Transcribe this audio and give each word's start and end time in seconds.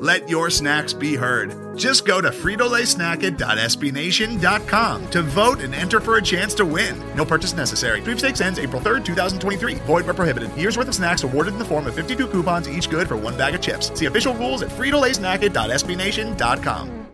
Let 0.00 0.28
your 0.30 0.48
snacks 0.48 0.94
be 0.94 1.14
heard. 1.14 1.76
Just 1.76 2.06
go 2.06 2.22
to 2.22 2.30
fritolaysnacket.sbnation.com 2.30 5.10
to 5.10 5.22
vote 5.22 5.60
and 5.60 5.74
enter 5.74 6.00
for 6.00 6.16
a 6.16 6.22
chance 6.22 6.54
to 6.54 6.64
win. 6.64 6.98
No 7.14 7.26
purchase 7.26 7.52
necessary. 7.52 8.00
Sweepstakes 8.00 8.40
ends 8.40 8.58
April 8.58 8.80
3rd, 8.80 9.04
2023. 9.04 9.74
Void 9.74 10.06
where 10.06 10.14
prohibited. 10.14 10.56
Year's 10.56 10.78
worth 10.78 10.88
of 10.88 10.94
snacks 10.94 11.22
awarded 11.22 11.52
in 11.52 11.58
the 11.58 11.66
form 11.66 11.86
of 11.86 11.94
52 11.94 12.28
coupons, 12.28 12.66
each 12.66 12.88
good 12.88 13.08
for 13.08 13.18
one 13.18 13.36
bag 13.36 13.54
of 13.54 13.60
chips. 13.60 13.92
See 13.98 14.06
official 14.06 14.32
rules 14.34 14.62
at 14.62 14.70
fritolaysnacket.sbnation.com. 14.70 17.06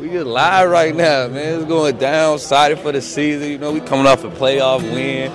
We 0.00 0.08
get 0.08 0.26
live 0.26 0.70
right 0.70 0.96
now, 0.96 1.28
man. 1.28 1.60
It's 1.60 1.68
going 1.68 1.96
down. 1.98 2.34
Excited 2.34 2.80
for 2.80 2.90
the 2.90 3.00
season. 3.00 3.50
You 3.50 3.58
know, 3.58 3.70
we 3.70 3.78
coming 3.80 4.06
off 4.06 4.24
a 4.24 4.30
playoff 4.30 4.82
win. 4.82 5.30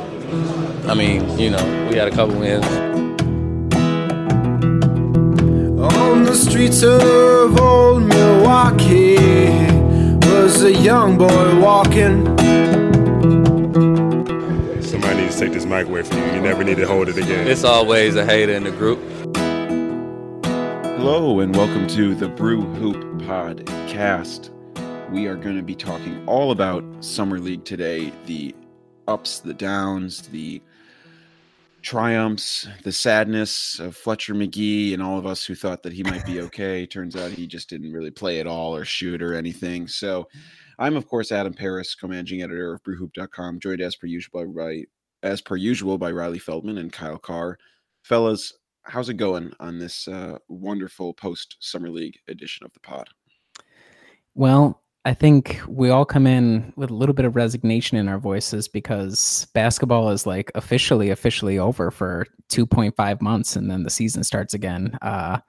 I 0.89 0.93
mean, 0.93 1.39
you 1.39 1.51
know, 1.51 1.87
we 1.89 1.95
had 1.95 2.09
a 2.09 2.11
couple 2.11 2.37
wins. 2.37 2.65
The 6.33 6.39
streets 6.39 6.81
of 6.81 7.59
old 7.59 8.01
Milwaukee 8.01 9.17
was 10.31 10.63
a 10.63 10.73
young 10.73 11.15
boy 11.15 11.59
walking. 11.59 12.25
Somebody 14.81 15.21
needs 15.21 15.35
to 15.35 15.41
take 15.45 15.53
this 15.53 15.65
mic 15.65 15.85
away 15.85 16.01
from 16.01 16.17
you. 16.17 16.25
You 16.33 16.41
never 16.41 16.63
need 16.63 16.77
to 16.77 16.87
hold 16.87 17.07
it 17.07 17.19
again. 17.19 17.47
It's 17.47 17.63
always 17.63 18.15
a 18.15 18.25
hater 18.25 18.53
in 18.53 18.63
the 18.63 18.71
group. 18.71 18.97
Hello, 20.97 21.39
and 21.39 21.55
welcome 21.55 21.85
to 21.89 22.15
the 22.15 22.29
Brew 22.29 22.61
Hoop 22.61 22.97
Podcast. 23.21 24.49
We 25.11 25.27
are 25.27 25.35
going 25.35 25.57
to 25.57 25.61
be 25.61 25.75
talking 25.75 26.23
all 26.25 26.49
about 26.49 26.83
Summer 27.01 27.37
League 27.37 27.63
today 27.63 28.11
the 28.25 28.55
ups, 29.07 29.37
the 29.37 29.53
downs, 29.53 30.23
the 30.29 30.63
triumphs, 31.83 32.67
the 32.83 32.91
sadness 32.91 33.79
of 33.79 33.95
Fletcher 33.95 34.33
Magee, 34.33 34.93
and 34.93 35.03
all 35.03 35.19
of 35.19 35.25
us 35.25 35.45
who 35.45 35.53
thought 35.53 35.83
that 35.83 35.93
he 35.93 36.03
might 36.03 36.25
be 36.25 36.41
okay. 36.47 36.85
Turns 36.85 37.15
out 37.15 37.31
he 37.31 37.45
just 37.45 37.69
didn't 37.69 37.91
really 37.91 38.11
play 38.11 38.39
at 38.39 38.47
all 38.47 38.75
or 38.75 38.85
shoot 38.85 39.21
or 39.21 39.35
anything. 39.35 39.87
So 39.87 40.27
I'm 40.79 40.95
of 40.95 41.07
course 41.07 41.31
Adam 41.31 41.53
Paris, 41.53 41.95
co-managing 41.95 42.41
editor 42.41 42.73
of 42.73 42.83
brewhoop.com, 42.83 43.59
joined 43.59 43.81
as 43.81 43.95
per 43.95 44.07
usual 44.07 44.45
by 44.45 44.83
as 45.21 45.41
per 45.41 45.55
usual 45.55 45.97
by 45.97 46.11
Riley 46.11 46.39
Feldman 46.39 46.79
and 46.79 46.91
Kyle 46.91 47.17
Carr. 47.17 47.57
Fellas, 48.03 48.53
how's 48.83 49.09
it 49.09 49.15
going 49.15 49.53
on 49.59 49.79
this 49.79 50.07
uh, 50.07 50.37
wonderful 50.49 51.13
post 51.13 51.57
summer 51.59 51.89
league 51.89 52.17
edition 52.27 52.65
of 52.65 52.73
the 52.73 52.79
pod? 52.81 53.07
Well, 54.35 54.82
I 55.05 55.13
think 55.13 55.59
we 55.67 55.89
all 55.89 56.05
come 56.05 56.25
in 56.25 56.71
with 56.77 56.89
a 56.89 56.93
little 56.93 57.13
bit 57.13 57.25
of 57.25 57.35
resignation 57.35 57.97
in 57.97 58.07
our 58.07 58.19
voices 58.19 58.69
because 58.69 59.47
basketball 59.53 60.09
is 60.09 60.25
like 60.25 60.49
officially, 60.55 61.09
officially 61.09 61.59
over 61.59 61.91
for 61.91 62.25
2.5 62.49 63.21
months 63.21 63.57
and 63.57 63.69
then 63.69 63.83
the 63.83 63.89
season 63.89 64.23
starts 64.23 64.53
again. 64.53 64.97
Uh, 65.01 65.39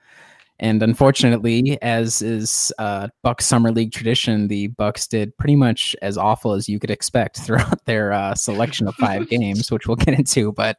and 0.60 0.82
unfortunately, 0.82 1.78
as 1.82 2.22
is 2.22 2.72
uh, 2.78 3.08
Bucks 3.22 3.44
summer 3.44 3.70
league 3.70 3.92
tradition, 3.92 4.48
the 4.48 4.68
Bucks 4.68 5.06
did 5.06 5.36
pretty 5.36 5.56
much 5.56 5.94
as 6.02 6.16
awful 6.16 6.52
as 6.52 6.68
you 6.68 6.80
could 6.80 6.90
expect 6.90 7.38
throughout 7.40 7.84
their 7.84 8.12
uh, 8.12 8.34
selection 8.34 8.88
of 8.88 8.94
five 8.96 9.28
games, 9.30 9.70
which 9.70 9.86
we'll 9.86 9.96
get 9.96 10.18
into. 10.18 10.52
But 10.52 10.78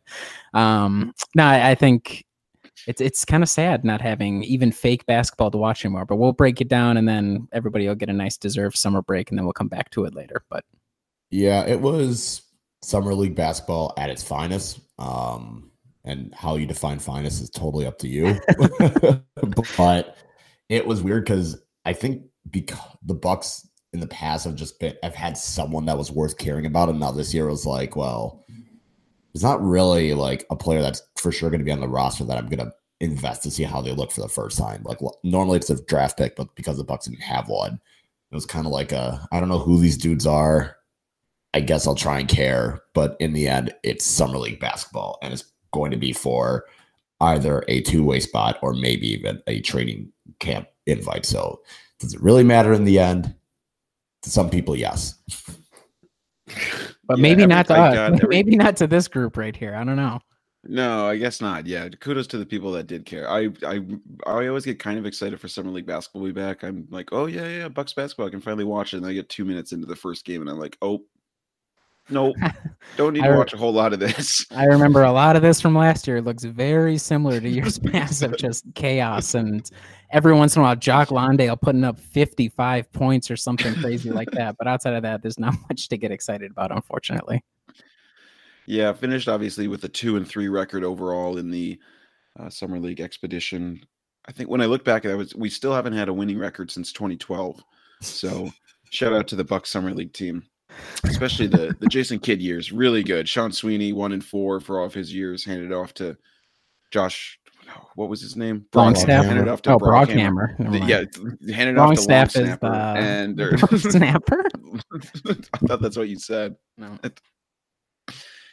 um, 0.54 1.14
no, 1.34 1.46
I, 1.46 1.72
I 1.72 1.76
think 1.76 2.26
it's 2.88 3.02
it's 3.02 3.26
kind 3.26 3.44
of 3.44 3.50
sad 3.50 3.84
not 3.84 4.02
having 4.02 4.44
even 4.44 4.72
fake 4.72 5.06
basketball 5.06 5.52
to 5.52 5.58
watch 5.58 5.86
anymore. 5.86 6.06
But 6.06 6.18
we'll 6.18 6.34
break 6.34 6.62
it 6.62 6.68
down, 6.68 6.98
and 6.98 7.08
then 7.08 7.48
everybody 7.52 7.88
will 7.88 7.96
get 7.96 8.10
a 8.10 8.14
nice 8.14 8.38
deserved 8.38 8.78
summer 8.78 9.02
break, 9.02 9.30
and 9.30 9.38
then 9.38 9.46
we'll 9.46 9.54
come 9.54 9.68
back 9.68 9.90
to 9.92 10.06
it 10.06 10.16
later. 10.16 10.44
But 10.50 10.64
yeah, 11.32 11.66
it 11.66 11.82
was 11.82 12.42
summer 12.82 13.14
league 13.14 13.36
basketball 13.36 13.94
at 13.98 14.10
its 14.10 14.24
finest. 14.24 14.80
Um, 15.00 15.72
and 16.06 16.34
how 16.36 16.56
you 16.56 16.68
define 16.68 17.00
finest 17.00 17.42
is 17.42 17.50
totally 17.50 17.86
up 17.86 17.98
to 17.98 18.08
you. 18.08 18.40
but 19.78 20.18
it 20.70 20.86
was 20.86 21.02
weird 21.02 21.26
because 21.26 21.58
I 21.84 21.94
think 21.94 22.24
because 22.50 22.80
the 23.04 23.16
Bucks 23.16 23.68
in 23.92 24.00
the 24.00 24.08
past 24.08 24.46
have 24.46 24.56
just 24.56 24.80
been 24.80 24.96
have 25.02 25.16
had 25.16 25.38
someone 25.38 25.86
that 25.86 25.98
was 25.98 26.12
worth 26.12 26.38
caring 26.38 26.66
about, 26.66 26.90
and 26.90 27.00
now 27.00 27.12
this 27.12 27.34
year 27.34 27.48
was 27.48 27.66
like, 27.66 27.96
well, 27.96 28.45
it's 29.36 29.44
not 29.44 29.62
really 29.62 30.14
like 30.14 30.46
a 30.50 30.56
player 30.56 30.82
that's 30.82 31.04
for 31.18 31.30
sure 31.30 31.50
going 31.50 31.60
to 31.60 31.66
be 31.66 31.72
on 31.72 31.82
the 31.82 31.90
roster 31.90 32.24
that 32.24 32.38
I'm 32.38 32.48
going 32.48 32.66
to 32.66 32.74
invest 33.02 33.44
to 33.44 33.52
see 33.52 33.64
how 33.64 33.82
they 33.82 33.92
look 33.92 34.10
for 34.10 34.22
the 34.22 34.30
first 34.30 34.58
time. 34.58 34.82
Like 34.86 35.00
normally 35.24 35.58
it's 35.58 35.70
a 35.70 35.84
draft 35.84 36.18
pick, 36.18 36.38
but 36.38 36.56
because 36.56 36.78
the 36.78 36.86
Bucks 36.86 37.06
didn't 37.06 37.20
have 37.22 37.50
one, 37.50 37.74
it 38.32 38.36
was 38.36 38.46
kind 38.46 38.66
of 38.66 38.72
like 38.72 38.94
a 38.94 39.28
I 39.34 39.42
don't 39.42 39.50
know 39.50 39.60
who 39.60 39.78
these 39.78 39.98
dudes 39.98 40.26
are. 40.26 40.78
I 41.54 41.60
guess 41.60 41.86
I'll 41.86 41.96
try 41.96 42.20
and 42.20 42.30
care, 42.30 42.82
but 42.94 43.18
in 43.20 43.34
the 43.34 43.50
end, 43.50 43.76
it's 43.84 44.06
summer 44.06 44.38
league 44.38 44.60
basketball, 44.62 45.20
and 45.22 45.34
it's 45.34 45.52
going 45.74 45.92
to 45.92 45.98
be 45.98 46.14
for 46.14 46.66
either 47.20 47.66
a 47.68 47.82
two 47.82 48.06
way 48.06 48.22
spot 48.22 48.58
or 48.62 48.74
maybe 48.74 49.08
even 49.08 49.42
a 49.48 49.60
training 49.60 50.14
camp 50.40 50.70
invite. 50.86 51.26
So 51.26 51.62
does 52.00 52.14
it 52.14 52.22
really 52.22 52.44
matter 52.46 52.72
in 52.72 52.86
the 52.86 53.00
end? 53.00 53.36
To 54.22 54.30
some 54.30 54.50
people, 54.50 54.78
yes. 54.78 55.16
But 57.08 57.18
yeah, 57.18 57.22
maybe 57.22 57.46
not 57.46 57.68
to 57.68 57.76
us. 57.76 57.96
Every... 58.22 58.28
maybe 58.28 58.56
not 58.56 58.78
to 58.78 58.88
this 58.88 59.08
group 59.08 59.38
right 59.38 59.56
here. 59.56 59.76
I 59.76 59.84
don't 59.84 59.96
know. 59.96 60.20
No, 60.68 61.08
I 61.08 61.18
guess 61.18 61.42
not. 61.42 61.68
Yeah, 61.68 61.88
kudos 61.90 62.28
to 62.28 62.38
the 62.38 62.46
people 62.46 62.72
that 62.72 62.88
did 62.88 63.06
care. 63.06 63.30
I 63.30 63.50
I 63.64 63.82
I 64.26 64.48
always 64.48 64.66
get 64.66 64.80
kind 64.80 64.98
of 64.98 65.06
excited 65.06 65.40
for 65.40 65.48
summer 65.48 65.70
league 65.70 65.86
basketball 65.86 66.24
to 66.24 66.34
be 66.34 66.42
back. 66.42 66.64
I'm 66.64 66.88
like, 66.90 67.10
oh 67.12 67.28
yeah, 67.28 67.48
yeah, 67.48 67.68
Bucks 67.68 67.94
basketball. 67.94 68.28
I 68.28 68.32
can 68.32 68.42
finally 68.42 68.64
watch 68.64 68.94
it. 68.94 68.98
And 68.98 69.06
I 69.06 69.14
get 69.14 69.30
two 69.30 69.46
minutes 69.46 69.74
into 69.74 69.86
the 69.86 69.96
first 69.96 70.26
game, 70.26 70.42
and 70.42 70.50
I'm 70.50 70.58
like, 70.58 70.76
oh, 70.82 71.04
no, 72.10 72.34
don't 72.98 73.14
need 73.14 73.24
to 73.24 73.36
watch 73.36 73.54
a 73.54 73.58
whole 73.58 73.74
lot 73.74 73.94
of 73.94 74.00
this. 74.00 74.46
I 74.52 74.66
remember 74.66 75.04
a 75.04 75.12
lot 75.12 75.36
of 75.36 75.44
this 75.44 75.62
from 75.62 75.76
last 75.76 76.08
year. 76.08 76.18
It 76.18 76.24
looks 76.24 76.44
very 76.44 76.98
similar 76.98 77.40
to 77.40 77.50
years 77.50 77.78
past 77.80 78.24
of 78.24 78.36
just 78.38 78.66
chaos 78.74 79.36
and 79.36 79.70
every 80.16 80.34
once 80.34 80.56
in 80.56 80.62
a 80.62 80.64
while, 80.64 80.78
Jock 80.78 81.12
Landale 81.12 81.58
putting 81.58 81.84
up 81.84 82.00
55 82.00 82.92
points 82.94 83.30
or 83.30 83.36
something 83.36 83.76
crazy 83.76 84.10
like 84.10 84.32
that. 84.32 84.56
But 84.58 84.66
outside 84.66 84.94
of 84.94 85.04
that, 85.04 85.22
there's 85.22 85.38
not 85.38 85.54
much 85.70 85.90
to 85.90 85.98
get 85.98 86.10
excited 86.10 86.50
about, 86.50 86.72
unfortunately. 86.72 87.44
Yeah, 88.66 88.94
finished 88.94 89.28
obviously 89.28 89.68
with 89.68 89.84
a 89.84 89.90
two 89.90 90.16
and 90.16 90.28
three 90.28 90.48
record 90.48 90.84
overall 90.84 91.38
in 91.38 91.52
the 91.52 91.78
uh, 92.40 92.50
summer 92.50 92.80
league 92.80 93.02
expedition. 93.02 93.86
I 94.28 94.32
think 94.32 94.50
when 94.50 94.62
I 94.62 94.66
look 94.66 94.84
back, 94.84 95.06
I 95.06 95.14
was 95.14 95.36
we 95.36 95.50
still 95.50 95.74
haven't 95.74 95.94
had 95.94 96.08
a 96.08 96.14
winning 96.14 96.40
record 96.40 96.72
since 96.72 96.92
2012. 96.92 97.62
So 98.02 98.50
shout 98.90 99.14
out 99.14 99.28
to 99.28 99.36
the 99.36 99.44
Bucks 99.44 99.70
summer 99.70 99.94
league 99.94 100.14
team, 100.14 100.44
especially 101.04 101.46
the 101.46 101.76
the 101.80 101.88
Jason 101.88 102.18
Kidd 102.18 102.42
years. 102.42 102.72
Really 102.72 103.04
good. 103.04 103.30
Sean 103.30 103.52
Sweeney 103.52 103.94
one 103.94 104.14
and 104.14 104.26
four 104.26 104.60
for 104.60 104.80
all 104.80 104.88
of 104.88 104.96
his 104.96 105.14
years. 105.14 105.46
Handed 105.46 105.72
off 105.72 105.94
to 105.96 106.18
Josh 106.90 107.40
what 107.96 108.10
was 108.10 108.22
his 108.22 108.36
name? 108.36 108.66
Longstaff. 108.74 109.26
Handed 109.26 109.48
off 109.48 109.62
to 109.64 109.74
oh, 109.74 109.78
Brockhammer. 109.78 110.58
Brockhammer. 110.58 111.38
Yeah, 111.42 111.54
handed 111.54 111.78
off 111.78 111.84
to 111.84 111.88
Longstaff 111.88 112.36
is 112.36 112.58
the 112.58 112.68
and 112.68 113.40
or, 113.42 113.58
snapper. 113.78 114.46
I 115.26 115.58
thought 115.68 115.82
that's 115.82 115.98
what 115.98 116.10
you 116.10 116.20
said. 116.20 116.56
No. 116.78 116.98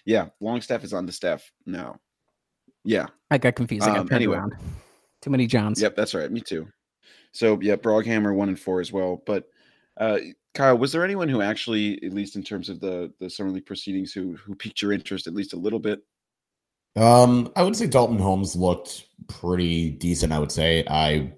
Yeah, 0.04 0.28
Longstaff 0.40 0.84
is 0.84 0.92
on 0.92 1.06
the 1.06 1.12
staff 1.12 1.50
now. 1.66 1.98
Yeah, 2.84 3.06
I 3.30 3.38
got 3.38 3.54
confused. 3.54 3.84
I 3.84 3.94
got 3.94 4.00
um, 4.00 4.08
anyway, 4.12 4.36
around. 4.38 4.54
too 5.20 5.30
many 5.30 5.46
Johns. 5.46 5.80
Yep, 5.80 5.94
that's 5.94 6.14
right. 6.14 6.30
Me 6.30 6.40
too. 6.40 6.66
So 7.32 7.58
yeah, 7.60 7.76
Broghammer 7.76 8.34
one 8.34 8.48
and 8.48 8.58
four 8.58 8.80
as 8.80 8.92
well. 8.92 9.22
But 9.24 9.48
uh, 9.98 10.18
Kyle, 10.54 10.76
was 10.76 10.92
there 10.92 11.04
anyone 11.04 11.28
who 11.28 11.40
actually, 11.40 12.02
at 12.04 12.12
least 12.12 12.36
in 12.36 12.42
terms 12.42 12.68
of 12.68 12.80
the 12.80 13.12
the 13.20 13.30
summer 13.30 13.50
league 13.50 13.66
proceedings, 13.66 14.12
who 14.12 14.36
who 14.36 14.54
piqued 14.54 14.82
your 14.82 14.92
interest 14.92 15.26
at 15.26 15.34
least 15.34 15.52
a 15.52 15.58
little 15.58 15.78
bit? 15.78 16.00
Um, 16.96 17.50
I 17.56 17.62
would 17.62 17.76
say 17.76 17.86
Dalton 17.86 18.18
Holmes 18.18 18.54
looked 18.54 19.06
pretty 19.28 19.90
decent. 19.90 20.32
I 20.32 20.38
would 20.38 20.52
say 20.52 20.84
I, 20.88 21.32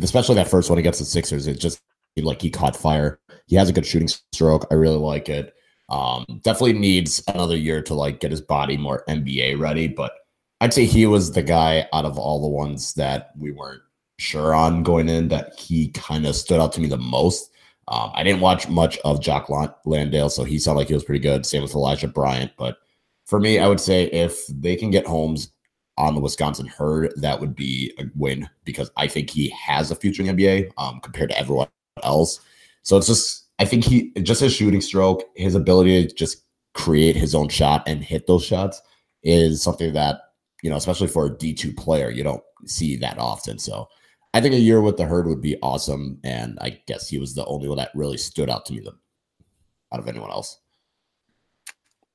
especially 0.00 0.34
that 0.36 0.48
first 0.48 0.68
one 0.68 0.78
against 0.78 0.98
the 0.98 1.04
Sixers, 1.04 1.46
it 1.46 1.58
just 1.58 1.80
like 2.16 2.42
he 2.42 2.50
caught 2.50 2.76
fire. 2.76 3.20
He 3.46 3.56
has 3.56 3.68
a 3.68 3.72
good 3.72 3.86
shooting 3.86 4.08
stroke. 4.08 4.66
I 4.70 4.74
really 4.74 4.96
like 4.96 5.28
it. 5.28 5.54
Um, 5.88 6.24
definitely 6.42 6.74
needs 6.74 7.22
another 7.28 7.56
year 7.56 7.82
to 7.82 7.94
like 7.94 8.20
get 8.20 8.30
his 8.30 8.40
body 8.40 8.76
more 8.76 9.04
NBA 9.08 9.58
ready, 9.58 9.88
but 9.88 10.12
I'd 10.60 10.72
say 10.72 10.84
he 10.84 11.06
was 11.06 11.32
the 11.32 11.42
guy 11.42 11.86
out 11.92 12.04
of 12.04 12.18
all 12.18 12.40
the 12.40 12.48
ones 12.48 12.94
that 12.94 13.32
we 13.36 13.50
weren't 13.50 13.82
sure 14.18 14.54
on 14.54 14.82
going 14.82 15.08
in 15.08 15.28
that 15.28 15.58
he 15.58 15.88
kind 15.88 16.24
of 16.26 16.36
stood 16.36 16.60
out 16.60 16.72
to 16.74 16.80
me 16.80 16.88
the 16.88 16.96
most. 16.96 17.50
Um, 17.88 18.12
I 18.14 18.22
didn't 18.22 18.40
watch 18.40 18.68
much 18.68 18.96
of 18.98 19.20
Jock 19.20 19.48
Landale, 19.84 20.30
so 20.30 20.44
he 20.44 20.58
sounded 20.58 20.78
like 20.78 20.88
he 20.88 20.94
was 20.94 21.04
pretty 21.04 21.20
good. 21.20 21.44
Same 21.44 21.62
with 21.62 21.74
Elijah 21.74 22.08
Bryant, 22.08 22.52
but 22.56 22.78
for 23.32 23.40
me, 23.40 23.58
I 23.58 23.66
would 23.66 23.80
say 23.80 24.08
if 24.08 24.46
they 24.48 24.76
can 24.76 24.90
get 24.90 25.06
Holmes 25.06 25.50
on 25.96 26.14
the 26.14 26.20
Wisconsin 26.20 26.66
herd, 26.66 27.14
that 27.16 27.40
would 27.40 27.56
be 27.56 27.90
a 27.98 28.04
win 28.14 28.46
because 28.64 28.90
I 28.98 29.06
think 29.06 29.30
he 29.30 29.48
has 29.48 29.90
a 29.90 29.96
future 29.96 30.22
in 30.22 30.36
the 30.36 30.44
NBA 30.44 30.70
um, 30.76 31.00
compared 31.00 31.30
to 31.30 31.38
everyone 31.38 31.68
else. 32.02 32.40
So 32.82 32.98
it's 32.98 33.06
just, 33.06 33.46
I 33.58 33.64
think 33.64 33.84
he, 33.84 34.12
just 34.20 34.42
his 34.42 34.52
shooting 34.52 34.82
stroke, 34.82 35.22
his 35.34 35.54
ability 35.54 36.08
to 36.08 36.14
just 36.14 36.44
create 36.74 37.16
his 37.16 37.34
own 37.34 37.48
shot 37.48 37.82
and 37.86 38.04
hit 38.04 38.26
those 38.26 38.44
shots 38.44 38.82
is 39.22 39.62
something 39.62 39.94
that, 39.94 40.20
you 40.62 40.68
know, 40.68 40.76
especially 40.76 41.08
for 41.08 41.24
a 41.24 41.30
D2 41.30 41.74
player, 41.74 42.10
you 42.10 42.22
don't 42.22 42.44
see 42.66 42.98
that 42.98 43.16
often. 43.16 43.58
So 43.58 43.88
I 44.34 44.42
think 44.42 44.54
a 44.54 44.58
year 44.58 44.82
with 44.82 44.98
the 44.98 45.06
herd 45.06 45.26
would 45.26 45.40
be 45.40 45.56
awesome. 45.62 46.20
And 46.22 46.58
I 46.60 46.82
guess 46.86 47.08
he 47.08 47.16
was 47.16 47.34
the 47.34 47.46
only 47.46 47.66
one 47.66 47.78
that 47.78 47.92
really 47.94 48.18
stood 48.18 48.50
out 48.50 48.66
to 48.66 48.74
me 48.74 48.86
out 49.90 50.00
of 50.00 50.06
anyone 50.06 50.30
else. 50.30 50.58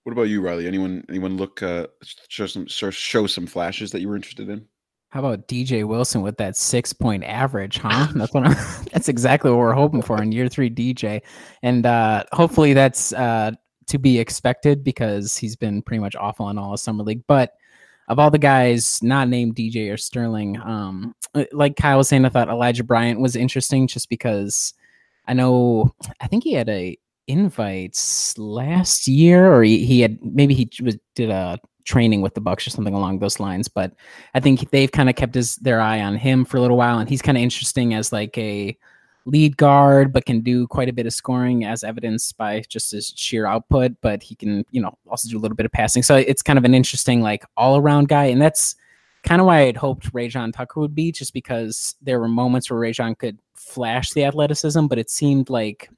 What 0.08 0.14
about 0.14 0.30
you, 0.30 0.40
Riley? 0.40 0.68
Anyone 0.68 1.04
anyone 1.10 1.36
look 1.36 1.62
uh, 1.62 1.88
show 2.30 2.46
some 2.46 2.66
show 2.66 3.28
some 3.28 3.46
flashes 3.46 3.92
that 3.92 4.00
you 4.00 4.08
were 4.08 4.16
interested 4.16 4.48
in? 4.48 4.66
How 5.10 5.20
about 5.20 5.50
DJ 5.50 5.84
Wilson 5.86 6.22
with 6.22 6.38
that 6.38 6.56
six 6.56 6.94
point 6.94 7.26
average, 7.26 7.78
huh? 7.78 8.08
That's 8.16 8.34
what 8.34 8.46
I'm, 8.46 8.86
that's 8.94 9.10
exactly 9.10 9.52
what 9.52 9.60
we're 9.60 9.74
hoping 9.74 10.02
for 10.02 10.24
in 10.24 10.32
year 10.32 10.48
three 10.48 10.70
DJ, 10.70 11.24
and 11.62 11.86
uh, 11.86 12.24
hopefully 12.32 12.72
that's 12.72 13.12
uh, 13.12 13.52
to 13.88 13.98
be 14.00 14.18
expected 14.18 14.82
because 14.82 15.36
he's 15.36 15.58
been 15.58 15.82
pretty 15.82 16.00
much 16.00 16.16
awful 16.16 16.48
in 16.48 16.58
all 16.58 16.72
of 16.72 16.80
summer 16.80 17.04
league. 17.04 17.26
But 17.28 17.56
of 18.08 18.18
all 18.18 18.32
the 18.32 18.38
guys 18.38 19.04
not 19.04 19.28
named 19.28 19.58
DJ 19.58 19.92
or 19.92 19.98
Sterling, 19.98 20.58
um, 20.62 21.16
like 21.52 21.76
Kyle 21.76 21.98
was 21.98 22.08
saying, 22.08 22.24
I 22.24 22.30
thought 22.30 22.48
Elijah 22.48 22.86
Bryant 22.86 23.20
was 23.20 23.36
interesting 23.36 23.88
just 23.88 24.08
because 24.08 24.74
I 25.26 25.34
know 25.34 25.94
I 26.22 26.28
think 26.28 26.46
he 26.46 26.54
had 26.54 26.70
a 26.70 26.98
invites 27.28 28.38
last 28.38 29.08
year, 29.08 29.52
or 29.54 29.64
he, 29.64 29.86
he 29.86 30.02
had 30.02 30.18
maybe 30.24 30.54
he 30.54 30.70
was, 30.82 30.98
did 31.16 31.30
a 31.30 31.60
training 31.84 32.22
with 32.22 32.34
the 32.34 32.42
Bucks 32.42 32.68
or 32.68 32.70
something 32.70 32.94
along 32.94 33.20
those 33.20 33.40
lines. 33.40 33.68
But 33.68 33.94
I 34.34 34.40
think 34.40 34.70
they've 34.72 34.92
kind 34.92 35.10
of 35.10 35.16
kept 35.16 35.36
his 35.36 35.56
their 35.58 35.80
eye 35.80 36.02
on 36.02 36.16
him 36.16 36.46
for 36.46 36.58
a 36.58 36.62
little 36.62 36.78
while, 36.78 37.00
and 37.00 37.10
he's 37.10 37.22
kind 37.22 37.38
of 37.38 37.44
interesting 37.44 37.94
as 37.94 38.12
like 38.12 38.38
a 38.38 38.78
lead 39.26 39.58
guard, 39.58 40.14
but 40.14 40.26
can 40.26 40.40
do 40.40 40.68
quite 40.68 40.88
a 40.88 40.94
bit 40.94 41.06
of 41.06 41.14
scoring 41.14 41.66
as 41.66 41.84
evidenced 41.84 42.38
by 42.38 42.64
just 42.70 42.92
his 42.92 43.14
sheer 43.16 43.46
output. 43.46 43.94
But 44.02 44.24
he 44.24 44.36
can, 44.36 44.66
you 44.72 44.82
know, 44.82 44.98
also 45.10 45.28
do 45.30 45.38
a 45.38 45.42
little 45.42 45.56
bit 45.56 45.66
of 45.66 45.72
passing. 45.72 46.04
So 46.04 46.16
it's 46.16 46.42
kind 46.42 46.58
of 46.58 46.66
an 46.66 46.74
interesting 46.74 47.22
like 47.22 47.44
all 47.58 47.78
around 47.78 48.08
guy, 48.08 48.26
and 48.26 48.42
that's 48.42 48.76
kind 49.24 49.42
of 49.42 49.48
why 49.48 49.62
I'd 49.62 49.78
hoped 49.78 50.14
Rayjon 50.14 50.54
Tucker 50.54 50.80
would 50.80 50.96
be, 50.96 51.12
just 51.12 51.34
because 51.34 51.96
there 52.02 52.20
were 52.20 52.30
moments 52.30 52.70
where 52.70 52.80
Rayjon 52.80 53.18
could 53.18 53.40
flash 53.56 54.12
the 54.12 54.24
athleticism, 54.24 54.88
but 54.88 55.00
it 55.00 55.10
seemed 55.10 55.50
like 55.50 55.90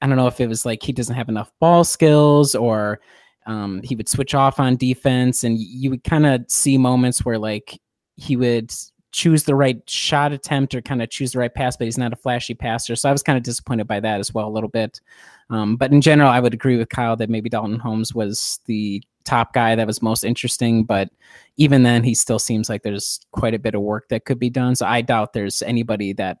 I 0.00 0.06
don't 0.06 0.16
know 0.16 0.26
if 0.26 0.40
it 0.40 0.48
was 0.48 0.64
like 0.64 0.82
he 0.82 0.92
doesn't 0.92 1.14
have 1.14 1.28
enough 1.28 1.50
ball 1.60 1.84
skills 1.84 2.54
or 2.54 3.00
um, 3.46 3.80
he 3.82 3.96
would 3.96 4.08
switch 4.08 4.34
off 4.34 4.60
on 4.60 4.76
defense, 4.76 5.42
and 5.42 5.58
you 5.58 5.90
would 5.90 6.04
kind 6.04 6.26
of 6.26 6.44
see 6.48 6.76
moments 6.76 7.24
where 7.24 7.38
like 7.38 7.80
he 8.16 8.36
would 8.36 8.72
choose 9.10 9.44
the 9.44 9.54
right 9.54 9.88
shot 9.88 10.32
attempt 10.32 10.74
or 10.74 10.82
kind 10.82 11.00
of 11.00 11.08
choose 11.08 11.32
the 11.32 11.38
right 11.38 11.54
pass, 11.54 11.76
but 11.76 11.86
he's 11.86 11.96
not 11.96 12.12
a 12.12 12.16
flashy 12.16 12.52
passer. 12.52 12.94
So 12.94 13.08
I 13.08 13.12
was 13.12 13.22
kind 13.22 13.38
of 13.38 13.42
disappointed 13.42 13.86
by 13.86 14.00
that 14.00 14.20
as 14.20 14.34
well 14.34 14.46
a 14.46 14.50
little 14.50 14.68
bit. 14.68 15.00
Um, 15.48 15.76
but 15.76 15.92
in 15.92 16.02
general, 16.02 16.28
I 16.28 16.40
would 16.40 16.52
agree 16.52 16.76
with 16.76 16.90
Kyle 16.90 17.16
that 17.16 17.30
maybe 17.30 17.48
Dalton 17.48 17.78
Holmes 17.78 18.14
was 18.14 18.60
the 18.66 19.02
top 19.24 19.54
guy 19.54 19.74
that 19.74 19.86
was 19.86 20.02
most 20.02 20.24
interesting. 20.24 20.84
But 20.84 21.08
even 21.56 21.84
then, 21.84 22.04
he 22.04 22.14
still 22.14 22.38
seems 22.38 22.68
like 22.68 22.82
there's 22.82 23.20
quite 23.32 23.54
a 23.54 23.58
bit 23.58 23.74
of 23.74 23.80
work 23.80 24.08
that 24.10 24.26
could 24.26 24.38
be 24.38 24.50
done. 24.50 24.76
So 24.76 24.84
I 24.84 25.00
doubt 25.00 25.32
there's 25.32 25.62
anybody 25.62 26.12
that 26.14 26.38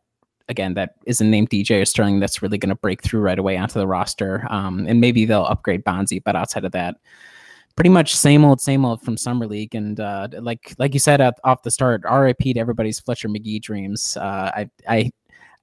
again 0.48 0.74
that 0.74 0.94
isn't 1.06 1.30
named 1.30 1.50
DJ 1.50 1.82
or 1.82 1.84
Sterling 1.84 2.20
that's 2.20 2.42
really 2.42 2.58
going 2.58 2.70
to 2.70 2.74
break 2.74 3.02
through 3.02 3.20
right 3.20 3.38
away 3.38 3.56
onto 3.56 3.78
the 3.78 3.86
roster. 3.86 4.46
Um, 4.50 4.86
and 4.86 5.00
maybe 5.00 5.24
they'll 5.24 5.44
upgrade 5.44 5.84
Bonzie, 5.84 6.20
but 6.20 6.36
outside 6.36 6.64
of 6.64 6.72
that, 6.72 6.96
pretty 7.76 7.90
much 7.90 8.14
same 8.14 8.44
old, 8.44 8.60
same 8.60 8.84
old 8.84 9.02
from 9.02 9.16
summer 9.16 9.46
league. 9.46 9.74
And 9.74 10.00
uh, 10.00 10.28
like 10.40 10.74
like 10.78 10.94
you 10.94 11.00
said 11.00 11.20
at, 11.20 11.38
off 11.44 11.62
the 11.62 11.70
start, 11.70 12.02
RIP 12.10 12.38
to 12.38 12.58
everybody's 12.58 13.00
Fletcher 13.00 13.28
Magee 13.28 13.58
dreams. 13.58 14.16
Uh, 14.16 14.50
I 14.54 14.70
I 14.88 15.10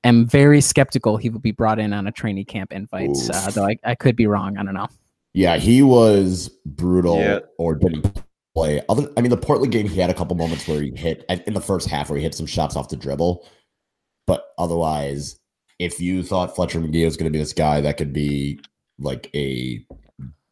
am 0.04 0.26
very 0.26 0.62
skeptical 0.62 1.18
he 1.18 1.30
will 1.30 1.40
be 1.40 1.52
brought 1.52 1.80
in 1.80 1.92
on 1.92 2.08
a 2.08 2.12
training 2.12 2.46
camp 2.46 2.72
invite, 2.72 3.18
uh, 3.34 3.50
though 3.52 3.66
I, 3.66 3.78
I 3.84 3.96
could 3.96 4.16
be 4.16 4.28
wrong. 4.28 4.58
I 4.58 4.64
don't 4.64 4.74
know. 4.74 4.88
Yeah, 5.34 5.58
he 5.58 5.82
was 5.82 6.50
brutal 6.66 7.20
yeah. 7.20 7.40
or 7.58 7.76
didn't 7.76 8.24
play. 8.56 8.82
Other, 8.88 9.12
I 9.18 9.22
mean, 9.22 9.32
the 9.32 9.38
Portland 9.38 9.74
game, 9.74 9.86
he 9.86 10.00
had 10.00 10.10
a 10.10 10.14
couple 10.14 10.36
moments 10.38 10.66
where 10.66 10.82
he 10.82 10.96
hit 10.96 11.26
in 11.28 11.54
the 11.54 11.60
first 11.60 11.90
half 11.90 12.10
where 12.10 12.18
he 12.18 12.24
hit 12.24 12.34
some 12.34 12.46
shots 12.46 12.78
off 12.78 12.88
the 12.88 12.96
dribble. 12.96 13.46
But 14.28 14.46
otherwise, 14.58 15.40
if 15.80 16.00
you 16.00 16.24
thought 16.24 16.56
Fletcher 16.56 16.80
Magee 16.80 17.06
was 17.06 17.18
going 17.18 17.32
to 17.32 17.36
be 17.36 17.40
this 17.40 17.54
guy 17.54 17.82
that 17.82 17.98
could 17.98 18.14
be 18.14 18.60
like 19.00 19.30
a 19.36 19.86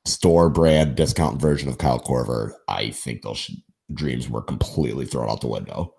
store 0.05 0.49
brand 0.49 0.95
discount 0.95 1.41
version 1.41 1.69
of 1.69 1.77
Kyle 1.77 1.99
Korver, 1.99 2.51
I 2.67 2.91
think 2.91 3.21
those 3.21 3.49
dreams 3.93 4.29
were 4.29 4.41
completely 4.41 5.05
thrown 5.05 5.29
out 5.29 5.41
the 5.41 5.47
window. 5.47 5.93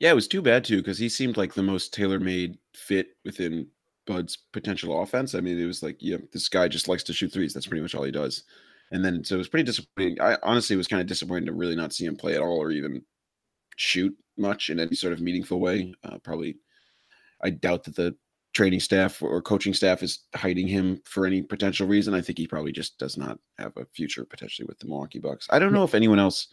Yeah, 0.00 0.10
it 0.10 0.14
was 0.14 0.28
too 0.28 0.42
bad 0.42 0.64
too 0.64 0.78
because 0.78 0.98
he 0.98 1.08
seemed 1.08 1.36
like 1.36 1.54
the 1.54 1.62
most 1.62 1.94
tailor 1.94 2.18
made 2.18 2.58
fit 2.74 3.08
within 3.24 3.68
Bud's 4.06 4.36
potential 4.52 5.00
offense. 5.00 5.34
I 5.34 5.40
mean, 5.40 5.58
it 5.58 5.66
was 5.66 5.82
like, 5.82 5.96
yeah, 6.00 6.18
this 6.32 6.48
guy 6.48 6.68
just 6.68 6.88
likes 6.88 7.02
to 7.04 7.12
shoot 7.12 7.32
threes. 7.32 7.54
That's 7.54 7.66
pretty 7.66 7.82
much 7.82 7.94
all 7.94 8.02
he 8.02 8.10
does. 8.10 8.42
And 8.90 9.04
then 9.04 9.24
so 9.24 9.36
it 9.36 9.38
was 9.38 9.48
pretty 9.48 9.64
disappointing. 9.64 10.20
I 10.20 10.36
honestly 10.42 10.76
was 10.76 10.88
kind 10.88 11.00
of 11.00 11.06
disappointed 11.06 11.46
to 11.46 11.52
really 11.52 11.76
not 11.76 11.92
see 11.92 12.04
him 12.04 12.16
play 12.16 12.34
at 12.34 12.42
all 12.42 12.58
or 12.58 12.70
even 12.70 13.02
shoot 13.76 14.16
much 14.36 14.70
in 14.70 14.80
any 14.80 14.94
sort 14.94 15.12
of 15.12 15.20
meaningful 15.20 15.60
way. 15.60 15.94
Uh, 16.02 16.18
probably, 16.18 16.56
I 17.42 17.50
doubt 17.50 17.84
that 17.84 17.96
the 17.96 18.16
training 18.54 18.80
staff 18.80 19.20
or 19.20 19.42
coaching 19.42 19.74
staff 19.74 20.02
is 20.02 20.20
hiding 20.34 20.68
him 20.68 21.00
for 21.04 21.26
any 21.26 21.42
potential 21.42 21.86
reason. 21.86 22.14
I 22.14 22.20
think 22.20 22.38
he 22.38 22.46
probably 22.46 22.72
just 22.72 22.98
does 22.98 23.16
not 23.16 23.38
have 23.58 23.76
a 23.76 23.84
future 23.86 24.24
potentially 24.24 24.66
with 24.66 24.78
the 24.78 24.86
Milwaukee 24.86 25.18
Bucks. 25.18 25.48
I 25.50 25.58
don't 25.58 25.72
know 25.72 25.84
if 25.84 25.94
anyone 25.94 26.20
else 26.20 26.48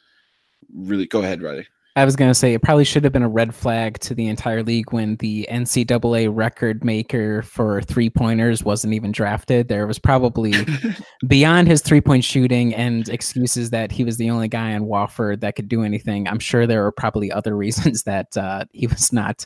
really. 0.74 1.06
Go 1.06 1.22
ahead, 1.22 1.42
Riley. 1.42 1.68
I 1.98 2.06
was 2.06 2.16
going 2.16 2.32
to 2.32 2.36
say 2.36 2.54
it 2.54 2.62
probably 2.62 2.86
should 2.86 3.04
have 3.04 3.12
been 3.12 3.22
a 3.22 3.30
red 3.30 3.54
flag 3.54 4.00
to 4.00 4.16
the 4.16 4.28
entire 4.28 4.64
league 4.64 4.94
when 4.94 5.18
the 5.18 5.46
NCAA 5.52 6.30
record 6.34 6.86
maker 6.86 7.42
for 7.42 7.82
three 7.82 8.10
pointers 8.10 8.64
wasn't 8.64 8.94
even 8.94 9.12
drafted. 9.12 9.68
There 9.68 9.86
was 9.86 10.00
probably 10.00 10.54
beyond 11.28 11.68
his 11.68 11.82
three 11.82 12.00
point 12.00 12.24
shooting 12.24 12.74
and 12.74 13.10
excuses 13.10 13.72
that 13.72 13.92
he 13.92 14.06
was 14.06 14.16
the 14.16 14.30
only 14.30 14.48
guy 14.48 14.74
on 14.74 14.84
Wofford 14.84 15.42
that 15.42 15.58
could 15.58 15.68
do 15.68 15.84
anything. 15.84 16.30
I'm 16.30 16.40
sure 16.40 16.66
there 16.66 16.84
were 16.84 16.94
probably 16.94 17.30
other 17.30 17.58
reasons 17.62 18.04
that 18.04 18.38
uh, 18.38 18.66
he 18.72 18.88
was 18.88 19.12
not 19.12 19.46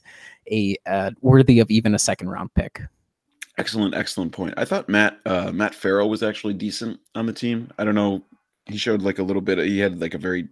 a 0.52 0.78
uh, 0.86 1.12
worthy 1.22 1.60
of 1.60 1.72
even 1.72 1.96
a 1.96 2.00
second 2.00 2.30
round 2.30 2.54
pick. 2.54 2.80
Excellent, 3.58 3.96
excellent 3.96 4.34
point. 4.34 4.54
I 4.58 4.66
thought 4.66 4.88
Matt 4.88 5.20
uh, 5.26 5.52
Matt 5.52 5.74
Farrell 5.74 6.10
was 6.10 6.22
actually 6.22 6.54
decent 6.54 7.00
on 7.16 7.26
the 7.26 7.34
team. 7.34 7.72
I 7.80 7.86
don't 7.86 7.96
know. 7.96 8.24
He 8.68 8.78
showed 8.78 9.02
like 9.02 9.18
a 9.18 9.24
little 9.24 9.42
bit. 9.42 9.58
Of, 9.58 9.66
he 9.66 9.80
had 9.80 10.00
like 10.00 10.14
a 10.14 10.20
very 10.20 10.48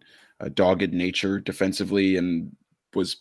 dogged 0.50 0.94
nature 0.94 1.40
defensively 1.40 2.18
and 2.18 2.52
was 2.96 3.18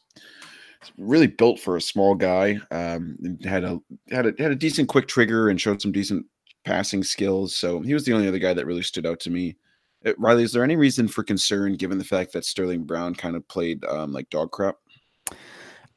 really 0.98 1.26
built 1.26 1.60
for 1.60 1.76
a 1.76 1.80
small 1.80 2.14
guy. 2.14 2.58
Um, 2.70 3.16
had 3.44 3.64
a 3.64 3.80
had 4.10 4.26
a 4.26 4.34
had 4.38 4.52
a 4.52 4.56
decent 4.56 4.88
quick 4.88 5.08
trigger 5.08 5.48
and 5.48 5.60
showed 5.60 5.80
some 5.80 5.92
decent 5.92 6.26
passing 6.64 7.02
skills. 7.02 7.56
So 7.56 7.80
he 7.80 7.94
was 7.94 8.04
the 8.04 8.12
only 8.12 8.28
other 8.28 8.38
guy 8.38 8.54
that 8.54 8.66
really 8.66 8.82
stood 8.82 9.06
out 9.06 9.20
to 9.20 9.30
me. 9.30 9.56
Uh, 10.04 10.12
Riley, 10.18 10.44
is 10.44 10.52
there 10.52 10.64
any 10.64 10.76
reason 10.76 11.08
for 11.08 11.22
concern 11.22 11.76
given 11.76 11.98
the 11.98 12.04
fact 12.04 12.32
that 12.32 12.44
Sterling 12.44 12.84
Brown 12.84 13.14
kind 13.14 13.36
of 13.36 13.46
played 13.48 13.84
um, 13.84 14.12
like 14.12 14.30
dog 14.30 14.50
crap? 14.50 14.76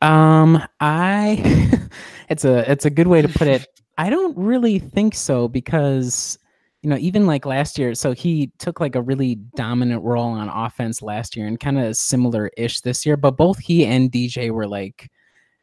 Um, 0.02 0.62
I 0.80 1.80
it's 2.30 2.46
a 2.46 2.70
it's 2.70 2.86
a 2.86 2.90
good 2.90 3.08
way 3.08 3.22
to 3.22 3.30
put 3.30 3.48
it. 3.48 3.68
I 3.98 4.10
don't 4.10 4.38
really 4.38 4.80
think 4.80 5.16
so 5.16 5.48
because 5.48 6.38
you 6.86 6.90
know, 6.92 6.98
even 6.98 7.26
like 7.26 7.48
last 7.48 7.80
year, 7.80 7.96
so 7.96 8.12
he 8.12 8.52
took 8.60 8.80
like 8.80 8.96
a 8.96 9.02
really 9.02 9.34
dominant 9.56 10.04
role 10.04 10.28
on 10.28 10.50
offense 10.50 11.02
last 11.02 11.36
year 11.36 11.48
and 11.48 11.60
kind 11.60 11.80
of 11.80 11.98
similar 11.98 12.52
ish 12.58 12.82
this 12.82 13.08
year, 13.08 13.18
but 13.18 13.36
both 13.36 13.58
he 13.58 13.88
and 13.88 14.12
DJ 14.12 14.52
were 14.52 14.68
like 14.68 15.10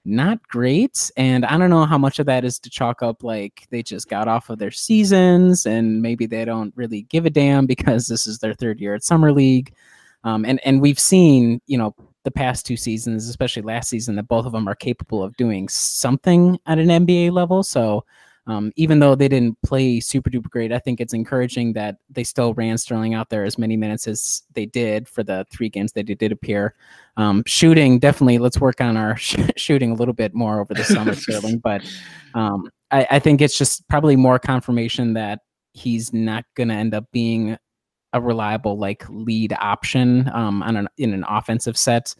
not 0.04 0.42
great. 0.48 1.12
And 1.16 1.46
I 1.46 1.56
don't 1.58 1.70
know 1.70 1.84
how 1.84 1.96
much 1.96 2.18
of 2.18 2.26
that 2.26 2.44
is 2.44 2.58
to 2.58 2.70
chalk 2.70 3.04
up 3.04 3.22
like 3.22 3.68
they 3.70 3.84
just 3.84 4.08
got 4.08 4.26
off 4.26 4.50
of 4.50 4.58
their 4.58 4.72
seasons 4.72 5.64
and 5.64 6.02
maybe 6.02 6.26
they 6.26 6.44
don't 6.44 6.72
really 6.74 7.02
give 7.02 7.24
a 7.24 7.30
damn 7.30 7.66
because 7.66 8.08
this 8.08 8.26
is 8.26 8.40
their 8.40 8.54
third 8.54 8.80
year 8.80 8.96
at 8.96 9.04
Summer 9.04 9.30
League. 9.30 9.72
Um, 10.24 10.44
and, 10.44 10.58
and 10.64 10.82
we've 10.82 10.98
seen, 10.98 11.60
you 11.68 11.78
know, 11.78 11.94
the 12.24 12.32
past 12.32 12.66
two 12.66 12.76
seasons, 12.76 13.28
especially 13.28 13.62
last 13.62 13.88
season, 13.90 14.16
that 14.16 14.26
both 14.26 14.44
of 14.44 14.50
them 14.50 14.68
are 14.68 14.74
capable 14.74 15.22
of 15.22 15.36
doing 15.36 15.68
something 15.68 16.58
at 16.66 16.80
an 16.80 16.88
NBA 16.88 17.30
level. 17.30 17.62
So, 17.62 18.04
um, 18.46 18.72
even 18.74 18.98
though 18.98 19.14
they 19.14 19.28
didn't 19.28 19.60
play 19.62 20.00
super 20.00 20.28
duper 20.28 20.50
great, 20.50 20.72
I 20.72 20.80
think 20.80 21.00
it's 21.00 21.14
encouraging 21.14 21.74
that 21.74 21.98
they 22.10 22.24
still 22.24 22.54
ran 22.54 22.76
Sterling 22.76 23.14
out 23.14 23.30
there 23.30 23.44
as 23.44 23.56
many 23.56 23.76
minutes 23.76 24.08
as 24.08 24.42
they 24.54 24.66
did 24.66 25.08
for 25.08 25.22
the 25.22 25.46
three 25.50 25.68
games 25.68 25.92
that 25.92 26.08
he 26.08 26.14
did 26.14 26.32
appear. 26.32 26.74
Um, 27.16 27.44
shooting, 27.46 28.00
definitely, 28.00 28.38
let's 28.38 28.60
work 28.60 28.80
on 28.80 28.96
our 28.96 29.16
sh- 29.18 29.36
shooting 29.56 29.92
a 29.92 29.94
little 29.94 30.14
bit 30.14 30.34
more 30.34 30.60
over 30.60 30.74
the 30.74 30.84
summer, 30.84 31.14
Sterling. 31.16 31.58
But 31.58 31.82
um, 32.34 32.68
I, 32.90 33.06
I 33.12 33.18
think 33.20 33.40
it's 33.40 33.56
just 33.56 33.88
probably 33.88 34.16
more 34.16 34.40
confirmation 34.40 35.14
that 35.14 35.40
he's 35.72 36.12
not 36.12 36.44
going 36.54 36.68
to 36.68 36.74
end 36.74 36.94
up 36.94 37.04
being 37.12 37.56
a 38.12 38.20
reliable 38.20 38.76
like 38.76 39.08
lead 39.08 39.54
option 39.58 40.28
um, 40.34 40.62
on 40.62 40.76
an, 40.76 40.88
in 40.98 41.14
an 41.14 41.24
offensive 41.28 41.78
set 41.78 42.14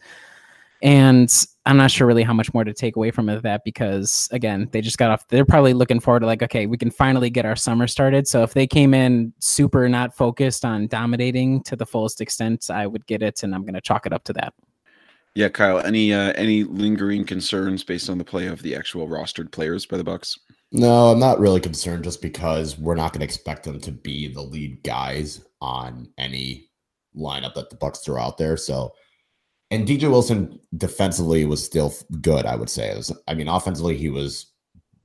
And 0.83 1.33
I'm 1.65 1.77
not 1.77 1.91
sure 1.91 2.05
really 2.05 2.23
how 2.23 2.33
much 2.33 2.53
more 2.53 2.65
to 2.65 2.73
take 2.73 2.97
away 2.97 3.09
from 3.09 3.27
that 3.27 3.61
because 3.63 4.27
again, 4.33 4.67
they 4.73 4.81
just 4.81 4.97
got 4.97 5.11
off. 5.11 5.25
They're 5.29 5.45
probably 5.45 5.73
looking 5.73 6.01
forward 6.01 6.19
to 6.19 6.25
like, 6.25 6.43
okay, 6.43 6.65
we 6.65 6.77
can 6.77 6.91
finally 6.91 7.29
get 7.29 7.45
our 7.45 7.55
summer 7.55 7.87
started. 7.87 8.27
So 8.27 8.43
if 8.43 8.53
they 8.53 8.67
came 8.67 8.93
in 8.93 9.33
super 9.39 9.87
not 9.87 10.13
focused 10.13 10.65
on 10.65 10.87
dominating 10.87 11.63
to 11.63 11.77
the 11.77 11.85
fullest 11.85 12.19
extent, 12.19 12.69
I 12.69 12.85
would 12.85 13.07
get 13.07 13.23
it, 13.23 13.43
and 13.43 13.55
I'm 13.55 13.61
going 13.61 13.75
to 13.75 13.81
chalk 13.81 14.05
it 14.05 14.11
up 14.11 14.25
to 14.25 14.33
that. 14.33 14.53
Yeah, 15.35 15.49
Kyle. 15.49 15.79
Any 15.79 16.13
uh, 16.13 16.33
any 16.33 16.63
lingering 16.63 17.25
concerns 17.25 17.83
based 17.83 18.09
on 18.09 18.17
the 18.17 18.23
play 18.23 18.47
of 18.47 18.61
the 18.61 18.75
actual 18.75 19.07
rostered 19.07 19.51
players 19.51 19.85
by 19.85 19.97
the 19.97 20.03
Bucks? 20.03 20.37
No, 20.71 21.11
I'm 21.11 21.19
not 21.19 21.39
really 21.39 21.61
concerned 21.61 22.03
just 22.03 22.21
because 22.21 22.77
we're 22.77 22.95
not 22.95 23.13
going 23.13 23.19
to 23.19 23.25
expect 23.25 23.63
them 23.63 23.79
to 23.79 23.91
be 23.91 24.31
the 24.31 24.41
lead 24.41 24.83
guys 24.83 25.41
on 25.61 26.09
any 26.17 26.69
lineup 27.15 27.53
that 27.55 27.69
the 27.69 27.75
Bucks 27.77 27.99
throw 27.99 28.21
out 28.21 28.37
there. 28.37 28.57
So, 28.57 28.91
and 29.73 29.87
DJ 29.87 30.09
Wilson 30.09 30.59
defensively 30.77 31.45
was 31.45 31.63
still 31.63 31.93
good. 32.21 32.45
I 32.45 32.55
would 32.55 32.69
say. 32.69 32.95
Was, 32.95 33.11
I 33.27 33.33
mean, 33.33 33.47
offensively 33.47 33.97
he 33.97 34.09
was 34.09 34.47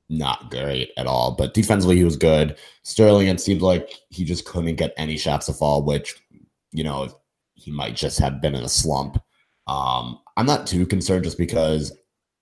not 0.08 0.50
great 0.50 0.90
at 0.96 1.06
all, 1.06 1.32
but 1.32 1.54
defensively 1.54 1.96
he 1.96 2.04
was 2.04 2.16
good. 2.16 2.56
Sterling, 2.82 3.28
it 3.28 3.40
seemed 3.40 3.62
like 3.62 3.94
he 4.10 4.25
just 4.25 4.44
couldn't 4.44 4.76
get 4.76 4.94
any 4.96 5.16
shots 5.16 5.46
to 5.46 5.52
fall, 5.52 5.82
which 5.82 6.16
you 6.72 6.84
know 6.84 7.08
he 7.54 7.70
might 7.70 7.96
just 7.96 8.18
have 8.18 8.40
been 8.40 8.54
in 8.54 8.64
a 8.64 8.68
slump. 8.68 9.20
Um, 9.66 10.18
I'm 10.37 10.46
not 10.46 10.66
too 10.66 10.87
concerned 10.87 11.25
just 11.25 11.38
because 11.38 11.92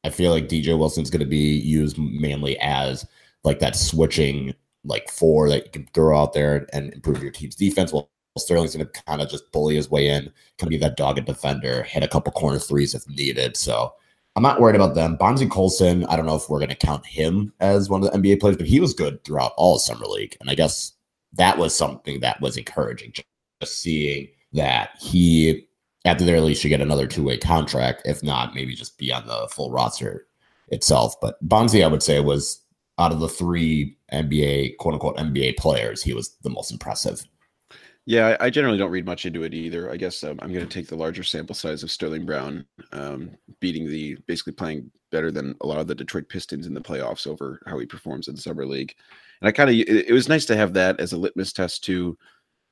I 0.04 0.11
feel 0.11 0.30
like 0.30 0.49
DJ 0.49 0.78
Wilson's 0.78 1.11
going 1.11 1.21
to 1.21 1.26
be 1.26 1.56
used 1.59 1.99
mainly 1.99 2.59
as 2.61 3.06
like 3.42 3.59
that 3.61 3.76
switching 3.76 4.54
like 4.85 5.11
four 5.11 5.49
that 5.49 5.64
you 5.64 5.71
can 5.71 5.88
throw 5.95 6.16
out 6.16 6.33
there 6.33 6.66
and 6.73 6.92
improve 6.92 7.23
your 7.23 7.33
team's 7.33 7.56
defense. 7.56 7.92
Well, 7.92 8.11
Sterling's 8.40 8.75
going 8.75 8.87
to 8.87 9.02
kind 9.05 9.21
of 9.21 9.28
just 9.28 9.50
bully 9.52 9.76
his 9.76 9.90
way 9.90 10.09
in, 10.09 10.33
of 10.62 10.69
be 10.69 10.76
that 10.78 10.97
dogged 10.97 11.25
defender, 11.25 11.83
hit 11.83 12.02
a 12.02 12.09
couple 12.09 12.33
corner 12.33 12.59
threes 12.59 12.95
if 12.95 13.09
needed. 13.09 13.57
So 13.57 13.93
I'm 14.35 14.43
not 14.43 14.61
worried 14.61 14.76
about 14.76 14.95
them. 14.95 15.16
Bonzie 15.16 15.47
Colson, 15.47 16.05
I 16.07 16.16
don't 16.16 16.26
know 16.26 16.37
if 16.37 16.49
we're 16.49 16.59
going 16.59 16.69
to 16.69 16.75
count 16.75 17.07
him 17.07 17.52
as 17.61 17.88
one 17.88 18.05
of 18.05 18.12
the 18.12 18.19
NBA 18.19 18.40
players, 18.40 18.57
but 18.57 18.66
he 18.66 18.81
was 18.81 18.93
good 18.93 19.23
throughout 19.25 19.52
all 19.57 19.78
summer 19.78 20.07
league, 20.07 20.37
and 20.40 20.50
I 20.50 20.55
guess 20.55 20.93
that 21.35 21.59
was 21.59 21.75
something 21.75 22.21
that 22.21 22.40
was 22.40 22.57
encouraging. 22.57 23.12
Just 23.61 23.81
seeing 23.81 24.28
that 24.52 24.90
he 25.00 25.66
at 26.05 26.19
the 26.19 26.25
very 26.25 26.40
least 26.40 26.62
should 26.62 26.69
get 26.69 26.81
another 26.81 27.07
two 27.07 27.25
way 27.25 27.37
contract. 27.37 28.02
If 28.05 28.23
not, 28.23 28.55
maybe 28.55 28.75
just 28.75 28.99
be 28.99 29.12
on 29.12 29.26
the 29.26 29.49
full 29.50 29.71
roster 29.71 30.26
itself. 30.69 31.14
But 31.21 31.37
Bonzie, 31.47 31.83
I 31.83 31.88
would 31.88 32.02
say, 32.02 32.21
was 32.21 32.61
out 32.99 33.12
of 33.12 33.21
the 33.21 33.28
three 33.28 33.97
NBA 34.12 34.76
quote 34.78 34.95
unquote 34.95 35.16
NBA 35.16 35.57
players, 35.57 36.02
he 36.02 36.14
was 36.14 36.37
the 36.43 36.50
most 36.50 36.71
impressive. 36.71 37.26
Yeah, 38.09 38.37
I 38.39 38.51
generally 38.51 38.79
don't 38.79 38.93
read 38.93 39.05
much 39.05 39.27
into 39.27 39.43
it 39.43 39.53
either. 39.53 39.91
I 39.91 39.97
guess 39.97 40.23
um, 40.23 40.39
I'm 40.41 40.53
going 40.53 40.67
to 40.67 40.73
take 40.73 40.87
the 40.87 40.95
larger 40.95 41.25
sample 41.25 41.57
size 41.57 41.83
of 41.83 41.91
Sterling 41.91 42.25
Brown 42.25 42.65
um, 42.93 43.33
beating 43.59 43.89
the 43.89 44.17
basically 44.29 44.53
playing 44.53 44.89
better 45.11 45.33
than 45.33 45.57
a 45.61 45.67
lot 45.67 45.81
of 45.81 45.89
the 45.89 45.95
Detroit 45.95 46.29
Pistons 46.29 46.69
in 46.69 46.75
the 46.75 46.81
playoffs 46.81 47.27
over 47.27 47.61
how 47.67 47.77
he 47.81 47.85
performs 47.85 48.29
in 48.29 48.37
the 48.37 48.41
summer 48.41 48.65
league. 48.65 48.95
And 49.41 49.49
I 49.49 49.53
kind 49.53 49.69
of 49.69 49.75
it, 49.75 50.09
it, 50.09 50.13
was 50.13 50.29
nice 50.29 50.45
to 50.47 50.57
have 50.57 50.73
that 50.75 51.01
as 51.01 51.13
a 51.13 51.19
litmus 51.19 51.53
test 51.53 51.83
to 51.85 52.17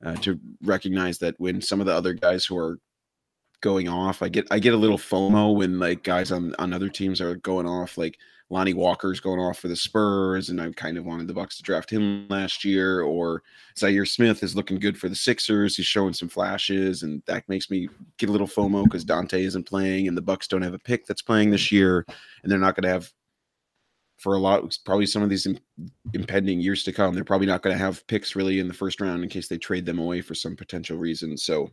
uh, 0.05 0.15
to 0.15 0.39
recognize 0.63 1.17
that 1.17 1.35
when 1.37 1.61
some 1.61 1.81
of 1.81 1.85
the 1.85 1.93
other 1.93 2.13
guys 2.13 2.45
who 2.45 2.57
are 2.57 2.79
going 3.65 3.89
off. 3.89 4.21
I 4.21 4.29
get 4.29 4.47
I 4.51 4.59
get 4.59 4.75
a 4.75 4.77
little 4.77 4.97
FOMO 4.97 5.55
when 5.55 5.79
like 5.79 6.03
guys 6.03 6.31
on 6.31 6.53
on 6.59 6.71
other 6.71 6.87
teams 6.87 7.19
are 7.19 7.35
going 7.37 7.65
off. 7.65 7.97
Like 7.97 8.19
Lonnie 8.51 8.75
Walker's 8.75 9.19
going 9.19 9.39
off 9.39 9.57
for 9.57 9.69
the 9.69 9.75
Spurs, 9.75 10.49
and 10.49 10.61
I 10.61 10.69
kind 10.73 10.99
of 10.99 11.03
wanted 11.03 11.27
the 11.27 11.33
Bucks 11.33 11.57
to 11.57 11.63
draft 11.63 11.89
him 11.89 12.27
last 12.27 12.63
year. 12.63 13.01
Or 13.01 13.41
Zhaire 13.75 14.07
Smith 14.07 14.43
is 14.43 14.55
looking 14.55 14.77
good 14.77 14.99
for 14.99 15.09
the 15.09 15.15
Sixers. 15.15 15.75
He's 15.75 15.87
showing 15.87 16.13
some 16.13 16.29
flashes, 16.29 17.01
and 17.01 17.23
that 17.25 17.49
makes 17.49 17.71
me 17.71 17.89
get 18.19 18.29
a 18.29 18.31
little 18.31 18.47
FOMO 18.47 18.83
because 18.83 19.03
Donte 19.03 19.33
isn't 19.33 19.65
playing, 19.65 20.07
and 20.07 20.15
the 20.15 20.21
Bucks 20.21 20.47
don't 20.47 20.61
have 20.61 20.75
a 20.75 20.79
pick 20.79 21.07
that's 21.07 21.23
playing 21.23 21.49
this 21.49 21.71
year, 21.71 22.05
and 22.43 22.51
they're 22.51 22.59
not 22.59 22.75
going 22.75 22.83
to 22.83 22.89
have 22.89 23.11
for 24.19 24.35
a 24.35 24.39
lot 24.39 24.77
probably 24.85 25.07
some 25.07 25.23
of 25.23 25.29
these 25.29 25.47
impending 26.13 26.61
years 26.61 26.83
to 26.83 26.93
come. 26.93 27.15
They're 27.15 27.23
probably 27.23 27.47
not 27.47 27.63
going 27.63 27.75
to 27.75 27.83
have 27.83 28.05
picks 28.05 28.35
really 28.35 28.59
in 28.59 28.67
the 28.67 28.75
first 28.75 29.01
round 29.01 29.23
in 29.23 29.29
case 29.29 29.47
they 29.47 29.57
trade 29.57 29.87
them 29.87 29.97
away 29.97 30.21
for 30.21 30.35
some 30.35 30.55
potential 30.55 30.97
reason. 30.97 31.35
So 31.35 31.71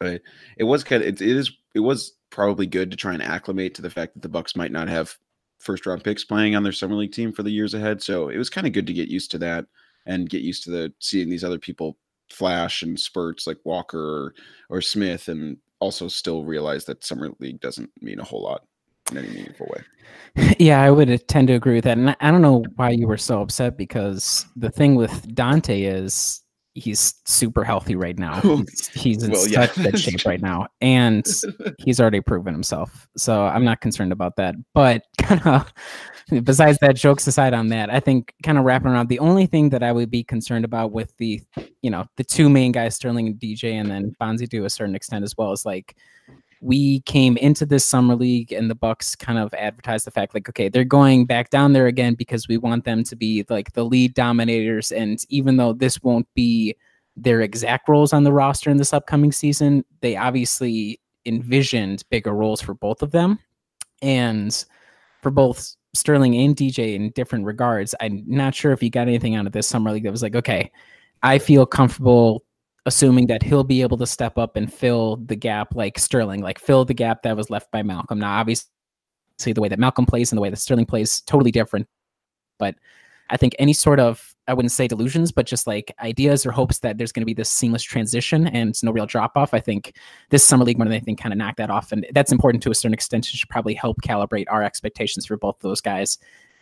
It 0.00 0.64
was 0.64 0.84
kind 0.84 1.02
of 1.02 1.08
it, 1.08 1.20
it 1.20 1.36
is 1.36 1.52
it 1.74 1.80
was 1.80 2.14
probably 2.30 2.66
good 2.66 2.90
to 2.90 2.96
try 2.96 3.14
and 3.14 3.22
acclimate 3.22 3.74
to 3.74 3.82
the 3.82 3.90
fact 3.90 4.14
that 4.14 4.22
the 4.22 4.28
Bucks 4.28 4.56
might 4.56 4.72
not 4.72 4.88
have 4.88 5.16
first 5.60 5.86
round 5.86 6.04
picks 6.04 6.24
playing 6.24 6.54
on 6.54 6.62
their 6.62 6.72
summer 6.72 6.94
league 6.94 7.12
team 7.12 7.32
for 7.32 7.42
the 7.42 7.50
years 7.50 7.74
ahead. 7.74 8.02
So 8.02 8.28
it 8.28 8.38
was 8.38 8.50
kind 8.50 8.66
of 8.66 8.72
good 8.72 8.86
to 8.86 8.92
get 8.92 9.08
used 9.08 9.30
to 9.32 9.38
that 9.38 9.66
and 10.06 10.28
get 10.28 10.42
used 10.42 10.64
to 10.64 10.70
the 10.70 10.92
seeing 10.98 11.30
these 11.30 11.44
other 11.44 11.58
people 11.58 11.96
flash 12.30 12.82
and 12.82 12.98
spurts 12.98 13.46
like 13.46 13.58
Walker 13.64 13.98
or, 13.98 14.34
or 14.68 14.80
Smith 14.80 15.28
and 15.28 15.56
also 15.80 16.08
still 16.08 16.44
realize 16.44 16.84
that 16.84 17.04
summer 17.04 17.30
league 17.40 17.60
doesn't 17.60 17.90
mean 18.00 18.20
a 18.20 18.24
whole 18.24 18.42
lot 18.42 18.66
in 19.10 19.18
any 19.18 19.28
meaningful 19.28 19.66
way. 19.74 19.82
Yeah, 20.58 20.82
I 20.82 20.90
would 20.90 21.28
tend 21.28 21.48
to 21.48 21.54
agree 21.54 21.76
with 21.76 21.84
that. 21.84 21.96
And 21.96 22.16
I 22.20 22.30
don't 22.30 22.42
know 22.42 22.64
why 22.74 22.90
you 22.90 23.06
were 23.06 23.16
so 23.16 23.40
upset 23.40 23.76
because 23.76 24.44
the 24.56 24.70
thing 24.70 24.96
with 24.96 25.28
Donte 25.28 25.86
is 25.86 26.42
he's 26.74 27.14
super 27.24 27.64
healthy 27.64 27.96
right 27.96 28.18
now. 28.18 28.40
He's, 28.40 28.88
he's 28.88 29.22
in 29.22 29.30
well, 29.30 29.46
yeah. 29.48 29.66
such 29.66 29.82
good 29.82 29.98
shape 29.98 30.26
right 30.26 30.40
now, 30.40 30.66
and 30.80 31.24
he's 31.78 32.00
already 32.00 32.20
proven 32.20 32.52
himself. 32.52 33.08
So 33.16 33.46
I'm 33.46 33.64
not 33.64 33.80
concerned 33.80 34.12
about 34.12 34.36
that. 34.36 34.56
But 34.74 35.04
kind 35.18 35.46
of 35.46 36.44
besides 36.44 36.78
that, 36.78 36.96
jokes 36.96 37.26
aside 37.26 37.54
on 37.54 37.68
that, 37.68 37.90
I 37.90 38.00
think 38.00 38.34
kind 38.42 38.58
of 38.58 38.64
wrapping 38.64 38.88
around 38.88 39.08
the 39.08 39.20
only 39.20 39.46
thing 39.46 39.70
that 39.70 39.82
I 39.82 39.92
would 39.92 40.10
be 40.10 40.24
concerned 40.24 40.64
about 40.64 40.92
with 40.92 41.16
the, 41.18 41.40
you 41.82 41.90
know, 41.90 42.06
the 42.16 42.24
two 42.24 42.48
main 42.48 42.72
guys, 42.72 42.96
Sterling 42.96 43.28
and 43.28 43.36
DJ, 43.36 43.72
and 43.74 43.90
then 43.90 44.14
Bonzie 44.18 44.46
to 44.48 44.64
a 44.64 44.70
certain 44.70 44.94
extent 44.94 45.24
as 45.24 45.36
well, 45.36 45.52
is 45.52 45.64
like 45.64 45.96
we 46.64 47.00
came 47.00 47.36
into 47.36 47.66
this 47.66 47.84
summer 47.84 48.16
league 48.16 48.50
and 48.50 48.70
the 48.70 48.74
bucks 48.74 49.14
kind 49.14 49.38
of 49.38 49.52
advertised 49.52 50.06
the 50.06 50.10
fact 50.10 50.32
like 50.32 50.48
okay 50.48 50.70
they're 50.70 50.82
going 50.82 51.26
back 51.26 51.50
down 51.50 51.74
there 51.74 51.88
again 51.88 52.14
because 52.14 52.48
we 52.48 52.56
want 52.56 52.84
them 52.84 53.04
to 53.04 53.14
be 53.14 53.44
like 53.50 53.70
the 53.74 53.84
lead 53.84 54.14
dominators. 54.14 54.90
And 54.90 55.18
even 55.28 55.58
though 55.58 55.74
this 55.74 56.02
won't 56.02 56.26
be 56.34 56.74
their 57.18 57.42
exact 57.42 57.86
roles 57.86 58.14
on 58.14 58.24
the 58.24 58.32
roster 58.32 58.70
in 58.70 58.78
this 58.78 58.94
upcoming 58.94 59.30
season 59.30 59.84
they 60.00 60.16
obviously 60.16 60.98
envisioned 61.26 62.02
bigger 62.08 62.32
roles 62.32 62.62
for 62.62 62.72
both 62.72 63.02
of 63.02 63.10
them. 63.10 63.38
And 64.00 64.64
for 65.20 65.30
both 65.30 65.76
sterling 65.94 66.36
and 66.36 66.56
dj 66.56 66.96
in 66.96 67.10
different 67.10 67.44
regards 67.44 67.94
i'm 68.00 68.22
not 68.26 68.52
sure 68.52 68.72
if 68.72 68.82
you 68.82 68.90
got 68.90 69.06
anything 69.06 69.36
out 69.36 69.46
of 69.46 69.52
this 69.52 69.66
summer 69.66 69.92
league 69.92 70.02
that 70.02 70.10
was 70.10 70.24
like 70.24 70.34
okay 70.34 70.68
i 71.22 71.38
feel 71.38 71.64
comfortable 71.64 72.42
assuming 72.86 73.26
that 73.28 73.42
he'll 73.42 73.64
be 73.64 73.82
able 73.82 73.96
to 73.96 74.06
step 74.06 74.38
up 74.38 74.56
and 74.56 74.72
fill 74.72 75.16
the 75.16 75.36
gap 75.36 75.74
like 75.74 75.98
Sterling, 75.98 76.42
like 76.42 76.58
fill 76.58 76.84
the 76.84 76.94
gap 76.94 77.22
that 77.22 77.36
was 77.36 77.50
left 77.50 77.70
by 77.70 77.82
Malcolm. 77.82 78.18
Now, 78.18 78.38
obviously, 78.38 78.68
the 79.52 79.60
way 79.60 79.68
that 79.68 79.78
Malcolm 79.78 80.06
plays 80.06 80.30
and 80.30 80.36
the 80.36 80.42
way 80.42 80.50
that 80.50 80.58
Sterling 80.58 80.86
plays 80.86 81.20
totally 81.22 81.50
different. 81.50 81.86
But 82.58 82.76
I 83.30 83.36
think 83.36 83.54
any 83.58 83.72
sort 83.72 84.00
of 84.00 84.34
I 84.46 84.52
wouldn't 84.52 84.72
say 84.72 84.86
delusions, 84.86 85.32
but 85.32 85.46
just 85.46 85.66
like 85.66 85.94
ideas 86.00 86.44
or 86.44 86.52
hopes 86.52 86.80
that 86.80 86.98
there's 86.98 87.12
going 87.12 87.22
to 87.22 87.26
be 87.26 87.32
this 87.32 87.48
seamless 87.48 87.82
transition 87.82 88.46
and 88.46 88.74
no 88.82 88.92
real 88.92 89.06
drop 89.06 89.32
off. 89.36 89.54
I 89.54 89.60
think 89.60 89.96
this 90.28 90.44
summer 90.44 90.64
league 90.64 90.76
more 90.76 90.84
than 90.84 90.92
anything 90.92 91.16
kind 91.16 91.32
of 91.32 91.38
knocked 91.38 91.56
that 91.56 91.70
off, 91.70 91.92
and 91.92 92.06
that's 92.12 92.32
important 92.32 92.62
to 92.64 92.70
a 92.70 92.74
certain 92.74 92.92
extent. 92.92 93.26
It 93.26 93.36
should 93.36 93.48
probably 93.48 93.74
help 93.74 94.02
calibrate 94.02 94.44
our 94.48 94.62
expectations 94.62 95.24
for 95.24 95.38
both 95.38 95.56
those 95.60 95.80
guys 95.80 96.18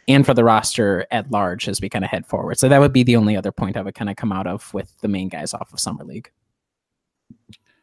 and 0.08 0.26
for 0.26 0.34
the 0.34 0.44
roster 0.44 1.06
at 1.10 1.30
large 1.30 1.68
as 1.68 1.80
we 1.80 1.88
kind 1.88 2.04
of 2.04 2.10
head 2.10 2.26
forward. 2.26 2.58
So 2.58 2.68
that 2.68 2.80
would 2.80 2.92
be 2.92 3.02
the 3.02 3.16
only 3.16 3.36
other 3.36 3.52
point 3.52 3.76
I 3.76 3.82
would 3.82 3.94
kind 3.94 4.10
of 4.10 4.16
come 4.16 4.32
out 4.32 4.46
of 4.46 4.72
with 4.74 4.92
the 5.00 5.08
main 5.08 5.28
guys 5.28 5.54
off 5.54 5.72
of 5.72 5.80
Summer 5.80 6.04
League. 6.04 6.30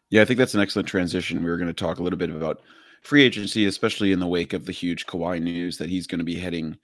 Yeah, 0.10 0.22
I 0.22 0.26
think 0.26 0.40
that's 0.40 0.56
an 0.56 0.62
excellent 0.62 0.88
transition. 0.88 1.44
We 1.44 1.50
were 1.50 1.58
going 1.58 1.68
to 1.68 1.74
talk 1.74 2.00
a 2.00 2.04
little 2.04 2.18
bit 2.18 2.32
about 2.32 2.62
free 3.02 3.24
agency, 3.24 3.66
especially 3.66 4.12
in 4.12 4.20
the 4.20 4.28
wake 4.28 4.54
of 4.54 4.66
the 4.66 4.72
huge 4.72 5.06
Kawhi 5.06 5.42
news 5.42 5.78
that 5.78 5.90
he's 5.90 6.08
going 6.08 6.20
to 6.20 6.26
be 6.26 6.36
heading 6.36 6.78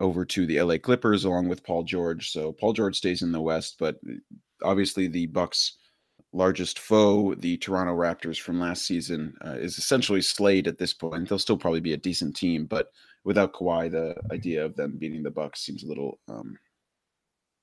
over 0.00 0.24
to 0.24 0.46
the 0.46 0.60
LA 0.60 0.78
Clippers 0.78 1.24
along 1.24 1.48
with 1.48 1.64
Paul 1.64 1.82
George. 1.82 2.30
So 2.30 2.52
Paul 2.52 2.72
George 2.72 2.96
stays 2.96 3.22
in 3.22 3.32
the 3.32 3.40
West, 3.40 3.76
but 3.78 3.98
obviously 4.62 5.06
the 5.06 5.26
Bucks' 5.26 5.78
largest 6.32 6.78
foe, 6.78 7.34
the 7.34 7.56
Toronto 7.58 7.94
Raptors 7.94 8.38
from 8.38 8.60
last 8.60 8.86
season, 8.86 9.34
uh, 9.44 9.50
is 9.50 9.78
essentially 9.78 10.20
slayed 10.20 10.66
at 10.66 10.78
this 10.78 10.92
point. 10.92 11.28
They'll 11.28 11.38
still 11.38 11.56
probably 11.56 11.80
be 11.80 11.94
a 11.94 11.98
decent 11.98 12.36
team, 12.36 12.66
but 12.66 12.90
without 13.26 13.52
Kawhi, 13.52 13.90
the 13.90 14.14
idea 14.32 14.64
of 14.64 14.76
them 14.76 14.96
beating 14.96 15.22
the 15.22 15.30
Bucks 15.30 15.60
seems 15.60 15.82
a 15.82 15.88
little 15.88 16.18
um, 16.28 16.56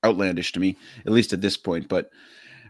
outlandish 0.04 0.52
to 0.52 0.60
me, 0.60 0.76
at 1.06 1.12
least 1.12 1.32
at 1.32 1.40
this 1.40 1.56
point. 1.56 1.88
But 1.88 2.10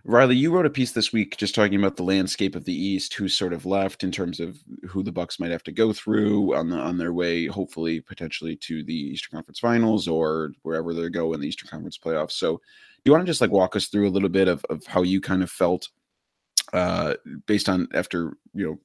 Riley, 0.04 0.36
you 0.36 0.52
wrote 0.52 0.66
a 0.66 0.70
piece 0.70 0.92
this 0.92 1.12
week 1.12 1.36
just 1.36 1.54
talking 1.54 1.78
about 1.78 1.96
the 1.96 2.04
landscape 2.04 2.54
of 2.54 2.64
the 2.64 2.74
East, 2.74 3.12
who's 3.14 3.34
sort 3.34 3.52
of 3.52 3.66
left 3.66 4.04
in 4.04 4.12
terms 4.12 4.38
of 4.38 4.58
who 4.88 5.02
the 5.02 5.10
Bucks 5.10 5.40
might 5.40 5.50
have 5.50 5.64
to 5.64 5.72
go 5.72 5.92
through 5.92 6.54
on 6.54 6.70
the 6.70 6.76
on 6.76 6.96
their 6.96 7.12
way, 7.12 7.46
hopefully, 7.46 8.00
potentially 8.00 8.54
to 8.56 8.84
the 8.84 8.94
Eastern 8.94 9.38
Conference 9.38 9.58
Finals 9.58 10.06
or 10.06 10.52
wherever 10.62 10.94
they 10.94 11.08
go 11.08 11.32
in 11.32 11.40
the 11.40 11.48
Eastern 11.48 11.68
Conference 11.68 11.98
playoffs. 11.98 12.32
So, 12.32 12.56
do 12.56 12.60
you 13.06 13.12
want 13.12 13.22
to 13.22 13.30
just 13.30 13.40
like 13.40 13.50
walk 13.50 13.74
us 13.74 13.86
through 13.88 14.08
a 14.08 14.14
little 14.14 14.28
bit 14.28 14.46
of 14.46 14.64
of 14.70 14.86
how 14.86 15.02
you 15.02 15.20
kind 15.20 15.42
of 15.42 15.50
felt 15.50 15.88
uh, 16.72 17.14
based 17.46 17.68
on 17.68 17.88
after 17.92 18.36
you 18.52 18.66
know 18.66 18.78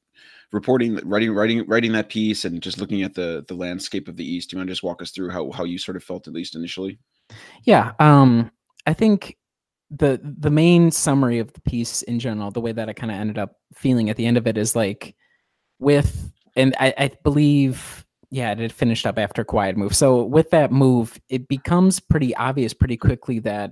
reporting, 0.52 1.00
writing, 1.04 1.32
writing, 1.32 1.66
writing 1.68 1.92
that 1.94 2.10
piece, 2.10 2.46
and 2.46 2.62
just 2.62 2.80
looking 2.80 3.04
at 3.04 3.16
the 3.16 3.46
the 3.48 3.54
landscape 3.54 4.08
of 4.08 4.18
the 4.18 4.26
East. 4.26 4.50
Do 4.50 4.56
you 4.56 4.60
want 4.60 4.68
to 4.68 4.72
just 4.72 4.84
walk 4.84 5.02
us 5.02 5.12
through 5.12 5.30
how 5.30 5.52
how 5.52 5.64
you 5.64 5.78
sort 5.78 5.98
of 5.98 6.04
felt 6.04 6.28
at 6.28 6.34
least 6.34 6.56
initially? 6.56 7.00
Yeah, 7.64 7.94
um, 8.00 8.52
I 8.86 8.94
think 8.94 9.38
the 9.92 10.20
the 10.24 10.52
main 10.52 10.92
summary 10.92 11.40
of 11.40 11.54
the 11.54 11.62
piece 11.62 12.02
in 12.04 12.20
general, 12.20 12.52
the 12.52 12.62
way 12.62 12.72
that 12.72 12.90
I 12.90 12.94
kind 12.94 13.12
of 13.12 13.18
ended 13.18 13.38
up 13.38 13.54
feeling 13.74 14.10
at 14.10 14.18
the 14.18 14.26
end 14.26 14.38
of 14.38 14.48
it 14.48 14.58
is 14.58 14.76
like 14.76 15.16
with 15.80 16.32
and 16.56 16.76
I, 16.80 16.94
I 16.98 17.12
believe 17.24 18.06
yeah, 18.32 18.52
it 18.52 18.72
finished 18.72 19.08
up 19.08 19.18
after 19.18 19.44
Kawhi 19.44 19.76
move. 19.76 19.96
So 19.96 20.24
with 20.24 20.52
that 20.52 20.72
move, 20.72 21.20
it 21.30 21.48
becomes 21.48 22.00
pretty 22.00 22.36
obvious 22.36 22.74
pretty 22.74 22.96
quickly 22.96 23.40
that 23.40 23.72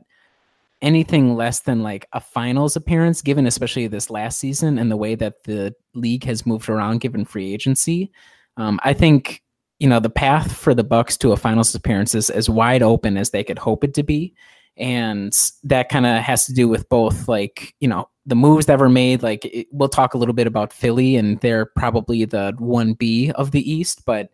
anything 0.81 1.35
less 1.35 1.61
than 1.61 1.81
like 1.81 2.07
a 2.13 2.19
finals 2.19 2.75
appearance, 2.75 3.21
given 3.21 3.47
especially 3.47 3.87
this 3.87 4.09
last 4.09 4.39
season 4.39 4.77
and 4.77 4.91
the 4.91 4.97
way 4.97 5.15
that 5.15 5.43
the 5.43 5.73
league 5.93 6.23
has 6.23 6.45
moved 6.45 6.69
around 6.69 7.01
given 7.01 7.25
free 7.25 7.53
agency, 7.53 8.11
um, 8.57 8.79
I 8.83 8.93
think 8.93 9.41
you 9.79 9.87
know 9.87 9.99
the 9.99 10.09
path 10.09 10.55
for 10.55 10.73
the 10.73 10.83
Bucks 10.83 11.17
to 11.17 11.31
a 11.31 11.37
finals 11.37 11.75
appearance 11.75 12.15
is 12.15 12.29
as 12.29 12.49
wide 12.49 12.81
open 12.81 13.17
as 13.17 13.29
they 13.29 13.43
could 13.43 13.59
hope 13.59 13.83
it 13.83 13.93
to 13.95 14.03
be, 14.03 14.33
and 14.75 15.33
that 15.63 15.89
kind 15.89 16.05
of 16.05 16.21
has 16.21 16.45
to 16.47 16.53
do 16.53 16.67
with 16.67 16.89
both 16.89 17.27
like 17.27 17.75
you 17.79 17.87
know 17.87 18.09
the 18.25 18.35
moves 18.35 18.65
that 18.65 18.79
were 18.79 18.89
made. 18.89 19.23
Like 19.23 19.45
it, 19.45 19.67
we'll 19.71 19.89
talk 19.89 20.13
a 20.13 20.17
little 20.17 20.33
bit 20.33 20.47
about 20.47 20.73
Philly, 20.73 21.15
and 21.15 21.39
they're 21.41 21.65
probably 21.65 22.25
the 22.25 22.55
one 22.57 22.93
B 22.93 23.31
of 23.33 23.51
the 23.51 23.71
East, 23.71 24.03
but 24.05 24.29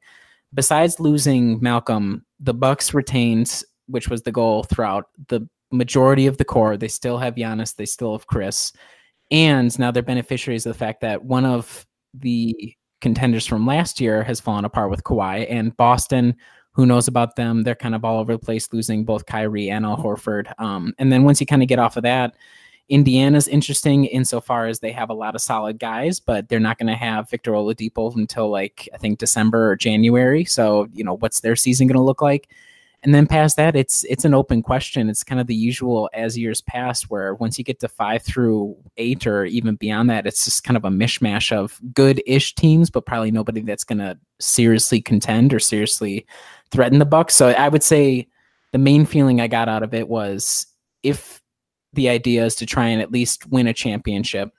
besides 0.54 1.00
losing 1.00 1.62
Malcolm, 1.62 2.26
the 2.40 2.54
Bucks 2.54 2.94
retained, 2.94 3.64
which 3.88 4.08
was 4.08 4.22
the 4.22 4.32
goal 4.32 4.64
throughout 4.64 5.08
the 5.28 5.48
majority 5.74 6.28
of 6.28 6.38
the 6.38 6.46
core. 6.46 6.78
They 6.78 6.88
still 6.88 7.18
have 7.18 7.36
Giannis, 7.36 7.76
they 7.76 7.86
still 7.86 8.14
have 8.14 8.28
Khris. 8.28 8.74
and 9.32 9.78
now 9.80 9.92
they're 9.92 10.04
beneficiaries 10.04 10.66
of 10.66 10.74
the 10.74 10.80
fact 10.80 11.02
that 11.02 11.26
one 11.26 11.46
of 11.46 11.86
the 12.14 12.76
contenders 13.02 13.46
from 13.46 13.66
last 13.66 14.00
year 14.00 14.24
has 14.24 14.40
fallen 14.40 14.66
apart 14.66 14.90
with 14.90 15.04
Kawhi 15.04 15.46
and 15.50 15.76
Boston. 15.76 16.36
Who 16.72 16.86
knows 16.86 17.08
about 17.08 17.36
them? 17.36 17.64
They're 17.64 17.76
kind 17.76 17.96
of 17.96 18.06
all 18.06 18.20
over 18.20 18.34
the 18.34 18.40
place, 18.40 18.72
losing 18.72 19.04
both 19.06 19.26
Kyrie 19.26 19.70
and 19.70 19.86
Al 19.86 19.98
Horford. 19.98 20.52
Um, 20.60 20.94
and 20.98 21.12
then 21.12 21.24
once 21.24 21.40
you 21.40 21.46
kind 21.46 21.62
of 21.62 21.68
get 21.68 21.80
off 21.80 21.98
of 21.98 22.04
that, 22.04 22.36
Indiana's 22.90 23.48
interesting 23.48 24.06
insofar 24.06 24.68
as 24.68 24.80
they 24.80 24.92
have 24.92 25.10
a 25.10 25.14
lot 25.14 25.36
of 25.36 25.42
solid 25.42 25.80
guys, 25.80 26.20
but 26.20 26.50
they're 26.50 26.60
not 26.60 26.78
going 26.78 26.88
to 26.88 26.96
have 26.96 27.30
Victor 27.30 27.52
Oladipo 27.52 28.16
until 28.16 28.50
like 28.50 28.90
I 28.94 28.98
think 28.98 29.20
December 29.20 29.72
or 29.72 29.76
January. 29.76 30.46
So 30.46 30.88
you 30.94 31.04
know 31.04 31.16
what's 31.18 31.40
their 31.40 31.56
season 31.56 31.88
going 31.88 31.98
to 31.98 32.04
look 32.04 32.22
like? 32.22 32.50
And 33.04 33.14
then 33.14 33.28
past 33.28 33.58
that, 33.58 33.76
it's 33.76 34.06
it's 34.06 34.24
an 34.24 34.34
open 34.34 34.62
question. 34.62 35.10
It's 35.10 35.26
kind 35.26 35.42
of 35.42 35.48
the 35.48 35.56
usual 35.56 36.10
as 36.14 36.38
years 36.38 36.62
pass, 36.62 37.04
where 37.04 37.36
once 37.36 37.58
you 37.58 37.64
get 37.66 37.82
to 37.82 37.90
five 37.90 38.24
through 38.24 38.78
eight 38.96 39.28
or 39.28 39.44
even 39.44 39.76
beyond 39.76 40.10
that, 40.10 40.26
it's 40.26 40.46
just 40.46 40.64
kind 40.64 40.78
of 40.78 40.86
a 40.86 40.90
mishmash 40.90 41.52
of 41.52 41.82
good-ish 41.94 42.56
teams, 42.56 42.90
but 42.90 43.06
probably 43.06 43.30
nobody 43.30 43.60
that's 43.60 43.84
going 43.84 43.98
to 43.98 44.18
seriously 44.40 45.02
contend 45.02 45.54
or 45.54 45.60
seriously 45.60 46.26
threaten 46.72 47.00
the 47.00 47.06
Bucks. 47.06 47.36
So 47.36 47.50
I 47.50 47.68
would 47.68 47.84
say 47.84 48.28
the 48.72 48.78
main 48.78 49.06
feeling 49.06 49.42
I 49.42 49.48
got 49.48 49.68
out 49.68 49.84
of 49.84 49.94
it 49.94 50.08
was 50.08 50.66
if 51.04 51.42
the 51.92 52.08
idea 52.08 52.46
is 52.46 52.56
to 52.56 52.66
try 52.66 52.88
and 52.88 53.02
at 53.02 53.12
least 53.12 53.46
win 53.48 53.68
a 53.68 53.74
championship. 53.74 54.50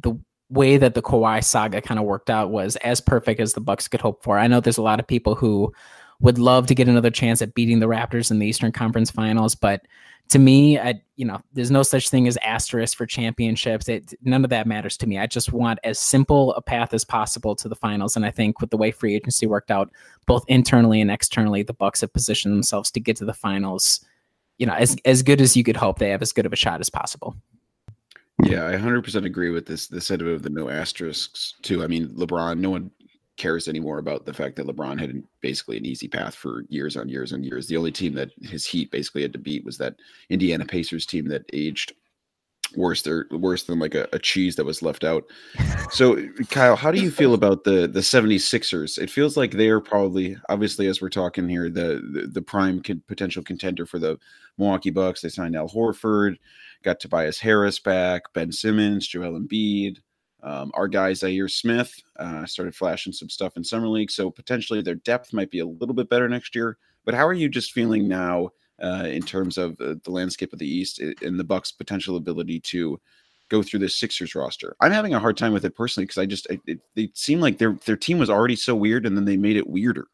The 0.00 0.16
way 0.48 0.76
that 0.78 0.94
the 0.94 1.02
Kawhi 1.02 1.44
saga 1.44 1.82
kind 1.82 1.98
of 1.98 2.06
worked 2.06 2.30
out 2.30 2.50
was 2.50 2.76
as 2.76 3.00
perfect 3.00 3.40
as 3.40 3.52
the 3.52 3.60
Bucks 3.60 3.88
could 3.88 4.00
hope 4.00 4.22
for. 4.22 4.38
I 4.38 4.46
know 4.46 4.60
there's 4.60 4.78
a 4.78 4.82
lot 4.82 5.00
of 5.00 5.06
people 5.06 5.34
who 5.34 5.72
would 6.20 6.38
love 6.38 6.66
to 6.66 6.74
get 6.74 6.88
another 6.88 7.10
chance 7.10 7.40
at 7.42 7.54
beating 7.54 7.80
the 7.80 7.86
Raptors 7.86 8.30
in 8.30 8.38
the 8.38 8.46
Eastern 8.46 8.72
Conference 8.72 9.10
Finals, 9.10 9.54
but 9.54 9.82
to 10.30 10.38
me, 10.38 10.78
I 10.78 11.00
you 11.16 11.24
know, 11.24 11.40
there's 11.54 11.70
no 11.70 11.82
such 11.82 12.10
thing 12.10 12.28
as 12.28 12.36
asterisk 12.38 12.96
for 12.96 13.06
championships. 13.06 13.88
It 13.88 14.12
none 14.22 14.44
of 14.44 14.50
that 14.50 14.66
matters 14.66 14.96
to 14.98 15.06
me. 15.06 15.18
I 15.18 15.26
just 15.26 15.52
want 15.54 15.78
as 15.84 15.98
simple 15.98 16.52
a 16.54 16.60
path 16.60 16.92
as 16.92 17.02
possible 17.02 17.56
to 17.56 17.68
the 17.68 17.74
finals, 17.74 18.14
and 18.14 18.26
I 18.26 18.30
think 18.30 18.60
with 18.60 18.68
the 18.68 18.76
way 18.76 18.90
free 18.90 19.14
agency 19.14 19.46
worked 19.46 19.70
out, 19.70 19.90
both 20.26 20.44
internally 20.48 21.00
and 21.00 21.10
externally, 21.10 21.62
the 21.62 21.72
Bucks 21.72 22.02
have 22.02 22.12
positioned 22.12 22.52
themselves 22.52 22.90
to 22.90 23.00
get 23.00 23.16
to 23.16 23.24
the 23.24 23.32
finals 23.32 24.04
you 24.58 24.66
know, 24.66 24.74
as 24.74 24.96
as 25.04 25.22
good 25.22 25.40
as 25.40 25.56
you 25.56 25.64
could 25.64 25.76
hope, 25.76 25.98
they 25.98 26.10
have 26.10 26.22
as 26.22 26.32
good 26.32 26.46
of 26.46 26.52
a 26.52 26.56
shot 26.56 26.80
as 26.80 26.90
possible. 26.90 27.34
Yeah, 28.44 28.68
I 28.68 28.74
100% 28.74 29.24
agree 29.24 29.50
with 29.50 29.66
this. 29.66 29.88
The 29.88 30.00
sentiment 30.00 30.36
of 30.36 30.42
the 30.42 30.50
no 30.50 30.68
asterisks 30.68 31.54
too. 31.62 31.82
I 31.82 31.88
mean, 31.88 32.08
LeBron. 32.10 32.58
No 32.58 32.70
one 32.70 32.90
cares 33.38 33.68
anymore 33.68 33.98
about 33.98 34.26
the 34.26 34.34
fact 34.34 34.56
that 34.56 34.66
LeBron 34.66 35.00
had 35.00 35.22
basically 35.40 35.76
an 35.78 35.86
easy 35.86 36.08
path 36.08 36.34
for 36.34 36.64
years 36.68 36.96
on 36.96 37.08
years 37.08 37.32
and 37.32 37.44
years. 37.44 37.66
The 37.66 37.76
only 37.76 37.92
team 37.92 38.14
that 38.14 38.30
his 38.42 38.66
Heat 38.66 38.90
basically 38.90 39.22
had 39.22 39.32
to 39.32 39.38
beat 39.38 39.64
was 39.64 39.78
that 39.78 39.96
Indiana 40.28 40.66
Pacers 40.66 41.06
team 41.06 41.28
that 41.28 41.44
aged 41.52 41.92
worse 42.76 43.02
they're 43.02 43.26
worse 43.30 43.64
than 43.64 43.78
like 43.78 43.94
a, 43.94 44.06
a, 44.12 44.18
cheese 44.18 44.56
that 44.56 44.64
was 44.64 44.82
left 44.82 45.02
out. 45.02 45.24
So 45.90 46.28
kyle 46.50 46.76
how 46.76 46.90
do 46.90 47.00
you 47.00 47.10
feel 47.10 47.32
about 47.32 47.64
the 47.64 47.88
the 47.88 48.00
76ers 48.00 48.98
it 48.98 49.10
feels 49.10 49.38
like 49.38 49.52
they're 49.52 49.80
probably 49.80 50.36
obviously 50.50 50.86
as 50.86 51.00
we're 51.00 51.08
talking 51.08 51.48
here 51.48 51.70
the 51.70 52.02
the, 52.12 52.28
the 52.30 52.42
prime 52.42 52.82
con- 52.82 53.02
potential 53.08 53.42
contender 53.42 53.86
for 53.86 53.98
the 53.98 54.18
milwaukee 54.58 54.90
bucks. 54.90 55.22
They 55.22 55.30
signed 55.30 55.56
al 55.56 55.68
horford 55.68 56.36
got 56.82 57.00
tobias 57.00 57.38
harris 57.38 57.78
back 57.78 58.24
ben 58.34 58.52
simmons 58.52 59.08
joel 59.08 59.40
embiid 59.40 59.98
um, 60.48 60.70
our 60.74 60.88
guy 60.88 61.12
Zhaire 61.12 61.50
Smith 61.50 61.94
uh, 62.18 62.46
started 62.46 62.74
flashing 62.74 63.12
some 63.12 63.28
stuff 63.28 63.56
in 63.56 63.64
summer 63.64 63.88
league 63.88 64.10
so 64.10 64.30
potentially 64.30 64.82
their 64.82 64.94
depth 64.96 65.32
might 65.32 65.50
be 65.50 65.60
a 65.60 65.66
little 65.66 65.94
bit 65.94 66.08
better 66.08 66.28
next 66.28 66.54
year 66.54 66.78
but 67.04 67.14
how 67.14 67.26
are 67.26 67.34
you 67.34 67.48
just 67.48 67.72
feeling 67.72 68.08
now 68.08 68.50
uh, 68.82 69.06
in 69.10 69.22
terms 69.22 69.58
of 69.58 69.80
uh, 69.80 69.94
the 70.04 70.10
landscape 70.10 70.52
of 70.52 70.58
the 70.58 70.68
East 70.68 71.00
and 71.00 71.38
the 71.38 71.44
Bucks' 71.44 71.72
potential 71.72 72.16
ability 72.16 72.60
to 72.60 73.00
go 73.48 73.62
through 73.62 73.80
this 73.80 73.98
Sixers 73.98 74.34
roster. 74.34 74.76
I'm 74.80 74.92
having 74.92 75.14
a 75.14 75.20
hard 75.20 75.36
time 75.36 75.52
with 75.52 75.64
it 75.64 75.74
personally 75.74 76.04
because 76.04 76.18
I 76.18 76.26
just 76.26 76.46
it, 76.50 76.60
it, 76.66 76.80
it 76.94 77.16
seemed 77.16 77.42
like 77.42 77.58
their 77.58 77.78
their 77.86 77.96
team 77.96 78.18
was 78.18 78.30
already 78.30 78.56
so 78.56 78.74
weird, 78.74 79.06
and 79.06 79.16
then 79.16 79.24
they 79.24 79.36
made 79.36 79.56
it 79.56 79.68
weirder. 79.68 80.06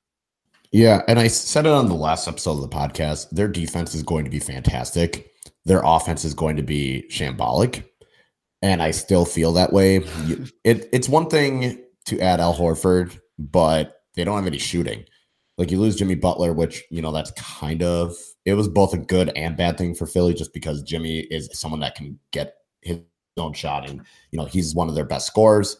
Yeah, 0.70 1.02
and 1.06 1.18
I 1.18 1.28
said 1.28 1.66
it 1.66 1.72
on 1.72 1.88
the 1.88 1.94
last 1.94 2.26
episode 2.26 2.52
of 2.52 2.62
the 2.62 2.68
podcast. 2.68 3.30
Their 3.30 3.48
defense 3.48 3.94
is 3.94 4.02
going 4.02 4.24
to 4.24 4.30
be 4.30 4.40
fantastic. 4.40 5.30
Their 5.64 5.82
offense 5.84 6.24
is 6.24 6.34
going 6.34 6.56
to 6.56 6.62
be 6.62 7.04
shambolic, 7.10 7.84
and 8.64 8.82
I 8.82 8.92
still 8.92 9.26
feel 9.26 9.52
that 9.52 9.72
way. 9.72 10.00
It, 10.64 10.88
it's 10.94 11.10
one 11.10 11.28
thing 11.28 11.84
to 12.06 12.18
add 12.20 12.40
Al 12.40 12.54
Horford, 12.54 13.20
but 13.38 14.00
they 14.14 14.24
don't 14.24 14.36
have 14.36 14.46
any 14.46 14.56
shooting. 14.56 15.04
Like 15.58 15.70
you 15.70 15.78
lose 15.78 15.96
Jimmy 15.96 16.14
Butler, 16.14 16.54
which 16.54 16.82
you 16.90 17.02
know 17.02 17.12
that's 17.12 17.30
kind 17.32 17.82
of 17.82 18.16
it 18.46 18.54
was 18.54 18.66
both 18.66 18.94
a 18.94 18.98
good 18.98 19.30
and 19.36 19.58
bad 19.58 19.76
thing 19.76 19.94
for 19.94 20.06
Philly, 20.06 20.32
just 20.32 20.54
because 20.54 20.82
Jimmy 20.82 21.20
is 21.30 21.50
someone 21.52 21.80
that 21.80 21.94
can 21.94 22.18
get 22.32 22.54
his 22.80 23.00
own 23.36 23.52
shot, 23.52 23.86
and 23.88 24.00
you 24.30 24.38
know 24.38 24.46
he's 24.46 24.74
one 24.74 24.88
of 24.88 24.94
their 24.94 25.04
best 25.04 25.26
scorers. 25.26 25.76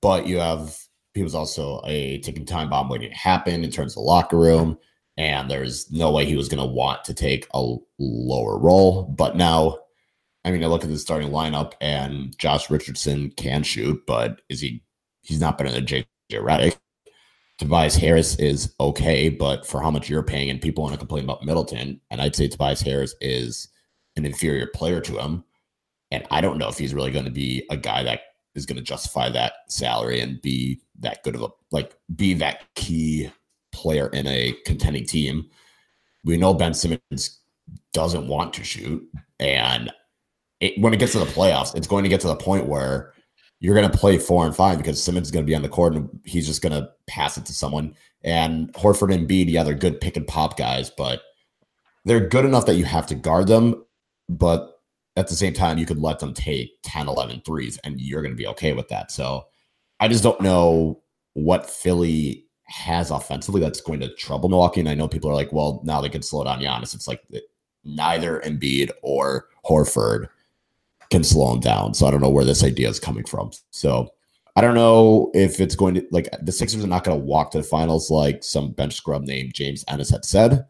But 0.00 0.28
you 0.28 0.38
have 0.38 0.78
he 1.14 1.24
was 1.24 1.34
also 1.34 1.82
a 1.84 2.18
ticking 2.18 2.46
time 2.46 2.70
bomb 2.70 2.88
waiting 2.88 3.10
to 3.10 3.16
happen 3.16 3.64
in 3.64 3.70
terms 3.72 3.92
of 3.92 3.96
the 3.96 4.00
locker 4.02 4.38
room, 4.38 4.78
and 5.16 5.50
there's 5.50 5.90
no 5.90 6.12
way 6.12 6.24
he 6.26 6.36
was 6.36 6.48
going 6.48 6.62
to 6.62 6.72
want 6.72 7.04
to 7.06 7.14
take 7.14 7.48
a 7.54 7.74
lower 7.98 8.56
role. 8.56 9.02
But 9.02 9.36
now, 9.36 9.78
I 10.44 10.50
mean, 10.50 10.64
I 10.64 10.66
look 10.66 10.82
at 10.82 10.90
the 10.90 10.98
starting 10.98 11.30
lineup, 11.30 11.74
and 11.80 12.36
Josh 12.38 12.68
Richardson 12.68 13.30
can 13.36 13.62
shoot, 13.62 14.02
but 14.06 14.42
is 14.48 14.60
he? 14.60 14.82
He's 15.22 15.40
not 15.40 15.56
better 15.56 15.70
than 15.70 15.86
JJ 15.86 16.06
Redick. 16.32 16.76
Tobias 17.58 17.94
Harris 17.94 18.36
is 18.40 18.74
okay, 18.80 19.28
but 19.28 19.64
for 19.64 19.80
how 19.80 19.90
much 19.90 20.08
you're 20.08 20.22
paying, 20.24 20.50
and 20.50 20.60
people 20.60 20.82
want 20.82 20.94
to 20.94 20.98
complain 20.98 21.24
about 21.24 21.44
Middleton, 21.44 22.00
and 22.10 22.20
I'd 22.20 22.34
say 22.34 22.48
Tobias 22.48 22.80
Harris 22.80 23.14
is 23.20 23.68
an 24.16 24.26
inferior 24.26 24.66
player 24.66 25.00
to 25.02 25.18
him. 25.18 25.44
And 26.10 26.26
I 26.30 26.40
don't 26.40 26.58
know 26.58 26.68
if 26.68 26.76
he's 26.76 26.92
really 26.92 27.12
going 27.12 27.24
to 27.24 27.30
be 27.30 27.64
a 27.70 27.76
guy 27.76 28.02
that 28.02 28.20
is 28.54 28.66
going 28.66 28.76
to 28.76 28.82
justify 28.82 29.30
that 29.30 29.54
salary 29.68 30.20
and 30.20 30.42
be 30.42 30.82
that 31.00 31.22
good 31.22 31.34
of 31.34 31.42
a 31.42 31.48
like 31.70 31.96
be 32.14 32.34
that 32.34 32.64
key 32.74 33.30
player 33.72 34.08
in 34.08 34.26
a 34.26 34.54
contending 34.66 35.06
team. 35.06 35.48
We 36.24 36.36
know 36.36 36.52
Ben 36.54 36.74
Simmons 36.74 37.40
doesn't 37.94 38.28
want 38.28 38.52
to 38.54 38.64
shoot, 38.64 39.02
and 39.38 39.90
it, 40.62 40.78
when 40.80 40.94
it 40.94 40.98
gets 40.98 41.12
to 41.12 41.18
the 41.18 41.24
playoffs, 41.26 41.74
it's 41.74 41.88
going 41.88 42.04
to 42.04 42.08
get 42.08 42.20
to 42.20 42.28
the 42.28 42.36
point 42.36 42.66
where 42.66 43.12
you're 43.58 43.74
going 43.74 43.90
to 43.90 43.98
play 43.98 44.16
four 44.16 44.46
and 44.46 44.54
five 44.54 44.78
because 44.78 45.02
Simmons 45.02 45.26
is 45.26 45.32
going 45.32 45.44
to 45.44 45.50
be 45.50 45.56
on 45.56 45.62
the 45.62 45.68
court 45.68 45.94
and 45.94 46.08
he's 46.24 46.46
just 46.46 46.62
going 46.62 46.72
to 46.72 46.88
pass 47.08 47.36
it 47.36 47.44
to 47.46 47.52
someone. 47.52 47.94
And 48.22 48.72
Horford 48.72 49.12
and 49.12 49.28
Embiid, 49.28 49.50
yeah, 49.50 49.64
they're 49.64 49.74
good 49.74 50.00
pick 50.00 50.16
and 50.16 50.26
pop 50.26 50.56
guys, 50.56 50.88
but 50.88 51.22
they're 52.04 52.26
good 52.26 52.44
enough 52.44 52.66
that 52.66 52.76
you 52.76 52.84
have 52.84 53.08
to 53.08 53.16
guard 53.16 53.48
them. 53.48 53.84
But 54.28 54.80
at 55.16 55.26
the 55.26 55.34
same 55.34 55.52
time, 55.52 55.78
you 55.78 55.86
could 55.86 55.98
let 55.98 56.20
them 56.20 56.32
take 56.32 56.70
10, 56.84 57.08
11 57.08 57.42
threes 57.44 57.78
and 57.82 58.00
you're 58.00 58.22
going 58.22 58.32
to 58.32 58.40
be 58.40 58.46
okay 58.46 58.72
with 58.72 58.88
that. 58.88 59.10
So 59.10 59.46
I 59.98 60.06
just 60.06 60.22
don't 60.22 60.40
know 60.40 61.02
what 61.34 61.68
Philly 61.68 62.46
has 62.66 63.10
offensively 63.10 63.60
that's 63.60 63.80
going 63.80 63.98
to 64.00 64.14
trouble 64.14 64.48
Milwaukee. 64.48 64.80
And 64.80 64.88
I 64.88 64.94
know 64.94 65.08
people 65.08 65.28
are 65.28 65.34
like, 65.34 65.52
well, 65.52 65.82
now 65.84 66.00
they 66.00 66.08
can 66.08 66.22
slow 66.22 66.44
down 66.44 66.60
Giannis. 66.60 66.94
It's 66.94 67.08
like 67.08 67.20
neither 67.84 68.40
Embiid 68.40 68.90
or 69.02 69.48
Horford 69.64 70.28
can 71.12 71.22
slow 71.22 71.52
him 71.52 71.60
down. 71.60 71.94
So 71.94 72.06
I 72.06 72.10
don't 72.10 72.22
know 72.22 72.30
where 72.30 72.44
this 72.44 72.64
idea 72.64 72.88
is 72.88 72.98
coming 72.98 73.24
from. 73.24 73.52
So 73.70 74.08
I 74.56 74.60
don't 74.60 74.74
know 74.74 75.30
if 75.34 75.60
it's 75.60 75.76
going 75.76 75.94
to 75.94 76.06
like 76.10 76.28
the 76.42 76.52
Sixers 76.52 76.82
are 76.82 76.88
not 76.88 77.04
going 77.04 77.18
to 77.18 77.24
walk 77.24 77.52
to 77.52 77.58
the 77.58 77.64
finals 77.64 78.10
like 78.10 78.42
some 78.42 78.72
bench 78.72 78.94
scrub 78.94 79.22
named 79.22 79.54
James 79.54 79.84
Ennis 79.88 80.10
had 80.10 80.24
said. 80.24 80.66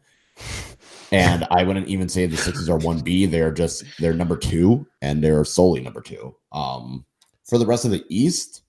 And 1.11 1.45
I 1.51 1.63
wouldn't 1.63 1.87
even 1.87 2.09
say 2.09 2.25
the 2.25 2.37
Sixers 2.37 2.69
are 2.69 2.77
one 2.77 2.99
B. 2.99 3.25
They're 3.25 3.51
just 3.51 3.83
they're 3.99 4.13
number 4.13 4.37
two, 4.37 4.87
and 5.01 5.23
they're 5.23 5.45
solely 5.45 5.79
number 5.79 6.01
two. 6.01 6.35
Um, 6.51 7.05
for 7.45 7.57
the 7.57 7.65
rest 7.65 7.85
of 7.85 7.91
the 7.91 8.03
East, 8.09 8.63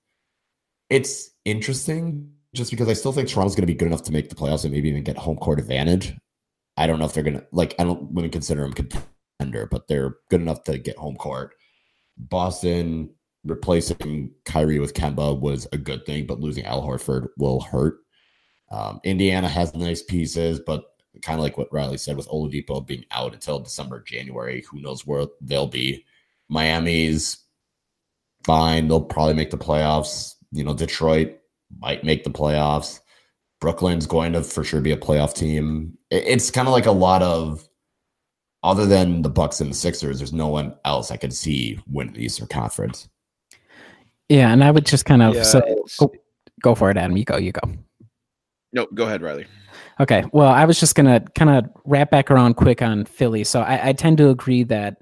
it's 0.90 1.30
interesting 1.44 2.30
just 2.54 2.70
because 2.70 2.88
I 2.88 2.92
still 2.92 3.12
think 3.12 3.28
Toronto's 3.28 3.54
going 3.54 3.62
to 3.62 3.72
be 3.72 3.74
good 3.74 3.88
enough 3.88 4.02
to 4.04 4.12
make 4.12 4.28
the 4.28 4.34
playoffs 4.34 4.64
and 4.64 4.72
maybe 4.72 4.88
even 4.88 5.04
get 5.04 5.16
home 5.16 5.38
court 5.38 5.58
advantage. 5.58 6.14
I 6.76 6.86
don't 6.86 6.98
know 6.98 7.04
if 7.04 7.14
they're 7.14 7.22
going 7.22 7.38
to 7.38 7.46
like. 7.52 7.74
I 7.78 7.84
don't 7.84 8.12
wouldn't 8.12 8.32
consider 8.32 8.62
them 8.62 8.74
contender, 8.74 9.66
but 9.70 9.88
they're 9.88 10.16
good 10.28 10.40
enough 10.40 10.64
to 10.64 10.76
get 10.76 10.98
home 10.98 11.16
court. 11.16 11.54
Boston, 12.16 13.10
replacing 13.44 14.30
Kyrie 14.44 14.78
with 14.78 14.94
Kemba 14.94 15.38
was 15.38 15.66
a 15.72 15.78
good 15.78 16.06
thing, 16.06 16.26
but 16.26 16.40
losing 16.40 16.64
Al 16.64 16.82
Horford 16.82 17.28
will 17.36 17.60
hurt. 17.60 17.98
Um, 18.70 19.00
Indiana 19.04 19.48
has 19.48 19.74
nice 19.74 20.02
pieces, 20.02 20.60
but 20.60 20.84
kind 21.22 21.38
of 21.38 21.42
like 21.42 21.56
what 21.56 21.72
Riley 21.72 21.98
said 21.98 22.16
with 22.16 22.28
Oladipo 22.28 22.84
being 22.86 23.04
out 23.10 23.34
until 23.34 23.60
December, 23.60 24.02
January, 24.02 24.64
who 24.68 24.80
knows 24.80 25.06
where 25.06 25.26
they'll 25.40 25.66
be. 25.66 26.04
Miami's 26.48 27.38
fine. 28.44 28.88
They'll 28.88 29.00
probably 29.00 29.34
make 29.34 29.50
the 29.50 29.58
playoffs. 29.58 30.34
You 30.52 30.64
know, 30.64 30.74
Detroit 30.74 31.38
might 31.78 32.04
make 32.04 32.24
the 32.24 32.30
playoffs. 32.30 33.00
Brooklyn's 33.60 34.06
going 34.06 34.32
to 34.32 34.42
for 34.42 34.64
sure 34.64 34.80
be 34.80 34.92
a 34.92 34.96
playoff 34.96 35.34
team. 35.34 35.96
It's 36.10 36.50
kind 36.50 36.68
of 36.68 36.72
like 36.72 36.86
a 36.86 36.92
lot 36.92 37.22
of 37.22 37.66
other 38.64 38.86
than 38.86 39.22
the 39.22 39.28
Bucks 39.28 39.60
and 39.60 39.70
the 39.70 39.74
Sixers, 39.74 40.18
there's 40.18 40.32
no 40.32 40.48
one 40.48 40.74
else 40.84 41.10
I 41.10 41.16
could 41.18 41.34
see 41.34 41.78
win 41.86 42.12
the 42.12 42.24
Eastern 42.24 42.48
Conference. 42.48 43.08
Yeah, 44.28 44.50
and 44.50 44.64
I 44.64 44.70
would 44.70 44.86
just 44.86 45.04
kind 45.04 45.22
of 45.22 45.34
yeah, 45.34 45.42
so, 45.42 45.84
oh, 46.00 46.10
go 46.62 46.74
for 46.74 46.90
it, 46.90 46.96
Adam. 46.96 47.16
You 47.16 47.24
go, 47.24 47.36
you 47.36 47.52
go. 47.52 47.60
No, 48.72 48.86
go 48.86 49.04
ahead, 49.04 49.22
Riley. 49.22 49.46
Okay. 50.00 50.24
Well, 50.32 50.48
I 50.48 50.64
was 50.64 50.80
just 50.80 50.94
gonna 50.94 51.20
kind 51.36 51.50
of 51.50 51.70
wrap 51.84 52.10
back 52.10 52.30
around 52.30 52.54
quick 52.54 52.80
on 52.80 53.04
Philly. 53.04 53.44
So 53.44 53.60
I, 53.60 53.90
I 53.90 53.92
tend 53.92 54.16
to 54.18 54.30
agree 54.30 54.64
that 54.64 54.96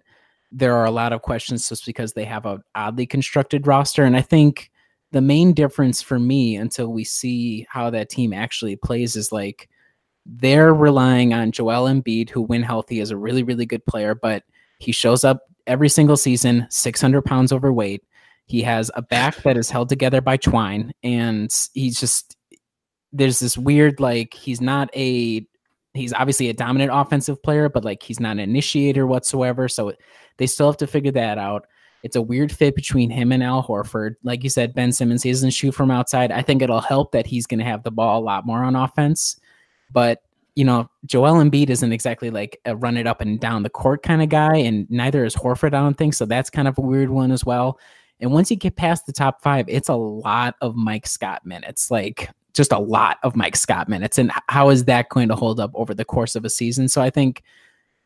there 0.51 0.75
are 0.75 0.85
a 0.85 0.91
lot 0.91 1.13
of 1.13 1.23
questions 1.23 1.69
just 1.69 1.87
because 1.87 2.13
they 2.13 2.25
have 2.25 2.45
a 2.45 2.61
oddly 2.75 3.07
constructed 3.07 3.67
roster, 3.67 4.03
and 4.03 4.17
I 4.17 4.23
think 4.23 4.71
the 5.13 5.21
main 5.21 5.53
difference 5.53 6.03
for 6.03 6.19
me 6.19 6.57
until 6.57 6.89
we 6.89 7.05
see 7.05 7.65
how 7.71 7.91
that 7.91 8.11
team 8.11 8.33
actually 8.33 8.75
plays 8.77 9.15
is 9.15 9.31
like 9.31 9.69
they're 10.27 10.75
relying 10.75 11.33
on 11.33 11.53
Joel 11.53 11.89
Embiid, 11.89 12.31
who, 12.31 12.43
when 12.43 12.63
healthy, 12.63 13.01
is 13.01 13.11
a 13.11 13.17
really, 13.17 13.43
really 13.43 13.67
good 13.67 13.85
player, 13.87 14.15
but 14.15 14.45
he 14.79 14.93
shows 14.93 15.25
up 15.25 15.43
every 15.67 15.89
single 15.89 16.17
season, 16.17 16.67
600 16.71 17.23
pounds 17.23 17.53
overweight. 17.53 18.05
He 18.47 18.63
has 18.63 18.91
a 18.95 19.03
back 19.03 19.37
that 19.43 19.57
is 19.57 19.71
held 19.71 19.89
together 19.89 20.21
by 20.21 20.37
twine, 20.37 20.93
and 21.03 21.53
he's 21.75 21.99
just 21.99 22.37
there's 23.13 23.41
this 23.41 23.59
weird 23.59 24.01
like 24.01 24.33
he's 24.35 24.61
not 24.61 24.91
a 24.97 25.47
he's 25.95 26.13
obviously 26.13 26.49
a 26.49 26.55
dominant 26.55 26.91
offensive 26.93 27.43
player, 27.43 27.69
but 27.69 27.85
like 27.85 28.03
he's 28.03 28.21
not 28.21 28.33
an 28.33 28.41
initiator 28.41 29.07
whatsoever. 29.07 29.69
So 29.69 29.93
they 30.39 30.47
still 30.47 30.67
have 30.67 30.79
to 30.79 30.87
figure 30.87 31.13
that 31.13 31.39
out. 31.39 31.67
It's 32.03 32.17
a 32.17 32.23
weird 32.23 32.51
fit 32.51 32.75
between 32.75 33.11
him 33.11 33.31
and 33.31 33.43
Al 33.43 33.63
Horford. 33.63 34.17
Like 34.25 34.43
you 34.43 34.51
said, 34.51 34.75
Ben 34.75 34.91
Simmons, 34.91 35.23
he 35.23 35.31
doesn't 35.31 35.51
shoot 35.51 35.73
from 35.73 35.91
outside. 35.91 36.33
I 36.33 36.43
think 36.43 36.61
it'll 36.61 36.81
help 36.81 37.13
that 37.13 37.27
he's 37.27 37.47
going 37.47 37.61
to 37.61 37.65
have 37.65 37.85
the 37.85 37.93
ball 37.93 38.21
a 38.21 38.25
lot 38.25 38.45
more 38.45 38.65
on 38.65 38.75
offense. 38.75 39.39
But 39.93 40.23
you 40.55 40.65
know, 40.65 40.91
Joel 41.07 41.43
Embiid 41.43 41.71
isn't 41.71 41.93
exactly 41.93 42.31
like 42.31 42.61
a 42.67 42.77
run 42.77 42.99
it 42.99 43.07
up 43.07 43.23
and 43.23 43.41
down 43.41 43.63
the 43.63 43.71
court 43.71 44.03
kind 44.03 44.23
of 44.23 44.29
guy, 44.29 44.57
and 44.57 44.91
neither 44.91 45.25
is 45.25 45.35
Horford, 45.35 45.75
I 45.75 45.81
don't 45.81 45.97
think. 45.97 46.15
So 46.15 46.27
that's 46.27 46.51
kind 46.51 46.69
of 46.69 46.77
a 46.79 46.83
weird 46.83 47.11
one 47.11 47.33
as 47.33 47.45
well. 47.45 47.79
And 48.21 48.31
once 48.33 48.51
you 48.51 48.57
get 48.57 48.77
past 48.77 49.07
the 49.07 49.13
top 49.13 49.43
five, 49.43 49.65
it's 49.69 49.89
a 49.89 49.95
lot 49.95 50.55
of 50.61 50.77
Mike 50.77 51.07
Scott 51.07 51.45
minutes, 51.45 51.91
like 51.91 52.31
just 52.53 52.71
a 52.71 52.79
lot 52.79 53.19
of 53.23 53.35
Mike 53.35 53.57
Scott 53.57 53.89
minutes. 53.89 54.19
And 54.19 54.31
how 54.49 54.69
is 54.69 54.85
that 54.85 55.09
going 55.09 55.29
to 55.29 55.35
hold 55.35 55.59
up 55.59 55.73
over 55.75 55.95
the 55.95 56.05
course 56.05 56.37
of 56.37 56.45
a 56.45 56.51
season? 56.51 56.87
So 56.87 57.01
I 57.01 57.11
think 57.11 57.43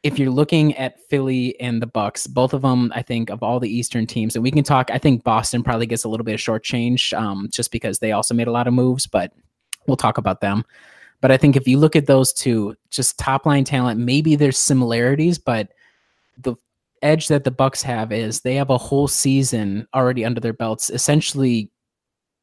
if 0.03 0.19
you're 0.19 0.31
looking 0.31 0.75
at 0.77 1.01
Philly 1.09 1.59
and 1.61 1.83
the 1.83 1.87
Bucks, 1.87 2.27
both 2.29 2.55
of 2.55 2.63
them, 2.63 2.93
I 2.95 3.03
think 3.03 3.29
of 3.29 3.43
all 3.43 3.59
the 3.59 3.69
Eastern 3.69 4.07
teams, 4.07 4.37
and 4.37 4.43
we 4.43 4.53
can 4.53 4.63
talk. 4.63 4.91
I 4.91 4.99
think 4.99 5.25
Boston 5.25 5.65
probably 5.65 5.87
gets 5.87 6.05
a 6.05 6.09
little 6.09 6.25
bit 6.25 6.35
of 6.35 6.41
short 6.41 6.63
change, 6.63 7.13
um, 7.13 7.49
just 7.51 7.73
because 7.73 7.99
they 7.99 8.13
also 8.13 8.33
made 8.33 8.47
a 8.47 8.53
lot 8.53 8.69
of 8.69 8.75
moves, 8.75 9.07
but 9.07 9.33
we'll 9.87 9.97
talk 9.97 10.17
about 10.17 10.41
them. 10.41 10.65
But 11.21 11.31
I 11.31 11.37
think 11.37 11.57
if 11.57 11.67
you 11.67 11.79
look 11.79 11.97
at 11.97 12.07
those 12.07 12.33
two, 12.33 12.77
just 12.91 13.19
top 13.19 13.47
line 13.47 13.65
talent, 13.65 14.01
maybe 14.01 14.37
there's 14.37 14.59
similarities, 14.59 15.39
but 15.39 15.71
the 16.39 16.57
edge 17.03 17.29
that 17.29 17.45
the 17.45 17.51
Bucks 17.51 17.83
have 17.83 18.13
is 18.13 18.41
they 18.41 18.55
have 18.55 18.71
a 18.71 18.79
whole 18.79 19.09
season 19.09 19.87
already 19.95 20.25
under 20.25 20.41
their 20.41 20.53
belts, 20.53 20.91
essentially 20.91 21.71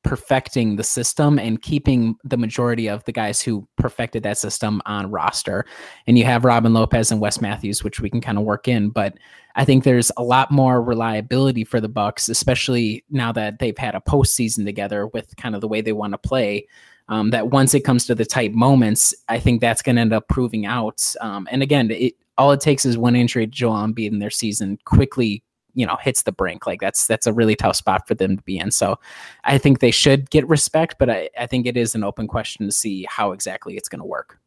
perfecting 0.04 0.76
the 0.76 0.84
system 0.84 1.40
and 1.40 1.62
keeping 1.62 2.16
the 2.26 2.38
majority 2.38 2.88
of 2.88 3.04
the 3.06 3.12
guys 3.12 3.42
who 3.42 3.68
perfected 3.78 4.22
that 4.24 4.38
system 4.38 4.82
on 4.86 5.10
roster. 5.10 5.66
And 6.08 6.18
you 6.18 6.26
have 6.26 6.44
Robin 6.44 6.74
Lopez 6.74 7.10
and 7.10 7.22
Wes 7.22 7.40
Matthews, 7.40 7.84
which 7.84 8.02
we 8.02 8.10
can 8.10 8.20
kind 8.20 8.38
of 8.38 8.44
work 8.44 8.68
in. 8.68 8.90
But 8.90 9.14
I 9.56 9.64
think 9.64 9.84
there's 9.84 10.12
a 10.18 10.24
lot 10.24 10.52
more 10.52 10.82
reliability 10.82 11.64
for 11.64 11.80
the 11.80 11.88
Bucks, 11.88 12.28
especially 12.28 13.06
now 13.10 13.32
that 13.32 13.60
they've 13.60 13.78
had 13.78 13.96
a 13.96 14.02
postseason 14.02 14.66
together 14.66 15.08
with 15.08 15.36
kind 15.38 15.56
of 15.56 15.62
the 15.62 15.70
way 15.70 15.80
they 15.80 15.94
want 15.94 16.14
to 16.14 16.18
play. 16.18 16.68
Um, 17.10 17.32
that 17.32 17.50
once 17.50 17.74
it 17.74 17.82
comes 17.82 18.06
to 18.06 18.16
the 18.16 18.26
tight 18.26 18.54
moments, 18.54 19.14
I 19.28 19.38
think 19.38 19.60
that's 19.60 19.82
going 19.82 19.98
to 19.98 20.02
end 20.02 20.14
up 20.14 20.30
proving 20.30 20.66
out. 20.66 21.14
Um, 21.20 21.48
and 21.52 21.62
again, 21.62 21.92
it 21.92 22.14
all 22.38 22.52
it 22.52 22.62
takes 22.62 22.86
is 22.86 22.98
one 22.98 23.16
injury 23.16 23.46
to 23.46 23.52
Joel 23.52 23.76
Embiid 23.76 24.08
in 24.08 24.20
their 24.20 24.30
season 24.30 24.80
quickly 24.86 25.44
you 25.74 25.86
know 25.86 25.98
hits 26.02 26.24
the 26.24 26.32
brink. 26.32 26.66
Like 26.66 26.80
that's 26.80 27.08
that's 27.08 27.28
a 27.28 27.34
really 27.34 27.56
tough 27.56 27.76
spot 27.76 28.08
for 28.08 28.16
them 28.16 28.38
to 28.38 28.44
be 28.44 28.58
in. 28.58 28.72
So 28.72 29.00
i 29.44 29.58
think 29.58 29.80
they 29.80 29.92
should 29.92 30.30
get 30.30 30.48
respect 30.48 30.96
but 31.00 31.10
i, 31.10 31.30
I 31.38 31.48
think 31.48 31.66
it 31.66 31.78
is 31.78 31.96
an 31.96 32.04
open 32.04 32.28
question 32.28 32.66
to 32.66 32.72
see 32.72 33.06
how 33.10 33.32
exactly 33.32 33.76
it's 33.76 33.90
going 33.90 34.00
to 34.00 34.06
work. 34.06 34.40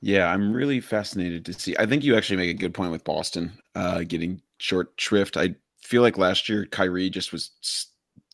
Yeah 0.00 0.30
i'm 0.30 0.52
really 0.52 0.80
fascinated 0.80 1.44
to 1.46 1.52
see 1.52 1.74
i 1.78 1.86
think 1.86 2.04
you 2.04 2.16
actually 2.16 2.36
make 2.36 2.50
a 2.50 2.58
good 2.58 2.74
point 2.74 2.92
with 2.92 3.04
boston 3.04 3.52
uh 3.74 4.02
getting 4.02 4.40
short 4.58 4.92
shrift. 4.98 5.36
I 5.36 5.54
feel 5.82 6.02
like 6.02 6.18
last 6.18 6.48
year 6.48 6.66
kyrie 6.66 7.10
just 7.10 7.32
was 7.32 7.50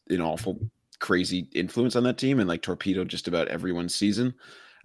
an 0.08 0.20
awful 0.20 0.58
crazy 1.00 1.48
influence 1.54 1.96
on 1.96 2.04
that 2.04 2.18
team 2.18 2.38
and 2.38 2.48
like 2.48 2.62
torpedo 2.62 3.04
just 3.04 3.26
about 3.26 3.48
everyone's 3.48 3.94
season 3.94 4.34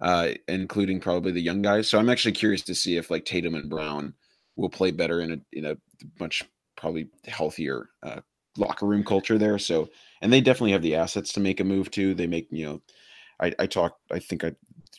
uh 0.00 0.30
including 0.48 1.00
probably 1.00 1.32
the 1.32 1.40
young 1.40 1.62
guys 1.62 1.88
so 1.88 1.98
i'm 1.98 2.10
actually 2.10 2.32
curious 2.32 2.62
to 2.62 2.74
see 2.74 2.96
if 2.96 3.10
like 3.10 3.24
tatum 3.24 3.54
and 3.54 3.70
brown 3.70 4.12
will 4.56 4.70
play 4.70 4.90
better 4.90 5.20
in 5.20 5.32
a 5.32 5.38
in 5.52 5.64
a 5.64 5.76
much 6.18 6.42
probably 6.76 7.08
healthier 7.26 7.90
uh, 8.02 8.20
locker 8.56 8.86
room 8.86 9.04
culture 9.04 9.38
there. 9.38 9.58
So, 9.58 9.88
and 10.22 10.32
they 10.32 10.40
definitely 10.40 10.72
have 10.72 10.82
the 10.82 10.94
assets 10.94 11.32
to 11.34 11.40
make 11.40 11.60
a 11.60 11.64
move 11.64 11.90
too. 11.90 12.14
They 12.14 12.26
make, 12.26 12.48
you 12.50 12.66
know, 12.66 12.82
I, 13.40 13.52
I 13.58 13.66
talked, 13.66 14.00
I 14.10 14.18
think 14.18 14.44
I 14.44 14.52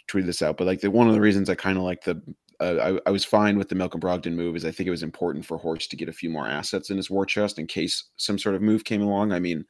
tweeted 0.10 0.26
this 0.26 0.42
out, 0.42 0.58
but 0.58 0.68
like 0.68 0.82
the 0.82 0.92
one 0.92 1.08
of 1.08 1.14
the 1.14 1.22
reasons 1.22 1.50
I 1.50 1.56
kind 1.56 1.78
of 1.78 1.84
like 1.84 2.04
the, 2.04 2.22
uh, 2.60 2.98
I, 3.06 3.10
I 3.10 3.12
was 3.12 3.24
fine 3.24 3.58
with 3.58 3.70
the 3.70 3.76
Malcolm 3.76 4.02
Brogdon 4.02 4.34
move 4.34 4.56
is 4.56 4.66
I 4.66 4.72
think 4.72 4.88
it 4.88 4.92
was 4.92 5.04
important 5.04 5.46
for 5.46 5.58
Horst 5.58 5.92
to 5.92 5.96
get 5.96 6.10
a 6.10 6.14
few 6.14 6.30
more 6.30 6.48
assets 6.48 6.90
in 6.90 6.98
his 6.98 7.10
war 7.10 7.26
chest 7.26 7.60
in 7.60 7.68
case 7.68 8.06
some 8.18 8.40
sort 8.40 8.56
of 8.56 8.62
move 8.62 8.84
came 8.84 9.02
along. 9.02 9.32
I 9.32 9.40
mean, 9.40 9.66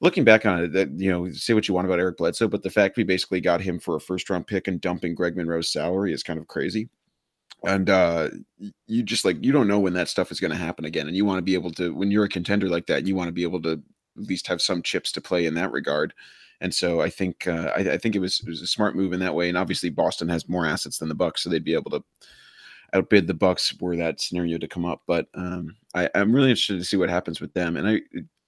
looking 0.00 0.24
back 0.24 0.46
on 0.46 0.64
it, 0.64 0.72
that 0.72 0.90
you 0.98 1.10
know, 1.10 1.30
say 1.30 1.54
what 1.54 1.68
you 1.68 1.74
want 1.74 1.86
about 1.86 2.00
Eric 2.00 2.18
Bledsoe, 2.18 2.48
but 2.48 2.62
the 2.62 2.70
fact 2.70 2.96
we 2.96 3.04
basically 3.04 3.40
got 3.40 3.60
him 3.60 3.78
for 3.78 3.96
a 3.96 4.00
first 4.00 4.28
round 4.30 4.46
pick 4.46 4.68
and 4.68 4.80
dumping 4.80 5.14
Greg 5.14 5.36
Monroe's 5.36 5.72
salary 5.72 6.12
is 6.12 6.22
kind 6.22 6.38
of 6.38 6.48
crazy. 6.48 6.88
And 7.66 7.88
uh 7.88 8.28
you 8.86 9.02
just 9.02 9.24
like 9.24 9.42
you 9.42 9.52
don't 9.52 9.68
know 9.68 9.78
when 9.78 9.94
that 9.94 10.08
stuff 10.08 10.30
is 10.30 10.40
going 10.40 10.50
to 10.50 10.56
happen 10.56 10.84
again 10.84 11.06
and 11.06 11.16
you 11.16 11.24
want 11.24 11.38
to 11.38 11.42
be 11.42 11.54
able 11.54 11.70
to 11.72 11.94
when 11.94 12.10
you're 12.10 12.24
a 12.24 12.28
contender 12.28 12.68
like 12.68 12.86
that 12.86 13.06
you 13.06 13.14
want 13.14 13.28
to 13.28 13.32
be 13.32 13.42
able 13.42 13.62
to 13.62 13.72
at 13.72 13.82
least 14.16 14.46
have 14.46 14.60
some 14.60 14.82
chips 14.82 15.10
to 15.12 15.20
play 15.20 15.46
in 15.46 15.54
that 15.54 15.72
regard. 15.72 16.12
And 16.60 16.74
so 16.74 17.00
i 17.00 17.08
think 17.08 17.46
uh, 17.46 17.72
I, 17.74 17.92
I, 17.92 17.98
think 17.98 18.14
it 18.14 18.20
was 18.20 18.40
it 18.40 18.48
was 18.48 18.62
a 18.62 18.66
smart 18.66 18.96
move 18.96 19.12
in 19.12 19.20
that 19.20 19.34
way 19.34 19.48
and 19.48 19.58
obviously 19.58 19.90
boston 19.90 20.28
has 20.28 20.48
more 20.48 20.66
assets 20.66 20.98
than 20.98 21.08
the 21.08 21.14
bucks 21.14 21.42
so 21.42 21.50
they'd 21.50 21.64
be 21.64 21.74
able 21.74 21.90
to 21.90 22.04
outbid 22.94 23.26
the 23.26 23.34
bucks 23.34 23.74
were 23.80 23.96
that 23.96 24.20
scenario 24.20 24.56
to 24.56 24.68
come 24.68 24.84
up 24.84 25.02
but 25.06 25.26
um 25.34 25.74
I, 25.94 26.08
i'm 26.14 26.34
really 26.34 26.50
interested 26.50 26.78
to 26.78 26.84
see 26.84 26.96
what 26.96 27.10
happens 27.10 27.40
with 27.40 27.52
them. 27.54 27.76
And 27.76 27.88
i 27.88 28.00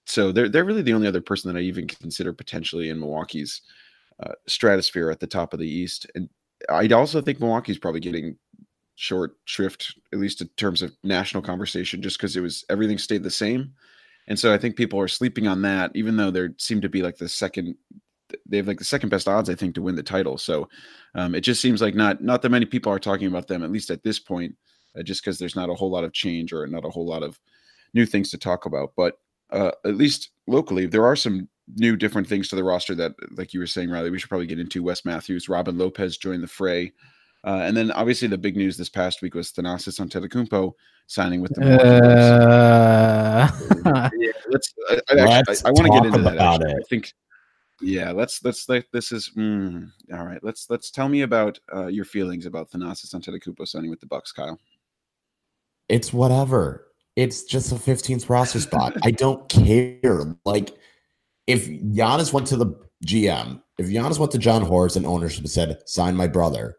so 0.07 0.33
they're 0.33 0.49
they're 0.49 0.65
really 0.65 0.83
the 0.83 0.95
only 0.95 1.09
other 1.09 1.21
person 1.21 1.53
that 1.53 1.59
i 1.59 1.63
even 1.63 1.87
consider 1.87 2.33
potentially 2.33 2.91
in 2.91 2.99
milwaukee's 2.99 3.63
uh, 4.23 4.33
stratosphere 4.47 5.11
at 5.11 5.21
the 5.21 5.27
top 5.27 5.53
of 5.53 5.61
the 5.61 5.69
east 5.69 6.07
and 6.15 6.29
I'd 6.69 6.93
also 6.93 7.21
think 7.21 7.41
milwaukee's 7.41 7.79
probably 7.79 8.01
getting 8.01 8.37
short 8.95 9.37
shrift, 9.45 9.99
at 10.13 10.19
least 10.19 10.41
in 10.41 10.49
terms 10.57 10.83
of 10.83 10.97
national 11.03 11.43
conversation, 11.43 12.03
just 12.03 12.19
because 12.19 12.37
it 12.37 12.41
was 12.41 12.65
everything 12.69 12.99
stayed 12.99 13.23
the 13.23 13.31
same. 13.31 13.73
And 14.29 14.39
so 14.39 14.53
I 14.53 14.59
think 14.59 14.77
people 14.77 14.99
are 14.99 15.09
sleeping 15.09 15.47
on 15.47 15.63
that, 15.63 15.93
even 15.95 16.17
though 16.17 16.31
they 16.31 16.49
seem 16.59 16.81
to 16.81 16.89
be 16.89 17.03
like 17.03 17.17
the 17.17 17.29
second, 17.29 17.77
they 18.47 18.57
have 18.57 18.67
like 18.67 18.79
the 18.79 18.85
second 18.85 19.11
best 19.11 19.29
odds, 19.29 19.49
I 19.49 19.55
think, 19.55 19.75
to 19.77 19.83
win 19.83 19.95
the 19.95 20.03
title. 20.03 20.37
So 20.37 20.69
um, 21.15 21.35
it 21.35 21.43
just 21.43 21.61
seems 21.61 21.81
like 21.81 21.95
not 21.95 22.23
not 22.23 22.43
that 22.43 22.51
many 22.51 22.67
people 22.67 22.91
are 22.91 22.99
talking 22.99 23.29
about 23.29 23.47
them, 23.47 23.63
at 23.63 23.71
least 23.71 23.91
at 23.91 24.03
this 24.03 24.19
point, 24.19 24.57
uh, 24.99 25.03
just 25.03 25.23
because 25.23 25.39
there's 25.39 25.57
not 25.57 25.71
a 25.71 25.75
whole 25.75 25.91
lot 25.91 26.05
of 26.05 26.13
change 26.13 26.53
or 26.53 26.67
not 26.67 26.85
a 26.85 26.91
whole 26.91 27.07
lot 27.07 27.23
of 27.23 27.39
new 27.95 28.07
things 28.07 28.31
to 28.31 28.39
talk 28.39 28.67
about. 28.67 28.93
But 28.97 29.19
uh, 29.51 29.73
at 29.85 29.97
least 29.97 30.31
locally, 30.47 30.87
there 30.87 31.05
are 31.05 31.17
some 31.17 31.49
new 31.75 31.97
different 31.97 32.29
things 32.29 32.49
to 32.49 32.57
the 32.57 32.65
roster 32.65 32.95
that, 32.95 33.15
like 33.37 33.53
you 33.53 33.61
were 33.61 33.67
saying, 33.67 33.91
Riley, 33.91 34.11
we 34.11 34.19
should 34.19 34.29
probably 34.29 34.47
get 34.47 34.61
into. 34.61 34.83
Wes 34.83 35.05
Matthews, 35.05 35.49
Robin 35.49 35.77
Lopez 35.77 36.17
joined 36.17 36.43
the 36.43 36.49
fray. 36.49 36.93
Uh, 37.45 37.61
and 37.63 37.77
then 37.77 37.93
obviously 37.93 38.27
the 38.27 38.39
big 38.39 38.57
news 38.57 38.77
this 38.77 38.89
past 38.89 39.23
week 39.23 39.35
was 39.35 39.53
Thanasis 39.53 40.01
Antetokounmpo 40.01 40.73
signing 41.07 41.41
with 41.41 41.55
the. 41.55 41.81
Uh... 41.81 43.49
yeah, 44.19 44.33
let's. 44.49 44.75
I, 44.91 45.01
I, 45.11 45.43
let's 45.47 45.65
I, 45.65 45.69
I 45.69 45.73
want 45.73 45.87
to 45.87 45.93
get 45.93 46.07
into 46.07 46.23
that. 46.23 46.39
Actually. 46.39 46.73
I 46.73 46.83
think. 46.89 47.15
Yeah, 47.83 48.11
let's 48.11 48.43
let's 48.43 48.69
like 48.69 48.89
this 48.91 49.13
is 49.13 49.31
mm, 49.37 49.89
all 50.13 50.25
right. 50.25 50.43
Let's 50.43 50.69
let's 50.71 50.91
tell 50.91 51.09
me 51.09 51.23
about 51.23 51.61
uh, 51.73 51.87
your 51.87 52.07
feelings 52.07 52.47
about 52.47 52.71
Thanasis 52.71 53.15
Antetokounmpo 53.15 53.69
signing 53.69 53.91
with 53.91 54.01
the 54.01 54.07
Bucks, 54.07 54.33
Kyle. 54.33 54.59
It's 55.89 56.13
whatever. 56.13 56.87
It's 57.17 57.45
just 57.45 57.73
a 57.73 57.77
15th 57.77 58.29
roster 58.29 58.61
spot. 58.61 58.97
I 59.03 59.11
don't 59.11 59.49
care. 59.49 60.37
Like, 60.45 60.77
if 61.47 61.67
Giannis 61.67 62.33
went 62.33 62.47
to 62.49 62.57
the 62.57 62.75
GM, 63.05 63.63
if 63.79 63.87
Giannis 63.87 64.19
went 64.19 64.33
to 64.33 64.39
Jon 64.39 64.63
Horst 64.63 64.97
and 64.97 65.07
ownership 65.07 65.41
and 65.41 65.51
said, 65.51 65.79
"Sign 65.87 66.15
my 66.15 66.27
brother," 66.27 66.77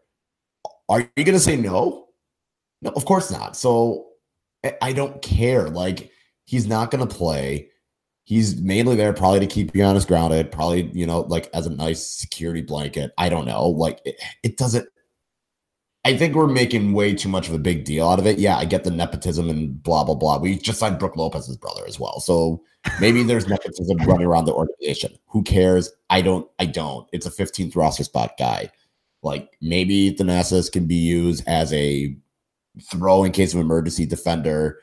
Are 0.88 1.00
you 1.00 1.24
going 1.24 1.34
to 1.34 1.40
say 1.40 1.56
no? 1.56 2.06
No, 2.80 2.90
of 2.90 3.04
course 3.04 3.30
not. 3.30 3.56
So 3.56 4.06
I 4.80 4.92
don't 4.92 5.20
care. 5.20 5.68
Like 5.68 6.10
he's 6.46 6.66
not 6.66 6.90
going 6.90 7.06
to 7.06 7.14
play. 7.14 7.68
he's 8.28 8.60
mainly 8.60 8.94
there 8.94 9.14
probably 9.14 9.40
to 9.40 9.46
keep 9.46 9.72
Giannis 9.72 10.06
grounded, 10.06 10.52
probably, 10.52 10.90
you 10.92 11.06
know, 11.06 11.20
like 11.22 11.48
as 11.54 11.66
a 11.66 11.70
nice 11.70 12.06
security 12.06 12.60
blanket. 12.60 13.10
I 13.16 13.30
don't 13.30 13.46
know. 13.46 13.68
Like 13.68 14.02
it, 14.04 14.16
it 14.42 14.56
doesn't 14.58 14.86
I 16.04 16.16
think 16.16 16.34
we're 16.34 16.46
making 16.46 16.92
way 16.92 17.14
too 17.14 17.28
much 17.28 17.48
of 17.48 17.54
a 17.54 17.58
big 17.58 17.84
deal 17.84 18.08
out 18.08 18.18
of 18.18 18.26
it. 18.26 18.38
Yeah, 18.38 18.56
I 18.56 18.64
get 18.64 18.84
the 18.84 18.90
nepotism 18.90 19.50
and 19.50 19.82
blah 19.82 20.04
blah 20.04 20.14
blah. 20.14 20.38
We 20.38 20.56
just 20.56 20.78
signed 20.78 20.98
Brook 20.98 21.16
Lopez's 21.16 21.56
brother 21.56 21.82
as 21.86 21.98
well. 21.98 22.20
So 22.20 22.62
maybe 23.00 23.22
there's 23.22 23.46
nepotism 23.48 23.98
running 23.98 24.26
around 24.26 24.46
the 24.46 24.54
organization. 24.54 25.18
Who 25.26 25.42
cares? 25.42 25.90
I 26.08 26.22
don't 26.22 26.48
I 26.58 26.66
don't. 26.66 27.08
It's 27.12 27.26
a 27.26 27.30
15th 27.30 27.76
roster 27.76 28.04
spot 28.04 28.34
guy. 28.38 28.70
Like 29.22 29.56
maybe 29.60 30.14
Thanasis 30.14 30.70
can 30.70 30.86
be 30.86 30.94
used 30.94 31.42
as 31.46 31.72
a 31.72 32.16
throw 32.84 33.24
in 33.24 33.32
case 33.32 33.52
of 33.52 33.60
emergency 33.60 34.06
defender 34.06 34.80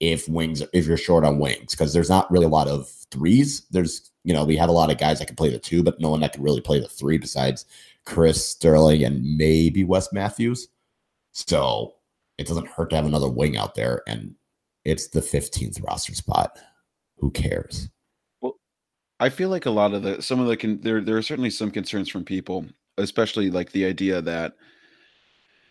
if 0.00 0.28
wings 0.28 0.62
if 0.72 0.86
you're 0.86 0.96
short 0.96 1.24
on 1.24 1.38
wings 1.38 1.72
because 1.72 1.92
there's 1.92 2.10
not 2.10 2.30
really 2.30 2.46
a 2.46 2.48
lot 2.48 2.68
of 2.68 2.88
threes. 3.10 3.66
There's 3.70 4.10
you 4.22 4.32
know 4.32 4.44
we 4.44 4.56
have 4.56 4.68
a 4.68 4.72
lot 4.72 4.90
of 4.90 4.98
guys 4.98 5.18
that 5.18 5.26
can 5.26 5.36
play 5.36 5.50
the 5.50 5.58
two, 5.58 5.82
but 5.82 6.00
no 6.00 6.10
one 6.10 6.20
that 6.20 6.32
can 6.32 6.42
really 6.42 6.60
play 6.60 6.80
the 6.80 6.88
three 6.88 7.18
besides 7.18 7.66
Khris 8.04 8.44
Sterling 8.44 9.04
and 9.04 9.36
maybe 9.36 9.84
Wes 9.84 10.12
Matthews. 10.12 10.68
So 11.32 11.94
it 12.38 12.46
doesn't 12.46 12.68
hurt 12.68 12.90
to 12.90 12.96
have 12.96 13.06
another 13.06 13.28
wing 13.28 13.56
out 13.56 13.74
there, 13.74 14.02
and 14.06 14.34
it's 14.84 15.08
the 15.08 15.20
15th 15.20 15.82
roster 15.86 16.14
spot. 16.14 16.58
Who 17.18 17.30
cares? 17.30 17.88
Well, 18.40 18.54
I 19.20 19.28
feel 19.28 19.48
like 19.48 19.66
a 19.66 19.70
lot 19.70 19.94
of 19.94 20.02
the 20.02 20.20
some 20.20 20.40
of 20.40 20.48
the 20.48 20.56
con- 20.56 20.80
there 20.82 21.00
there 21.00 21.16
are 21.16 21.22
certainly 21.22 21.50
some 21.50 21.70
concerns 21.70 22.08
from 22.08 22.24
people, 22.24 22.66
especially 22.98 23.50
like 23.50 23.72
the 23.72 23.84
idea 23.84 24.20
that 24.22 24.54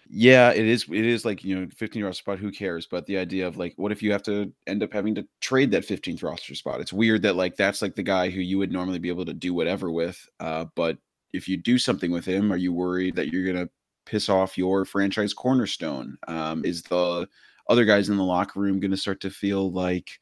yeah, 0.09 0.51
it 0.51 0.65
is. 0.65 0.85
It 0.89 1.05
is 1.05 1.25
like 1.25 1.43
you 1.43 1.59
know, 1.59 1.67
15 1.75 2.03
roster 2.03 2.19
spot. 2.19 2.39
Who 2.39 2.51
cares? 2.51 2.85
But 2.85 3.05
the 3.05 3.17
idea 3.17 3.47
of 3.47 3.57
like, 3.57 3.73
what 3.77 3.91
if 3.91 4.03
you 4.03 4.11
have 4.11 4.23
to 4.23 4.51
end 4.67 4.83
up 4.83 4.93
having 4.93 5.15
to 5.15 5.27
trade 5.41 5.71
that 5.71 5.87
15th 5.87 6.23
roster 6.23 6.55
spot? 6.55 6.81
It's 6.81 6.93
weird 6.93 7.23
that 7.23 7.35
like 7.35 7.55
that's 7.55 7.81
like 7.81 7.95
the 7.95 8.03
guy 8.03 8.29
who 8.29 8.41
you 8.41 8.57
would 8.57 8.71
normally 8.71 8.99
be 8.99 9.09
able 9.09 9.25
to 9.25 9.33
do 9.33 9.53
whatever 9.53 9.91
with. 9.91 10.27
Uh, 10.39 10.65
but 10.75 10.97
if 11.33 11.47
you 11.47 11.57
do 11.57 11.77
something 11.77 12.11
with 12.11 12.25
him, 12.25 12.53
are 12.53 12.57
you 12.57 12.71
worried 12.71 13.15
that 13.15 13.33
you're 13.33 13.51
gonna 13.51 13.69
piss 14.05 14.29
off 14.29 14.57
your 14.57 14.85
franchise 14.85 15.33
cornerstone? 15.33 16.17
Um, 16.27 16.63
is 16.65 16.83
the 16.83 17.27
other 17.69 17.85
guys 17.85 18.09
in 18.09 18.17
the 18.17 18.23
locker 18.23 18.59
room 18.59 18.79
going 18.79 18.91
to 18.91 18.97
start 18.97 19.21
to 19.21 19.29
feel 19.29 19.71
like, 19.71 20.19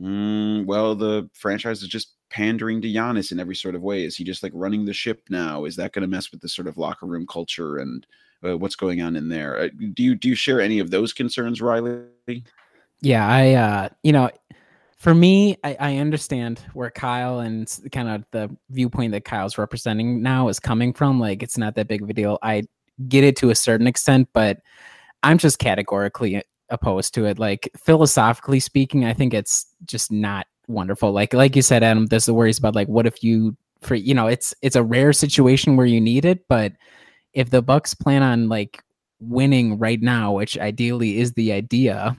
mm, 0.00 0.64
well, 0.66 0.94
the 0.94 1.28
franchise 1.34 1.82
is 1.82 1.88
just 1.88 2.12
pandering 2.30 2.80
to 2.82 2.88
Giannis 2.88 3.32
in 3.32 3.40
every 3.40 3.56
sort 3.56 3.74
of 3.74 3.82
way? 3.82 4.04
Is 4.04 4.16
he 4.16 4.24
just 4.24 4.42
like 4.42 4.52
running 4.54 4.84
the 4.84 4.92
ship 4.92 5.22
now? 5.28 5.64
Is 5.64 5.76
that 5.76 5.92
going 5.92 6.02
to 6.02 6.08
mess 6.08 6.30
with 6.30 6.40
the 6.40 6.48
sort 6.48 6.68
of 6.68 6.78
locker 6.78 7.06
room 7.06 7.26
culture 7.26 7.78
and 7.78 8.06
uh, 8.44 8.56
what's 8.56 8.76
going 8.76 9.02
on 9.02 9.16
in 9.16 9.28
there? 9.28 9.58
Uh, 9.58 9.68
do 9.94 10.02
you 10.02 10.14
do 10.14 10.28
you 10.28 10.34
share 10.34 10.60
any 10.60 10.78
of 10.78 10.90
those 10.90 11.12
concerns, 11.12 11.60
Riley? 11.60 12.04
Yeah, 13.00 13.26
I 13.26 13.52
uh, 13.54 13.88
you 14.02 14.12
know, 14.12 14.30
for 14.96 15.14
me, 15.14 15.56
I, 15.62 15.76
I 15.78 15.96
understand 15.98 16.60
where 16.72 16.90
Kyle 16.90 17.40
and 17.40 17.70
kind 17.92 18.08
of 18.08 18.24
the 18.32 18.54
viewpoint 18.70 19.12
that 19.12 19.24
Kyle's 19.24 19.58
representing 19.58 20.22
now 20.22 20.48
is 20.48 20.58
coming 20.58 20.92
from. 20.92 21.20
Like, 21.20 21.42
it's 21.42 21.58
not 21.58 21.74
that 21.74 21.88
big 21.88 22.02
of 22.02 22.08
a 22.08 22.14
deal. 22.14 22.38
I 22.42 22.62
get 23.08 23.22
it 23.22 23.36
to 23.36 23.50
a 23.50 23.54
certain 23.54 23.86
extent, 23.86 24.28
but 24.32 24.60
I'm 25.22 25.36
just 25.36 25.58
categorically 25.58 26.42
opposed 26.70 27.12
to 27.14 27.26
it. 27.26 27.38
Like, 27.38 27.70
philosophically 27.76 28.58
speaking, 28.58 29.04
I 29.04 29.12
think 29.12 29.34
it's 29.34 29.66
just 29.84 30.10
not 30.10 30.46
wonderful. 30.66 31.12
Like, 31.12 31.34
like 31.34 31.54
you 31.54 31.62
said, 31.62 31.82
Adam, 31.82 32.06
there's 32.06 32.26
the 32.26 32.34
worries 32.34 32.58
about 32.58 32.74
like, 32.74 32.88
what 32.88 33.06
if 33.06 33.22
you, 33.22 33.54
for 33.82 33.94
you 33.94 34.14
know, 34.14 34.26
it's 34.26 34.54
it's 34.62 34.76
a 34.76 34.82
rare 34.82 35.12
situation 35.12 35.76
where 35.76 35.86
you 35.86 36.00
need 36.00 36.24
it, 36.24 36.48
but 36.48 36.72
if 37.34 37.50
the 37.50 37.60
Bucks 37.60 37.92
plan 37.92 38.22
on 38.22 38.48
like 38.48 38.82
winning 39.20 39.78
right 39.78 40.00
now, 40.00 40.32
which 40.32 40.58
ideally 40.58 41.18
is 41.18 41.34
the 41.34 41.52
idea, 41.52 42.16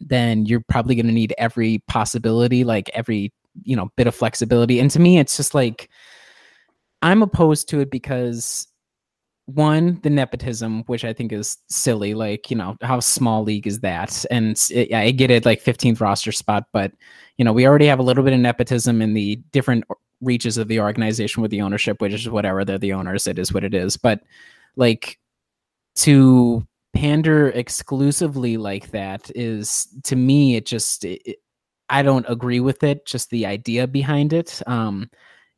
then 0.00 0.46
you're 0.46 0.64
probably 0.68 0.94
going 0.94 1.06
to 1.06 1.12
need 1.12 1.34
every 1.38 1.82
possibility, 1.88 2.64
like 2.64 2.90
every, 2.94 3.32
you 3.62 3.76
know, 3.76 3.90
bit 3.96 4.06
of 4.06 4.14
flexibility. 4.14 4.80
And 4.80 4.90
to 4.90 5.00
me, 5.00 5.18
it's 5.18 5.36
just 5.36 5.54
like, 5.54 5.88
I'm 7.02 7.22
opposed 7.22 7.68
to 7.70 7.80
it 7.80 7.90
because 7.90 8.66
one, 9.46 9.98
the 10.02 10.10
nepotism, 10.10 10.82
which 10.84 11.04
I 11.04 11.12
think 11.12 11.32
is 11.32 11.56
silly. 11.68 12.12
Like, 12.12 12.50
you 12.50 12.56
know, 12.56 12.76
how 12.82 13.00
small 13.00 13.42
league 13.42 13.66
is 13.66 13.80
that? 13.80 14.26
And 14.30 14.60
it, 14.70 14.92
I 14.92 15.10
get 15.10 15.30
it, 15.30 15.46
like 15.46 15.64
15th 15.64 16.00
roster 16.00 16.32
spot, 16.32 16.64
but, 16.72 16.92
you 17.38 17.44
know, 17.44 17.52
we 17.52 17.66
already 17.66 17.86
have 17.86 17.98
a 17.98 18.02
little 18.02 18.24
bit 18.24 18.34
of 18.34 18.40
nepotism 18.40 19.00
in 19.00 19.14
the 19.14 19.36
different 19.52 19.84
reaches 20.20 20.58
of 20.58 20.68
the 20.68 20.80
organization 20.80 21.40
with 21.40 21.50
the 21.50 21.62
ownership, 21.62 22.00
which 22.00 22.12
is 22.12 22.28
whatever 22.28 22.64
they're 22.64 22.76
the 22.76 22.92
owners, 22.92 23.26
it 23.26 23.38
is 23.38 23.52
what 23.52 23.64
it 23.64 23.72
is. 23.72 23.96
But 23.96 24.20
like 24.76 25.18
to 25.96 26.66
pander 26.98 27.50
exclusively 27.50 28.56
like 28.56 28.90
that 28.90 29.30
is 29.36 29.86
to 30.02 30.16
me 30.16 30.56
it 30.56 30.66
just 30.66 31.04
it, 31.04 31.38
I 31.88 32.02
don't 32.02 32.26
agree 32.28 32.60
with 32.60 32.82
it. 32.82 33.06
Just 33.06 33.30
the 33.30 33.46
idea 33.46 33.86
behind 33.86 34.32
it. 34.32 34.60
Um, 34.66 35.08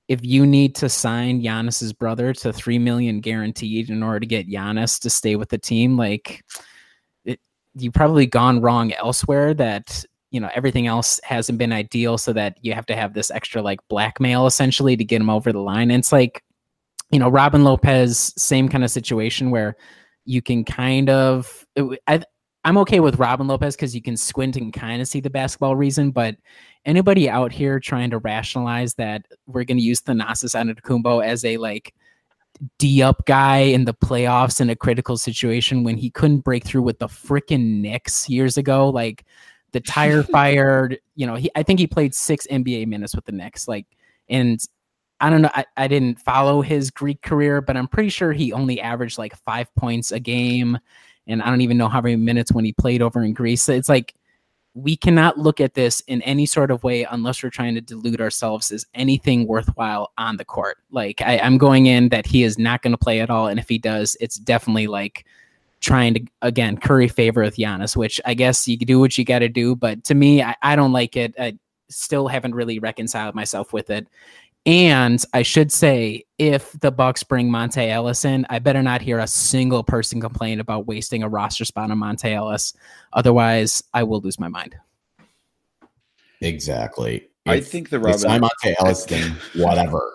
if 0.06 0.20
you 0.22 0.44
need 0.46 0.74
to 0.76 0.88
sign 0.88 1.42
Giannis's 1.42 1.92
brother 1.92 2.32
to 2.34 2.52
three 2.52 2.78
million 2.78 3.20
guaranteed 3.20 3.90
in 3.90 4.02
order 4.02 4.20
to 4.20 4.26
get 4.26 4.48
Giannis 4.48 5.00
to 5.00 5.10
stay 5.10 5.36
with 5.36 5.48
the 5.48 5.58
team, 5.58 5.96
like 5.96 6.44
it, 7.24 7.40
you've 7.74 7.94
probably 7.94 8.26
gone 8.26 8.60
wrong 8.60 8.92
elsewhere. 8.92 9.54
That 9.54 10.04
you 10.30 10.40
know 10.40 10.50
everything 10.54 10.86
else 10.86 11.20
hasn't 11.24 11.58
been 11.58 11.72
ideal, 11.72 12.18
so 12.18 12.32
that 12.34 12.58
you 12.60 12.74
have 12.74 12.86
to 12.86 12.96
have 12.96 13.14
this 13.14 13.30
extra 13.30 13.62
like 13.62 13.80
blackmail 13.88 14.46
essentially 14.46 14.96
to 14.96 15.04
get 15.04 15.22
him 15.22 15.30
over 15.30 15.52
the 15.52 15.60
line. 15.60 15.90
And 15.90 16.00
it's 16.00 16.12
like, 16.12 16.44
you 17.10 17.18
know, 17.18 17.30
Robin 17.30 17.64
Lopez, 17.64 18.34
same 18.36 18.68
kind 18.68 18.84
of 18.84 18.90
situation 18.90 19.50
where 19.50 19.76
you 20.24 20.42
can 20.42 20.64
kind 20.64 21.10
of 21.10 21.66
I 22.06 22.22
I'm 22.64 22.76
okay 22.78 23.00
with 23.00 23.18
Robin 23.18 23.46
Lopez 23.46 23.74
because 23.74 23.94
you 23.94 24.02
can 24.02 24.16
squint 24.16 24.56
and 24.56 24.72
kind 24.72 25.00
of 25.00 25.08
see 25.08 25.20
the 25.20 25.30
basketball 25.30 25.76
reason, 25.76 26.10
but 26.10 26.36
anybody 26.84 27.28
out 27.28 27.52
here 27.52 27.80
trying 27.80 28.10
to 28.10 28.18
rationalize 28.18 28.94
that 28.94 29.24
we're 29.46 29.64
going 29.64 29.78
to 29.78 29.82
use 29.82 30.02
Thanasis 30.02 30.54
Antetokounmpo 30.54 31.24
as 31.24 31.44
a 31.44 31.56
like 31.56 31.94
D 32.78 33.02
up 33.02 33.24
guy 33.24 33.58
in 33.58 33.86
the 33.86 33.94
playoffs 33.94 34.60
in 34.60 34.68
a 34.68 34.76
critical 34.76 35.16
situation 35.16 35.84
when 35.84 35.96
he 35.96 36.10
couldn't 36.10 36.40
break 36.40 36.64
through 36.64 36.82
with 36.82 36.98
the 36.98 37.06
freaking 37.06 37.80
Knicks 37.80 38.28
years 38.28 38.58
ago, 38.58 38.90
like 38.90 39.24
the 39.72 39.80
tire 39.80 40.22
fired, 40.22 40.98
you 41.14 41.26
know, 41.26 41.36
he 41.36 41.50
I 41.56 41.62
think 41.62 41.78
he 41.78 41.86
played 41.86 42.14
six 42.14 42.46
NBA 42.48 42.86
minutes 42.86 43.14
with 43.14 43.24
the 43.24 43.32
Knicks, 43.32 43.68
like 43.68 43.86
and 44.28 44.60
I 45.20 45.30
don't 45.30 45.42
know. 45.42 45.50
I, 45.54 45.66
I 45.76 45.88
didn't 45.88 46.20
follow 46.20 46.62
his 46.62 46.90
Greek 46.90 47.22
career, 47.22 47.60
but 47.60 47.76
I'm 47.76 47.88
pretty 47.88 48.08
sure 48.08 48.32
he 48.32 48.52
only 48.52 48.80
averaged 48.80 49.18
like 49.18 49.36
five 49.44 49.72
points 49.74 50.12
a 50.12 50.20
game. 50.20 50.78
And 51.26 51.42
I 51.42 51.50
don't 51.50 51.60
even 51.60 51.76
know 51.76 51.88
how 51.88 52.00
many 52.00 52.16
minutes 52.16 52.52
when 52.52 52.64
he 52.64 52.72
played 52.72 53.02
over 53.02 53.22
in 53.22 53.34
Greece. 53.34 53.62
So 53.62 53.72
it's 53.72 53.88
like 53.88 54.14
we 54.74 54.96
cannot 54.96 55.38
look 55.38 55.60
at 55.60 55.74
this 55.74 56.00
in 56.06 56.22
any 56.22 56.46
sort 56.46 56.70
of 56.70 56.82
way 56.84 57.04
unless 57.04 57.42
we're 57.42 57.50
trying 57.50 57.74
to 57.74 57.80
delude 57.80 58.20
ourselves 58.20 58.70
as 58.70 58.86
anything 58.94 59.46
worthwhile 59.46 60.12
on 60.16 60.36
the 60.36 60.44
court. 60.44 60.78
Like 60.90 61.20
I, 61.20 61.38
I'm 61.38 61.58
going 61.58 61.86
in 61.86 62.08
that 62.10 62.26
he 62.26 62.44
is 62.44 62.58
not 62.58 62.82
going 62.82 62.92
to 62.92 62.98
play 62.98 63.20
at 63.20 63.30
all. 63.30 63.48
And 63.48 63.58
if 63.58 63.68
he 63.68 63.78
does, 63.78 64.16
it's 64.20 64.36
definitely 64.36 64.86
like 64.86 65.26
trying 65.80 66.14
to 66.14 66.20
again 66.42 66.76
curry 66.76 67.08
favor 67.08 67.42
with 67.42 67.56
Giannis, 67.56 67.96
which 67.96 68.20
I 68.24 68.34
guess 68.34 68.68
you 68.68 68.76
do 68.76 69.00
what 69.00 69.16
you 69.18 69.24
got 69.24 69.40
to 69.40 69.48
do. 69.48 69.74
But 69.74 70.04
to 70.04 70.14
me, 70.14 70.42
I, 70.42 70.54
I 70.62 70.76
don't 70.76 70.92
like 70.92 71.16
it. 71.16 71.34
I 71.38 71.58
still 71.88 72.28
haven't 72.28 72.54
really 72.54 72.78
reconciled 72.78 73.34
myself 73.34 73.72
with 73.72 73.90
it. 73.90 74.06
And 74.70 75.24
I 75.34 75.42
should 75.42 75.72
say, 75.72 76.26
if 76.38 76.78
the 76.78 76.92
Bucks 76.92 77.24
bring 77.24 77.50
Monta 77.50 77.88
Ellis 77.88 78.24
in, 78.24 78.46
I 78.50 78.60
better 78.60 78.84
not 78.84 79.02
hear 79.02 79.18
a 79.18 79.26
single 79.26 79.82
person 79.82 80.20
complain 80.20 80.60
about 80.60 80.86
wasting 80.86 81.24
a 81.24 81.28
roster 81.28 81.64
spot 81.64 81.90
on 81.90 81.98
Monta 81.98 82.32
Ellis. 82.32 82.72
Otherwise, 83.12 83.82
I 83.94 84.04
will 84.04 84.20
lose 84.20 84.38
my 84.38 84.46
mind. 84.46 84.76
Exactly. 86.40 87.26
I 87.46 87.56
if 87.56 87.66
think 87.66 87.90
the 87.90 87.98
Robin 87.98 88.42
Monta 88.42 88.76
Ellis 88.78 89.04
thing, 89.04 89.34
whatever. 89.60 90.08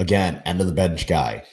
Again, 0.00 0.42
end 0.44 0.60
of 0.60 0.66
the 0.66 0.72
bench 0.72 1.06
guy. 1.06 1.44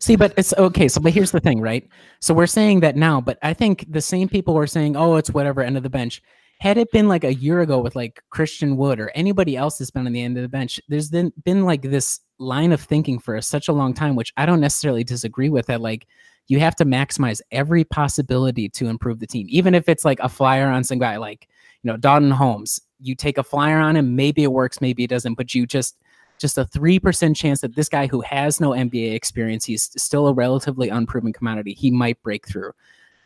See, 0.00 0.16
but 0.16 0.34
it's 0.36 0.52
okay. 0.54 0.88
So, 0.88 1.00
but 1.00 1.12
here's 1.12 1.30
the 1.30 1.38
thing, 1.38 1.60
right? 1.60 1.88
So 2.20 2.34
we're 2.34 2.48
saying 2.48 2.80
that 2.80 2.96
now, 2.96 3.20
but 3.20 3.38
I 3.44 3.54
think 3.54 3.86
the 3.88 4.00
same 4.00 4.28
people 4.28 4.54
were 4.54 4.66
saying, 4.66 4.96
"Oh, 4.96 5.14
it's 5.14 5.30
whatever." 5.30 5.62
End 5.62 5.76
of 5.76 5.84
the 5.84 5.90
bench 5.90 6.20
had 6.60 6.76
it 6.76 6.90
been 6.90 7.06
like 7.06 7.24
a 7.24 7.34
year 7.34 7.60
ago 7.60 7.78
with 7.78 7.94
like 7.94 8.22
Christian 8.30 8.76
Wood 8.76 8.98
or 8.98 9.10
anybody 9.14 9.56
else 9.56 9.78
that's 9.78 9.90
been 9.90 10.06
on 10.06 10.12
the 10.12 10.22
end 10.22 10.36
of 10.36 10.42
the 10.42 10.48
bench, 10.48 10.80
there's 10.88 11.08
been 11.08 11.32
been 11.44 11.64
like 11.64 11.82
this 11.82 12.20
line 12.38 12.72
of 12.72 12.80
thinking 12.80 13.18
for 13.18 13.40
such 13.40 13.68
a 13.68 13.72
long 13.72 13.94
time, 13.94 14.16
which 14.16 14.32
I 14.36 14.44
don't 14.44 14.60
necessarily 14.60 15.04
disagree 15.04 15.50
with. 15.50 15.66
That 15.66 15.80
like 15.80 16.06
you 16.48 16.58
have 16.58 16.74
to 16.76 16.84
maximize 16.84 17.40
every 17.52 17.84
possibility 17.84 18.68
to 18.70 18.88
improve 18.88 19.20
the 19.20 19.26
team, 19.26 19.46
even 19.48 19.74
if 19.74 19.88
it's 19.88 20.04
like 20.04 20.18
a 20.20 20.28
flyer 20.28 20.68
on 20.68 20.82
some 20.82 20.98
guy 20.98 21.16
like 21.16 21.48
you 21.82 21.90
know 21.90 21.96
Dalton 21.96 22.32
Holmes. 22.32 22.80
You 23.00 23.14
take 23.14 23.38
a 23.38 23.44
flyer 23.44 23.78
on 23.78 23.94
him, 23.94 24.16
maybe 24.16 24.42
it 24.42 24.50
works, 24.50 24.80
maybe 24.80 25.04
it 25.04 25.10
doesn't, 25.10 25.34
but 25.34 25.54
you 25.54 25.64
just 25.64 25.96
just 26.38 26.58
a 26.58 26.64
3% 26.64 27.36
chance 27.36 27.60
that 27.60 27.74
this 27.74 27.88
guy 27.88 28.06
who 28.06 28.20
has 28.20 28.60
no 28.60 28.70
NBA 28.70 29.14
experience, 29.14 29.64
he's 29.64 29.90
still 30.00 30.28
a 30.28 30.32
relatively 30.32 30.88
unproven 30.88 31.32
commodity, 31.32 31.74
he 31.74 31.90
might 31.90 32.22
break 32.22 32.46
through. 32.46 32.72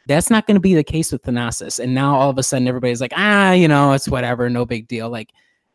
That's 0.06 0.30
not 0.30 0.46
going 0.46 0.56
to 0.56 0.60
be 0.60 0.74
the 0.74 0.84
case 0.84 1.12
with 1.12 1.22
Thanasis. 1.22 1.78
And 1.78 1.94
now 1.94 2.16
all 2.16 2.30
of 2.30 2.38
a 2.38 2.42
sudden 2.42 2.66
everybody's 2.66 3.00
like, 3.00 3.12
ah, 3.16 3.52
you 3.52 3.68
know, 3.68 3.92
it's 3.92 4.08
whatever, 4.08 4.50
no 4.50 4.64
big 4.64 4.88
deal. 4.88 5.08
Like 5.08 5.30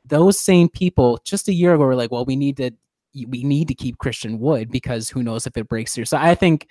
those 0.06 0.38
same 0.40 0.70
people 0.70 1.20
just 1.24 1.48
a 1.48 1.54
year 1.54 1.74
ago 1.74 1.84
were 1.84 1.96
like, 1.96 2.12
well, 2.12 2.26
we 2.26 2.36
need 2.36 2.58
to 2.58 2.72
we 3.28 3.44
need 3.44 3.68
to 3.68 3.74
keep 3.74 3.98
Christian 3.98 4.40
Wood 4.40 4.70
because 4.70 5.10
who 5.10 5.24
knows 5.24 5.48
if 5.48 5.58
it 5.58 5.68
breaks 5.68 5.96
through. 5.96 6.06
So 6.06 6.18
I 6.18 6.36
think 6.36 6.68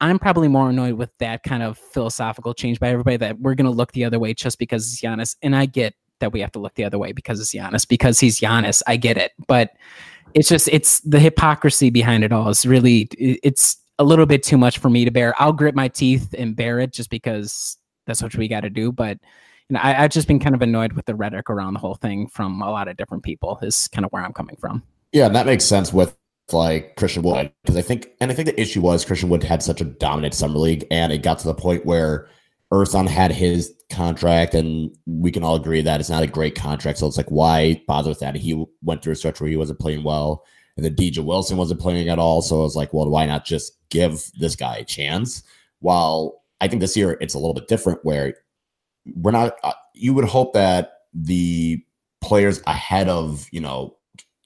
I'm 0.00 0.18
probably 0.18 0.46
more 0.46 0.70
annoyed 0.70 0.94
with 0.94 1.10
that 1.18 1.42
kind 1.42 1.62
of 1.62 1.76
philosophical 1.76 2.54
change 2.54 2.78
by 2.78 2.88
everybody 2.88 3.16
that 3.16 3.40
we're 3.40 3.54
going 3.54 3.64
to 3.64 3.72
look 3.72 3.92
the 3.92 4.04
other 4.04 4.18
way 4.18 4.32
just 4.32 4.58
because 4.58 4.86
it's 4.86 5.00
Giannis. 5.00 5.34
And 5.42 5.56
I 5.56 5.66
get 5.66 5.94
that 6.20 6.32
we 6.32 6.40
have 6.40 6.52
to 6.52 6.58
look 6.58 6.74
the 6.74 6.84
other 6.84 6.98
way 6.98 7.12
because 7.12 7.40
it's 7.40 7.52
Giannis. 7.52 7.86
Because 7.86 8.20
he's 8.20 8.38
Giannis, 8.38 8.82
I 8.86 8.96
get 8.96 9.16
it, 9.16 9.32
but 9.48 9.72
it's 10.34 10.48
just 10.48 10.68
it's 10.68 11.00
the 11.00 11.18
hypocrisy 11.18 11.90
behind 11.90 12.22
it 12.22 12.32
all 12.32 12.48
is 12.48 12.66
really 12.66 13.08
it's 13.18 13.78
a 13.98 14.04
little 14.04 14.26
bit 14.26 14.42
too 14.42 14.58
much 14.58 14.78
for 14.78 14.90
me 14.90 15.04
to 15.04 15.10
bear. 15.10 15.34
I'll 15.40 15.52
grit 15.52 15.74
my 15.74 15.88
teeth 15.88 16.34
and 16.36 16.54
bear 16.54 16.80
it 16.80 16.92
just 16.92 17.10
because 17.10 17.76
that's 18.06 18.22
what 18.22 18.34
we 18.36 18.48
got 18.48 18.60
to 18.60 18.70
do. 18.70 18.92
But 18.92 19.18
you 19.68 19.74
know, 19.74 19.80
I, 19.82 19.92
have 19.92 20.10
just 20.10 20.28
been 20.28 20.40
kind 20.40 20.54
of 20.54 20.62
annoyed 20.62 20.94
with 20.94 21.06
the 21.06 21.14
rhetoric 21.14 21.50
around 21.50 21.74
the 21.74 21.80
whole 21.80 21.96
thing 21.96 22.28
from 22.28 22.62
a 22.62 22.70
lot 22.70 22.88
of 22.88 22.96
different 22.96 23.22
people. 23.22 23.58
Is 23.62 23.88
kind 23.88 24.04
of 24.04 24.10
where 24.12 24.24
I'm 24.24 24.32
coming 24.32 24.56
from. 24.56 24.82
Yeah, 25.12 25.26
and 25.26 25.34
that 25.36 25.46
makes 25.46 25.64
sense 25.64 25.92
with 25.92 26.16
like 26.52 26.96
Christian 26.96 27.22
Wood 27.22 27.52
because 27.62 27.76
I 27.76 27.82
think, 27.82 28.08
and 28.20 28.30
I 28.30 28.34
think 28.34 28.46
the 28.46 28.60
issue 28.60 28.80
was 28.80 29.04
Christian 29.04 29.28
Wood 29.28 29.42
had 29.42 29.62
such 29.62 29.80
a 29.80 29.84
dominant 29.84 30.34
summer 30.34 30.58
league, 30.58 30.86
and 30.90 31.12
it 31.12 31.22
got 31.22 31.38
to 31.40 31.46
the 31.46 31.54
point 31.54 31.84
where 31.84 32.28
Urson 32.72 33.06
had 33.06 33.32
his 33.32 33.74
contract, 33.90 34.54
and 34.54 34.94
we 35.06 35.30
can 35.30 35.42
all 35.42 35.56
agree 35.56 35.82
that 35.82 36.00
it's 36.00 36.10
not 36.10 36.22
a 36.22 36.26
great 36.26 36.54
contract. 36.54 36.98
So 36.98 37.06
it's 37.06 37.16
like, 37.16 37.30
why 37.30 37.82
bother 37.86 38.10
with 38.10 38.20
that? 38.20 38.36
He 38.36 38.64
went 38.82 39.02
through 39.02 39.14
a 39.14 39.16
stretch 39.16 39.40
where 39.40 39.50
he 39.50 39.56
wasn't 39.56 39.80
playing 39.80 40.04
well, 40.04 40.44
and 40.78 40.84
then 40.84 40.94
DJ 40.94 41.18
Wilson 41.18 41.56
wasn't 41.56 41.80
playing 41.80 42.08
at 42.08 42.20
all. 42.20 42.40
So 42.40 42.60
I 42.60 42.62
was 42.62 42.76
like, 42.76 42.94
well, 42.94 43.10
why 43.10 43.26
not 43.26 43.44
just 43.44 43.76
give 43.90 44.30
this 44.38 44.54
guy 44.54 44.76
a 44.76 44.84
chance? 44.84 45.42
While 45.80 46.44
I 46.60 46.68
think 46.68 46.80
this 46.80 46.96
year 46.96 47.18
it's 47.20 47.34
a 47.34 47.38
little 47.38 47.52
bit 47.52 47.66
different, 47.66 48.04
where 48.04 48.34
we're 49.16 49.32
not. 49.32 49.56
Uh, 49.64 49.72
you 49.94 50.14
would 50.14 50.24
hope 50.24 50.54
that 50.54 50.92
the 51.12 51.82
players 52.20 52.62
ahead 52.66 53.08
of 53.08 53.48
you 53.50 53.60
know 53.60 53.96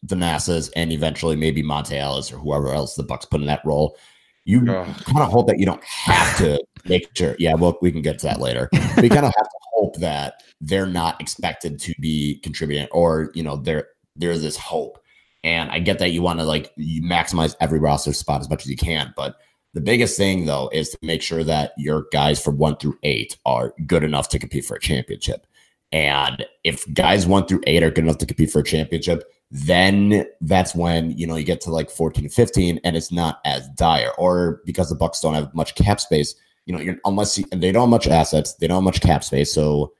the 0.02 0.16
Thanasis 0.16 0.70
and 0.74 0.90
eventually 0.90 1.36
maybe 1.36 1.62
Monta 1.62 1.92
Ellis 1.92 2.32
or 2.32 2.38
whoever 2.38 2.72
else 2.72 2.94
the 2.96 3.02
Bucks 3.02 3.26
put 3.26 3.40
in 3.40 3.46
that 3.46 3.64
role. 3.64 3.96
You 4.44 4.64
kind 4.64 5.20
of 5.20 5.30
hope 5.30 5.46
that 5.48 5.60
you 5.60 5.66
don't 5.66 5.84
have 5.84 6.36
to 6.38 6.60
make 6.86 7.14
sure. 7.14 7.36
Yeah, 7.38 7.54
well, 7.54 7.78
we 7.80 7.92
can 7.92 8.02
get 8.02 8.18
to 8.20 8.26
that 8.26 8.40
later. 8.40 8.68
But 8.72 9.04
you 9.04 9.10
kind 9.10 9.26
of 9.26 9.32
have 9.36 9.46
to 9.46 9.58
hope 9.74 9.96
that 9.96 10.42
they're 10.60 10.86
not 10.86 11.20
expected 11.20 11.78
to 11.80 11.94
be 12.00 12.40
contributing, 12.42 12.88
or 12.90 13.30
you 13.34 13.42
know, 13.42 13.56
there 13.56 13.88
there's 14.16 14.42
this 14.42 14.56
hope. 14.56 14.98
And 15.44 15.70
I 15.70 15.80
get 15.80 15.98
that 15.98 16.10
you 16.10 16.22
want 16.22 16.38
to 16.38 16.44
like 16.44 16.72
maximize 16.78 17.56
every 17.60 17.78
roster 17.78 18.12
spot 18.12 18.40
as 18.40 18.48
much 18.48 18.64
as 18.64 18.70
you 18.70 18.76
can, 18.76 19.12
but 19.16 19.36
the 19.74 19.80
biggest 19.80 20.16
thing 20.16 20.44
though 20.44 20.68
is 20.72 20.90
to 20.90 20.98
make 21.02 21.22
sure 21.22 21.44
that 21.44 21.72
your 21.78 22.06
guys 22.12 22.42
from 22.42 22.58
one 22.58 22.76
through 22.76 22.98
eight 23.02 23.38
are 23.46 23.74
good 23.86 24.04
enough 24.04 24.28
to 24.30 24.38
compete 24.38 24.64
for 24.64 24.76
a 24.76 24.80
championship. 24.80 25.46
And 25.90 26.46
if 26.64 26.90
guys 26.94 27.26
one 27.26 27.46
through 27.46 27.62
eight 27.66 27.82
are 27.82 27.90
good 27.90 28.04
enough 28.04 28.18
to 28.18 28.26
compete 28.26 28.50
for 28.50 28.60
a 28.60 28.64
championship, 28.64 29.24
then 29.50 30.26
that's 30.40 30.74
when 30.74 31.10
you 31.16 31.26
know 31.26 31.36
you 31.36 31.44
get 31.44 31.60
to 31.60 31.70
like 31.70 31.90
14 31.90 32.26
15 32.30 32.80
and 32.84 32.96
it's 32.96 33.12
not 33.12 33.40
as 33.44 33.68
dire 33.76 34.10
or 34.16 34.62
because 34.64 34.88
the 34.88 34.94
bucks 34.94 35.20
don't 35.20 35.34
have 35.34 35.54
much 35.54 35.74
cap 35.74 36.00
space 36.00 36.34
you 36.64 36.74
know 36.74 36.80
you're 36.80 36.96
unless 37.04 37.36
you, 37.36 37.44
they 37.52 37.70
don't 37.70 37.82
have 37.82 37.90
much 37.90 38.08
assets 38.08 38.54
they 38.54 38.66
don't 38.66 38.78
have 38.78 38.84
much 38.84 39.02
cap 39.02 39.22
space 39.22 39.52
so 39.52 39.92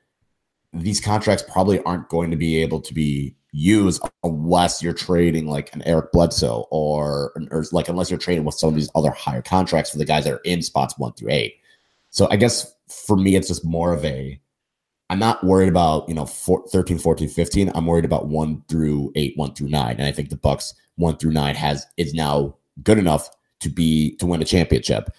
these 0.73 1.03
contracts 1.03 1.45
probably 1.53 1.83
aren't 1.83 2.09
going 2.09 2.31
to 2.31 2.37
be 2.37 2.63
able 2.63 2.81
to 2.81 2.95
be 2.95 3.37
used 3.53 4.03
unless 4.25 4.83
you're 4.83 4.95
trading 4.95 5.47
like 5.47 5.75
an 5.75 5.83
Eric 5.83 6.11
Bledsoe 6.13 6.67
or, 6.71 7.33
or 7.51 7.65
like 7.71 7.89
unless 7.89 8.11
you're 8.11 8.19
trading 8.19 8.45
with 8.45 8.55
some 8.55 8.71
of 8.71 8.75
these 8.75 8.91
other 8.95 9.11
higher 9.11 9.43
contracts 9.43 9.91
for 9.91 9.99
the 9.99 10.05
guys 10.05 10.25
that 10.25 10.33
are 10.33 10.41
in 10.45 10.63
spots 10.63 10.99
one 10.99 11.13
through 11.13 11.31
eight. 11.31 11.57
So 12.11 12.29
I 12.31 12.37
guess 12.37 12.75
for 12.89 13.17
me, 13.17 13.37
it's 13.37 13.49
just 13.49 13.65
more 13.65 13.93
of 13.93 14.05
a 14.05 14.41
I'm 15.11 15.19
not 15.19 15.45
worried 15.45 15.69
about, 15.69 16.09
you 16.09 16.15
know, 16.15 16.25
four, 16.25 16.67
13, 16.69 16.99
14, 16.99 17.29
15. 17.29 17.71
I'm 17.75 17.85
worried 17.85 18.07
about 18.07 18.29
one 18.29 18.63
through 18.69 19.13
eight, 19.15 19.37
one 19.37 19.53
through 19.53 19.69
nine. 19.69 19.97
And 19.99 20.07
I 20.07 20.13
think 20.13 20.31
the 20.31 20.37
Bucks 20.37 20.73
one 20.97 21.19
through 21.19 21.33
nine 21.33 21.55
has 21.55 21.87
is 21.99 22.15
now 22.15 22.57
good 22.83 22.97
enough 22.97 23.29
to 23.61 23.69
be 23.69 24.17
to 24.17 24.27
win 24.27 24.41
a 24.41 24.47
championship. 24.47 25.11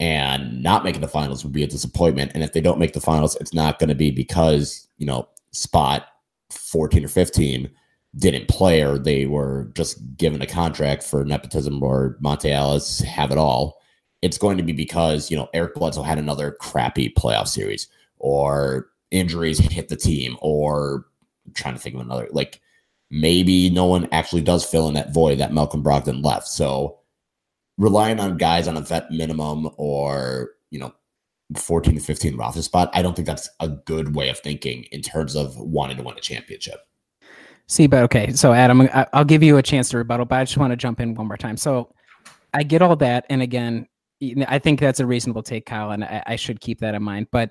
And 0.00 0.62
not 0.62 0.82
making 0.82 1.00
the 1.00 1.08
finals 1.08 1.44
would 1.44 1.52
be 1.52 1.62
a 1.62 1.68
disappointment. 1.68 2.32
And 2.34 2.42
if 2.42 2.52
they 2.52 2.60
don't 2.60 2.80
make 2.80 2.92
the 2.92 3.00
finals, 3.00 3.36
it's 3.36 3.54
not 3.54 3.78
going 3.78 3.88
to 3.88 3.94
be 3.94 4.10
because, 4.10 4.88
you 4.98 5.06
know, 5.06 5.28
spot 5.52 6.08
14 6.56 7.04
or 7.04 7.08
15 7.08 7.70
didn't 8.16 8.48
play 8.48 8.82
or 8.82 8.98
they 8.98 9.26
were 9.26 9.70
just 9.74 10.16
given 10.16 10.40
a 10.40 10.46
contract 10.46 11.02
for 11.02 11.24
nepotism 11.24 11.82
or 11.82 12.16
Monta 12.22 12.50
Ellis 12.50 13.00
have 13.00 13.30
it 13.30 13.38
all. 13.38 13.78
It's 14.22 14.38
going 14.38 14.56
to 14.56 14.62
be 14.62 14.72
because, 14.72 15.30
you 15.30 15.36
know, 15.36 15.48
Eric 15.52 15.74
Bledsoe 15.74 16.02
had 16.02 16.18
another 16.18 16.52
crappy 16.52 17.10
playoff 17.10 17.48
series 17.48 17.88
or 18.18 18.88
injuries 19.10 19.58
hit 19.58 19.88
the 19.88 19.96
team 19.96 20.36
or 20.40 21.06
I'm 21.46 21.52
trying 21.52 21.74
to 21.74 21.80
think 21.80 21.94
of 21.94 22.00
another 22.00 22.28
like 22.32 22.60
maybe 23.10 23.70
no 23.70 23.84
one 23.84 24.08
actually 24.10 24.42
does 24.42 24.64
fill 24.64 24.88
in 24.88 24.94
that 24.94 25.14
void 25.14 25.38
that 25.38 25.52
Malcolm 25.52 25.82
Brogdon 25.82 26.24
left. 26.24 26.48
So 26.48 26.98
relying 27.78 28.18
on 28.18 28.38
guys 28.38 28.66
on 28.66 28.76
a 28.76 28.80
vet 28.80 29.10
minimum 29.10 29.68
or, 29.76 30.50
you 30.70 30.78
know, 30.78 30.92
14 31.54 31.94
to 31.94 32.00
15 32.00 32.36
roster 32.36 32.62
spot, 32.62 32.90
I 32.92 33.02
don't 33.02 33.14
think 33.14 33.26
that's 33.26 33.48
a 33.60 33.68
good 33.68 34.16
way 34.16 34.28
of 34.28 34.38
thinking 34.38 34.84
in 34.92 35.02
terms 35.02 35.36
of 35.36 35.56
wanting 35.56 35.98
to 35.98 36.02
win 36.02 36.16
a 36.16 36.20
championship. 36.20 36.80
See, 37.68 37.86
but 37.86 38.02
okay. 38.04 38.32
So, 38.32 38.52
Adam, 38.52 38.88
I'll 39.12 39.24
give 39.24 39.42
you 39.42 39.56
a 39.56 39.62
chance 39.62 39.88
to 39.90 39.98
rebuttal, 39.98 40.26
but 40.26 40.36
I 40.36 40.44
just 40.44 40.56
want 40.56 40.72
to 40.72 40.76
jump 40.76 41.00
in 41.00 41.14
one 41.14 41.26
more 41.26 41.36
time. 41.36 41.56
So, 41.56 41.92
I 42.54 42.62
get 42.62 42.82
all 42.82 42.96
that. 42.96 43.26
And 43.28 43.42
again, 43.42 43.86
I 44.48 44.58
think 44.58 44.80
that's 44.80 45.00
a 45.00 45.06
reasonable 45.06 45.42
take, 45.42 45.66
Kyle, 45.66 45.90
and 45.90 46.04
I, 46.04 46.22
I 46.26 46.36
should 46.36 46.60
keep 46.60 46.80
that 46.80 46.94
in 46.94 47.02
mind. 47.02 47.26
But 47.30 47.50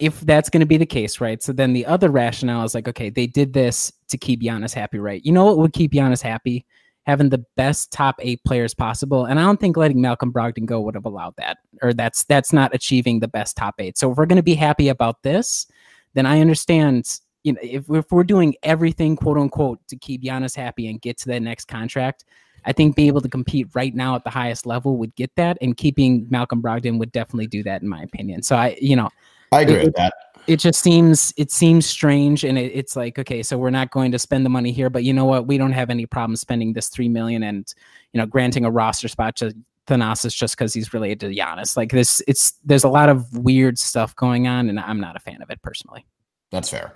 if 0.00 0.20
that's 0.20 0.50
going 0.50 0.60
to 0.60 0.66
be 0.66 0.76
the 0.76 0.86
case, 0.86 1.20
right? 1.20 1.42
So 1.42 1.52
then 1.52 1.72
the 1.72 1.86
other 1.86 2.08
rationale 2.08 2.64
is 2.64 2.74
like, 2.74 2.88
okay, 2.88 3.10
they 3.10 3.26
did 3.26 3.52
this 3.52 3.92
to 4.08 4.18
keep 4.18 4.40
Giannis 4.40 4.74
happy, 4.74 4.98
right? 4.98 5.24
You 5.24 5.32
know 5.32 5.44
what 5.44 5.58
would 5.58 5.72
keep 5.72 5.92
Giannis 5.92 6.22
happy? 6.22 6.66
Having 7.08 7.30
the 7.30 7.44
best 7.56 7.90
top 7.90 8.16
eight 8.20 8.44
players 8.44 8.74
possible, 8.74 9.24
and 9.24 9.40
I 9.40 9.42
don't 9.42 9.58
think 9.58 9.76
letting 9.76 10.00
Malcolm 10.00 10.30
Brogdon 10.30 10.66
go 10.66 10.80
would 10.82 10.94
have 10.94 11.06
allowed 11.06 11.34
that, 11.38 11.56
or 11.82 11.92
that's 11.92 12.24
that's 12.24 12.52
not 12.52 12.74
achieving 12.74 13.18
the 13.18 13.26
best 13.28 13.56
top 13.56 13.76
eight. 13.80 13.98
So 13.98 14.12
if 14.12 14.18
we're 14.18 14.26
going 14.26 14.36
to 14.36 14.42
be 14.42 14.54
happy 14.54 14.88
about 14.88 15.22
this, 15.22 15.66
then 16.14 16.26
I 16.26 16.40
understand. 16.40 17.18
You 17.44 17.54
know, 17.54 17.60
if, 17.62 17.88
if 17.88 18.12
we're 18.12 18.24
doing 18.24 18.56
everything, 18.62 19.16
quote 19.16 19.38
unquote, 19.38 19.78
to 19.88 19.96
keep 19.96 20.22
Giannis 20.22 20.54
happy 20.54 20.88
and 20.88 21.00
get 21.00 21.16
to 21.18 21.28
that 21.28 21.40
next 21.40 21.66
contract, 21.66 22.24
I 22.66 22.72
think 22.72 22.94
being 22.94 23.08
able 23.08 23.22
to 23.22 23.28
compete 23.28 23.68
right 23.74 23.94
now 23.94 24.14
at 24.14 24.24
the 24.24 24.30
highest 24.30 24.66
level 24.66 24.98
would 24.98 25.14
get 25.14 25.34
that, 25.36 25.56
and 25.62 25.76
keeping 25.76 26.26
Malcolm 26.28 26.60
Brogdon 26.60 26.98
would 26.98 27.12
definitely 27.12 27.46
do 27.46 27.62
that, 27.62 27.80
in 27.80 27.88
my 27.88 28.02
opinion. 28.02 28.42
So 28.42 28.56
I, 28.56 28.76
you 28.80 28.96
know, 28.96 29.08
I 29.52 29.62
agree 29.62 29.76
it, 29.76 29.84
with 29.84 29.94
that. 29.94 30.12
It 30.48 30.58
just 30.58 30.80
seems 30.80 31.32
it 31.36 31.52
seems 31.52 31.86
strange, 31.86 32.42
and 32.42 32.58
it, 32.58 32.72
it's 32.74 32.96
like 32.96 33.18
okay, 33.18 33.42
so 33.42 33.58
we're 33.58 33.70
not 33.70 33.90
going 33.90 34.10
to 34.12 34.18
spend 34.18 34.44
the 34.44 34.50
money 34.50 34.72
here, 34.72 34.88
but 34.88 35.04
you 35.04 35.12
know 35.12 35.26
what? 35.26 35.46
We 35.46 35.58
don't 35.58 35.72
have 35.72 35.90
any 35.90 36.06
problem 36.06 36.36
spending 36.36 36.72
this 36.72 36.88
three 36.88 37.08
million 37.08 37.42
and 37.42 37.72
you 38.12 38.18
know 38.18 38.26
granting 38.26 38.64
a 38.64 38.70
roster 38.70 39.08
spot 39.08 39.36
to 39.36 39.54
Thanasis 39.86 40.34
just 40.34 40.56
because 40.56 40.72
he's 40.72 40.94
related 40.94 41.20
to 41.20 41.28
Giannis. 41.28 41.76
Like 41.76 41.90
this, 41.90 42.22
it's 42.26 42.54
there's 42.64 42.84
a 42.84 42.88
lot 42.88 43.08
of 43.08 43.36
weird 43.36 43.78
stuff 43.78 44.16
going 44.16 44.46
on, 44.46 44.68
and 44.68 44.80
I'm 44.80 45.00
not 45.00 45.16
a 45.16 45.20
fan 45.20 45.42
of 45.42 45.50
it 45.50 45.60
personally. 45.62 46.06
That's 46.50 46.70
fair. 46.70 46.94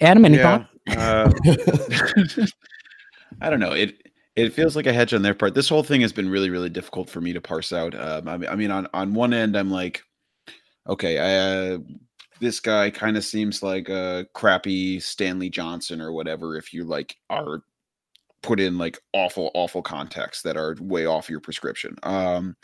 Adam, 0.00 0.24
any 0.24 0.38
yeah, 0.38 0.64
uh, 0.88 1.32
I 3.40 3.50
don't 3.50 3.60
know. 3.60 3.72
It 3.72 4.10
it 4.36 4.52
feels 4.52 4.76
like 4.76 4.86
a 4.86 4.92
hedge 4.92 5.14
on 5.14 5.22
their 5.22 5.34
part. 5.34 5.54
This 5.54 5.68
whole 5.68 5.82
thing 5.82 6.00
has 6.00 6.12
been 6.12 6.28
really, 6.28 6.50
really 6.50 6.68
difficult 6.68 7.08
for 7.08 7.20
me 7.20 7.32
to 7.32 7.40
parse 7.40 7.72
out. 7.72 7.94
Um, 7.94 8.28
I, 8.28 8.36
mean, 8.36 8.50
I 8.50 8.56
mean, 8.56 8.70
on 8.70 8.88
on 8.92 9.14
one 9.14 9.32
end, 9.32 9.56
I'm 9.56 9.70
like, 9.70 10.02
okay, 10.88 11.18
uh, 11.18 11.78
this 12.40 12.60
guy 12.60 12.90
kind 12.90 13.16
of 13.16 13.24
seems 13.24 13.62
like 13.62 13.88
a 13.88 14.26
crappy 14.34 15.00
Stanley 15.00 15.50
Johnson 15.50 16.00
or 16.00 16.12
whatever. 16.12 16.56
If 16.56 16.72
you 16.72 16.84
like 16.84 17.16
are 17.30 17.62
put 18.42 18.60
in 18.60 18.76
like 18.76 18.98
awful, 19.12 19.50
awful 19.54 19.82
contexts 19.82 20.42
that 20.42 20.56
are 20.56 20.76
way 20.80 21.06
off 21.06 21.30
your 21.30 21.40
prescription. 21.40 21.96
Um, 22.02 22.56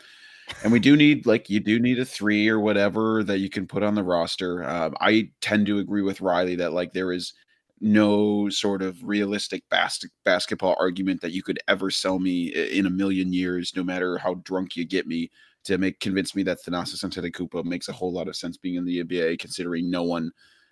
and 0.63 0.71
we 0.71 0.79
do 0.79 0.95
need 0.95 1.25
like 1.25 1.49
you 1.49 1.59
do 1.59 1.79
need 1.79 1.99
a 1.99 2.05
three 2.05 2.47
or 2.49 2.59
whatever 2.59 3.23
that 3.23 3.39
you 3.39 3.49
can 3.49 3.65
put 3.65 3.83
on 3.83 3.95
the 3.95 4.03
roster. 4.03 4.63
Um, 4.63 4.95
I 4.99 5.29
tend 5.41 5.65
to 5.67 5.79
agree 5.79 6.01
with 6.01 6.21
Riley 6.21 6.55
that 6.55 6.73
like 6.73 6.93
there 6.93 7.11
is 7.11 7.33
no 7.79 8.47
sort 8.49 8.81
of 8.83 9.01
realistic 9.03 9.63
bas- 9.69 10.05
basketball 10.23 10.75
argument 10.79 11.21
that 11.21 11.31
you 11.31 11.41
could 11.41 11.59
ever 11.67 11.89
sell 11.89 12.19
me 12.19 12.47
in 12.47 12.85
a 12.85 12.91
million 12.91 13.33
years, 13.33 13.73
no 13.75 13.83
matter 13.83 14.17
how 14.19 14.35
drunk 14.35 14.75
you 14.75 14.85
get 14.85 15.07
me, 15.07 15.31
to 15.65 15.77
make 15.77 15.99
convince 15.99 16.35
me 16.35 16.43
that 16.43 16.63
Thanasis 16.63 17.03
Antetokounmpo 17.03 17.63
makes 17.63 17.87
a 17.87 17.93
whole 17.93 18.11
lot 18.11 18.27
of 18.27 18.35
sense 18.35 18.57
being 18.57 18.75
in 18.75 18.85
the 18.85 19.03
NBA, 19.03 19.39
considering 19.39 19.89
no 19.89 20.03
one 20.03 20.31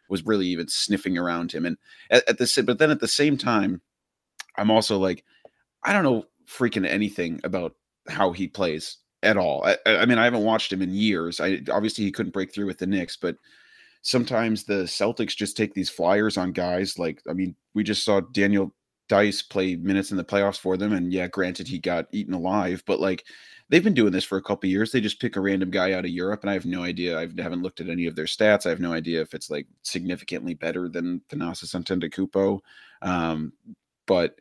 was 0.09 0.25
really 0.25 0.47
even 0.47 0.67
sniffing 0.67 1.17
around 1.17 1.51
him. 1.51 1.65
And 1.65 1.77
at, 2.09 2.27
at 2.27 2.37
the 2.37 2.63
but 2.65 2.79
then 2.79 2.91
at 2.91 2.99
the 2.99 3.07
same 3.07 3.37
time, 3.37 3.81
I'm 4.57 4.71
also 4.71 4.97
like, 4.97 5.23
I 5.83 5.93
don't 5.93 6.03
know 6.03 6.25
freaking 6.47 6.87
anything 6.87 7.39
about 7.43 7.75
how 8.07 8.31
he 8.31 8.47
plays 8.47 8.97
at 9.21 9.37
all. 9.37 9.63
I, 9.65 9.77
I 9.85 10.05
mean, 10.05 10.17
I 10.17 10.23
haven't 10.23 10.43
watched 10.43 10.73
him 10.73 10.81
in 10.81 10.93
years. 10.93 11.39
I 11.39 11.61
obviously 11.71 12.03
he 12.03 12.11
couldn't 12.11 12.33
break 12.33 12.53
through 12.53 12.65
with 12.65 12.79
the 12.79 12.87
Knicks, 12.87 13.17
but 13.17 13.35
sometimes 14.01 14.63
the 14.63 14.83
Celtics 14.83 15.35
just 15.35 15.57
take 15.57 15.73
these 15.73 15.89
flyers 15.89 16.37
on 16.37 16.51
guys. 16.51 16.97
Like, 16.97 17.21
I 17.29 17.33
mean, 17.33 17.55
we 17.73 17.83
just 17.83 18.03
saw 18.03 18.21
Daniel 18.21 18.73
Theis 19.09 19.47
play 19.47 19.75
minutes 19.75 20.11
in 20.11 20.17
the 20.17 20.23
playoffs 20.23 20.59
for 20.59 20.77
them, 20.77 20.93
and 20.93 21.11
yeah, 21.11 21.27
granted 21.27 21.67
he 21.67 21.79
got 21.79 22.07
eaten 22.11 22.33
alive, 22.33 22.83
but 22.85 22.99
like 22.99 23.25
they've 23.69 23.83
been 23.83 23.93
doing 23.93 24.11
this 24.11 24.25
for 24.25 24.37
a 24.37 24.41
couple 24.41 24.69
years. 24.69 24.91
They 24.91 25.01
just 25.01 25.19
pick 25.19 25.35
a 25.35 25.41
random 25.41 25.69
guy 25.69 25.93
out 25.93 26.05
of 26.05 26.11
Europe, 26.11 26.41
and 26.41 26.49
I 26.49 26.53
have 26.53 26.65
no 26.65 26.83
idea. 26.83 27.17
I 27.17 27.27
haven't 27.37 27.61
looked 27.61 27.81
at 27.81 27.89
any 27.89 28.07
of 28.07 28.15
their 28.15 28.25
stats. 28.25 28.65
I 28.65 28.69
have 28.69 28.79
no 28.79 28.93
idea 28.93 29.21
if 29.21 29.33
it's 29.33 29.49
like 29.49 29.67
significantly 29.83 30.53
better 30.53 30.89
than 30.89 31.21
Thanasis 31.29 31.75
Antetokounmpo. 31.75 32.59
Um, 33.01 33.53
but 34.05 34.39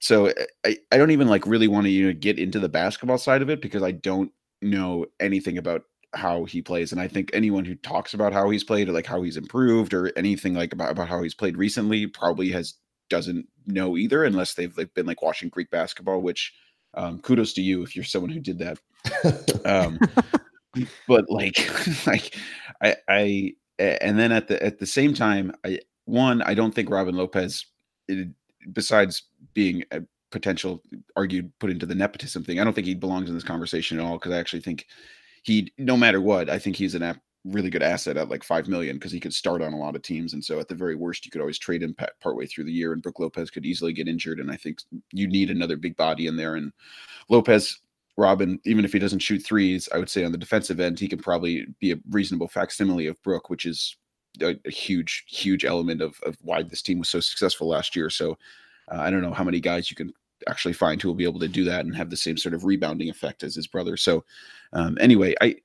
so 0.00 0.26
eh, 0.26 0.46
I, 0.64 0.78
I 0.90 0.98
don't 0.98 1.12
even 1.12 1.28
like 1.28 1.46
really 1.46 1.68
want 1.68 1.86
to 1.86 1.90
you 1.90 2.06
know 2.06 2.12
get 2.12 2.38
into 2.38 2.58
the 2.58 2.68
basketball 2.68 3.18
side 3.18 3.42
of 3.42 3.50
it 3.50 3.62
because 3.62 3.82
I 3.82 3.92
don't 3.92 4.32
know 4.60 5.06
anything 5.20 5.58
about 5.58 5.84
how 6.14 6.44
he 6.44 6.60
plays. 6.60 6.92
And 6.92 7.00
I 7.00 7.08
think 7.08 7.30
anyone 7.32 7.64
who 7.64 7.74
talks 7.76 8.12
about 8.14 8.32
how 8.32 8.50
he's 8.50 8.64
played 8.64 8.88
or 8.88 8.92
like 8.92 9.06
how 9.06 9.22
he's 9.22 9.36
improved 9.36 9.94
or 9.94 10.12
anything 10.16 10.54
like 10.54 10.72
about, 10.72 10.90
about 10.90 11.08
how 11.08 11.22
he's 11.22 11.34
played 11.34 11.56
recently 11.56 12.06
probably 12.06 12.50
has 12.50 12.74
doesn't 13.08 13.46
know 13.66 13.96
either 13.96 14.24
unless 14.24 14.54
they've, 14.54 14.74
they've 14.74 14.92
been 14.94 15.06
like 15.06 15.22
watching 15.22 15.48
Greek 15.48 15.70
basketball, 15.70 16.20
which 16.20 16.52
um, 16.94 17.18
kudos 17.20 17.52
to 17.54 17.62
you 17.62 17.82
if 17.82 17.94
you're 17.96 18.04
someone 18.04 18.30
who 18.30 18.40
did 18.40 18.58
that. 18.58 18.78
um, 19.64 19.98
but 21.08 21.28
like, 21.28 21.68
like 22.06 22.36
I, 22.82 22.96
I, 23.08 23.52
and 23.78 24.18
then 24.18 24.32
at 24.32 24.48
the 24.48 24.62
at 24.62 24.78
the 24.78 24.86
same 24.86 25.14
time, 25.14 25.52
I 25.64 25.80
one 26.04 26.42
I 26.42 26.54
don't 26.54 26.74
think 26.74 26.90
Robin 26.90 27.16
Lopez, 27.16 27.66
it, 28.08 28.28
besides 28.72 29.24
being 29.54 29.84
a 29.90 30.02
potential 30.30 30.82
argued 31.16 31.52
put 31.58 31.70
into 31.70 31.86
the 31.86 31.94
nepotism 31.94 32.44
thing, 32.44 32.60
I 32.60 32.64
don't 32.64 32.72
think 32.72 32.86
he 32.86 32.94
belongs 32.94 33.28
in 33.28 33.34
this 33.34 33.44
conversation 33.44 33.98
at 33.98 34.04
all 34.04 34.18
because 34.18 34.32
I 34.32 34.38
actually 34.38 34.62
think 34.62 34.86
he, 35.42 35.72
no 35.78 35.96
matter 35.96 36.20
what, 36.20 36.48
I 36.48 36.58
think 36.58 36.76
he's 36.76 36.94
an 36.94 37.02
app 37.02 37.18
really 37.44 37.70
good 37.70 37.82
asset 37.82 38.16
at 38.16 38.28
like 38.28 38.44
five 38.44 38.68
million 38.68 38.96
because 38.96 39.12
he 39.12 39.20
could 39.20 39.34
start 39.34 39.62
on 39.62 39.72
a 39.72 39.78
lot 39.78 39.96
of 39.96 40.02
teams, 40.02 40.32
and 40.32 40.44
so 40.44 40.60
at 40.60 40.68
the 40.68 40.74
very 40.74 40.94
worst, 40.94 41.24
you 41.24 41.30
could 41.30 41.40
always 41.40 41.58
trade 41.58 41.82
him 41.82 41.96
partway 42.20 42.46
through 42.46 42.64
the 42.64 42.72
year, 42.72 42.92
and 42.92 43.02
Brook 43.02 43.18
Lopez 43.18 43.50
could 43.50 43.66
easily 43.66 43.92
get 43.92 44.08
injured, 44.08 44.40
and 44.40 44.50
I 44.50 44.56
think 44.56 44.80
you 45.12 45.26
need 45.26 45.50
another 45.50 45.76
big 45.76 45.96
body 45.96 46.26
in 46.26 46.36
there, 46.36 46.56
and 46.56 46.72
Lopez. 47.28 47.78
Robin, 48.18 48.60
even 48.66 48.84
if 48.84 48.92
he 48.92 48.98
doesn't 48.98 49.20
shoot 49.20 49.38
threes, 49.38 49.88
I 49.90 49.96
would 49.96 50.10
say 50.10 50.22
on 50.22 50.32
the 50.32 50.38
defensive 50.38 50.80
end, 50.80 51.00
he 51.00 51.08
can 51.08 51.18
probably 51.18 51.64
be 51.80 51.92
a 51.92 52.00
reasonable 52.10 52.46
facsimile 52.46 53.06
of 53.06 53.20
Brook, 53.22 53.48
which 53.48 53.64
is 53.64 53.96
a, 54.42 54.54
a 54.66 54.70
huge, 54.70 55.24
huge 55.26 55.64
element 55.64 56.02
of, 56.02 56.20
of 56.24 56.36
why 56.42 56.62
this 56.62 56.82
team 56.82 56.98
was 56.98 57.08
so 57.08 57.20
successful 57.20 57.68
last 57.68 57.96
year. 57.96 58.10
So 58.10 58.32
uh, 58.90 58.98
I 58.98 59.10
don't 59.10 59.22
know 59.22 59.32
how 59.32 59.44
many 59.44 59.60
guys 59.60 59.90
you 59.90 59.96
can 59.96 60.12
actually 60.48 60.74
find 60.74 61.00
who 61.00 61.08
will 61.08 61.14
be 61.14 61.24
able 61.24 61.40
to 61.40 61.48
do 61.48 61.64
that 61.64 61.84
and 61.84 61.94
have 61.96 62.10
the 62.10 62.16
same 62.16 62.36
sort 62.36 62.54
of 62.54 62.64
rebounding 62.64 63.08
effect 63.08 63.42
as 63.42 63.54
his 63.54 63.66
brother. 63.66 63.96
So 63.96 64.24
um, 64.72 64.98
anyway, 65.00 65.34
I 65.40 65.56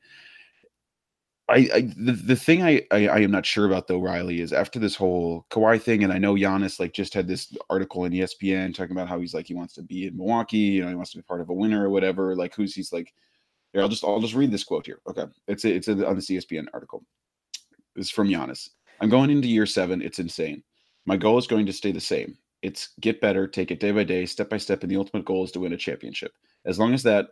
I, 1.49 1.69
I 1.73 1.81
the, 1.95 2.11
the 2.11 2.35
thing 2.35 2.61
I, 2.61 2.81
I, 2.91 3.07
I 3.07 3.19
am 3.19 3.31
not 3.31 3.45
sure 3.45 3.65
about 3.65 3.87
though, 3.87 3.99
Riley, 3.99 4.41
is 4.41 4.51
after 4.51 4.79
this 4.79 4.95
whole 4.95 5.45
Kawhi 5.49 5.81
thing, 5.81 6.03
and 6.03 6.11
I 6.11 6.17
know 6.17 6.33
Giannis 6.33 6.79
like 6.79 6.93
just 6.93 7.13
had 7.13 7.27
this 7.27 7.55
article 7.69 8.03
in 8.03 8.11
ESPN 8.11 8.75
talking 8.75 8.91
about 8.91 9.07
how 9.07 9.19
he's 9.19 9.33
like 9.33 9.47
he 9.47 9.53
wants 9.53 9.73
to 9.75 9.81
be 9.81 10.07
in 10.07 10.17
Milwaukee, 10.17 10.57
you 10.57 10.81
know, 10.81 10.89
he 10.89 10.95
wants 10.95 11.11
to 11.11 11.17
be 11.17 11.23
part 11.23 11.39
of 11.39 11.49
a 11.49 11.53
winner 11.53 11.85
or 11.85 11.89
whatever. 11.89 12.35
Like 12.35 12.53
who's 12.53 12.75
he's 12.75 12.91
like, 12.91 13.13
here, 13.71 13.81
I'll 13.81 13.87
just 13.89 14.03
I'll 14.03 14.19
just 14.19 14.33
read 14.33 14.51
this 14.51 14.65
quote 14.65 14.85
here. 14.85 14.99
Okay, 15.07 15.25
it's 15.47 15.63
a, 15.63 15.73
it's 15.73 15.87
a, 15.87 16.05
on 16.05 16.15
this 16.15 16.29
ESPN 16.29 16.67
article. 16.73 17.05
It's 17.95 18.09
from 18.09 18.27
Giannis. 18.27 18.69
I'm 18.99 19.09
going 19.09 19.29
into 19.29 19.47
year 19.47 19.65
seven. 19.65 20.01
It's 20.01 20.19
insane. 20.19 20.63
My 21.05 21.15
goal 21.15 21.37
is 21.37 21.47
going 21.47 21.65
to 21.65 21.73
stay 21.73 21.91
the 21.91 22.01
same. 22.01 22.37
It's 22.61 22.89
get 22.99 23.21
better, 23.21 23.47
take 23.47 23.71
it 23.71 23.79
day 23.79 23.91
by 23.91 24.03
day, 24.03 24.25
step 24.25 24.49
by 24.49 24.57
step, 24.57 24.83
and 24.83 24.91
the 24.91 24.97
ultimate 24.97 25.25
goal 25.25 25.43
is 25.43 25.51
to 25.51 25.59
win 25.59 25.73
a 25.73 25.77
championship. 25.77 26.33
As 26.65 26.79
long 26.79 26.93
as 26.93 27.03
that, 27.03 27.27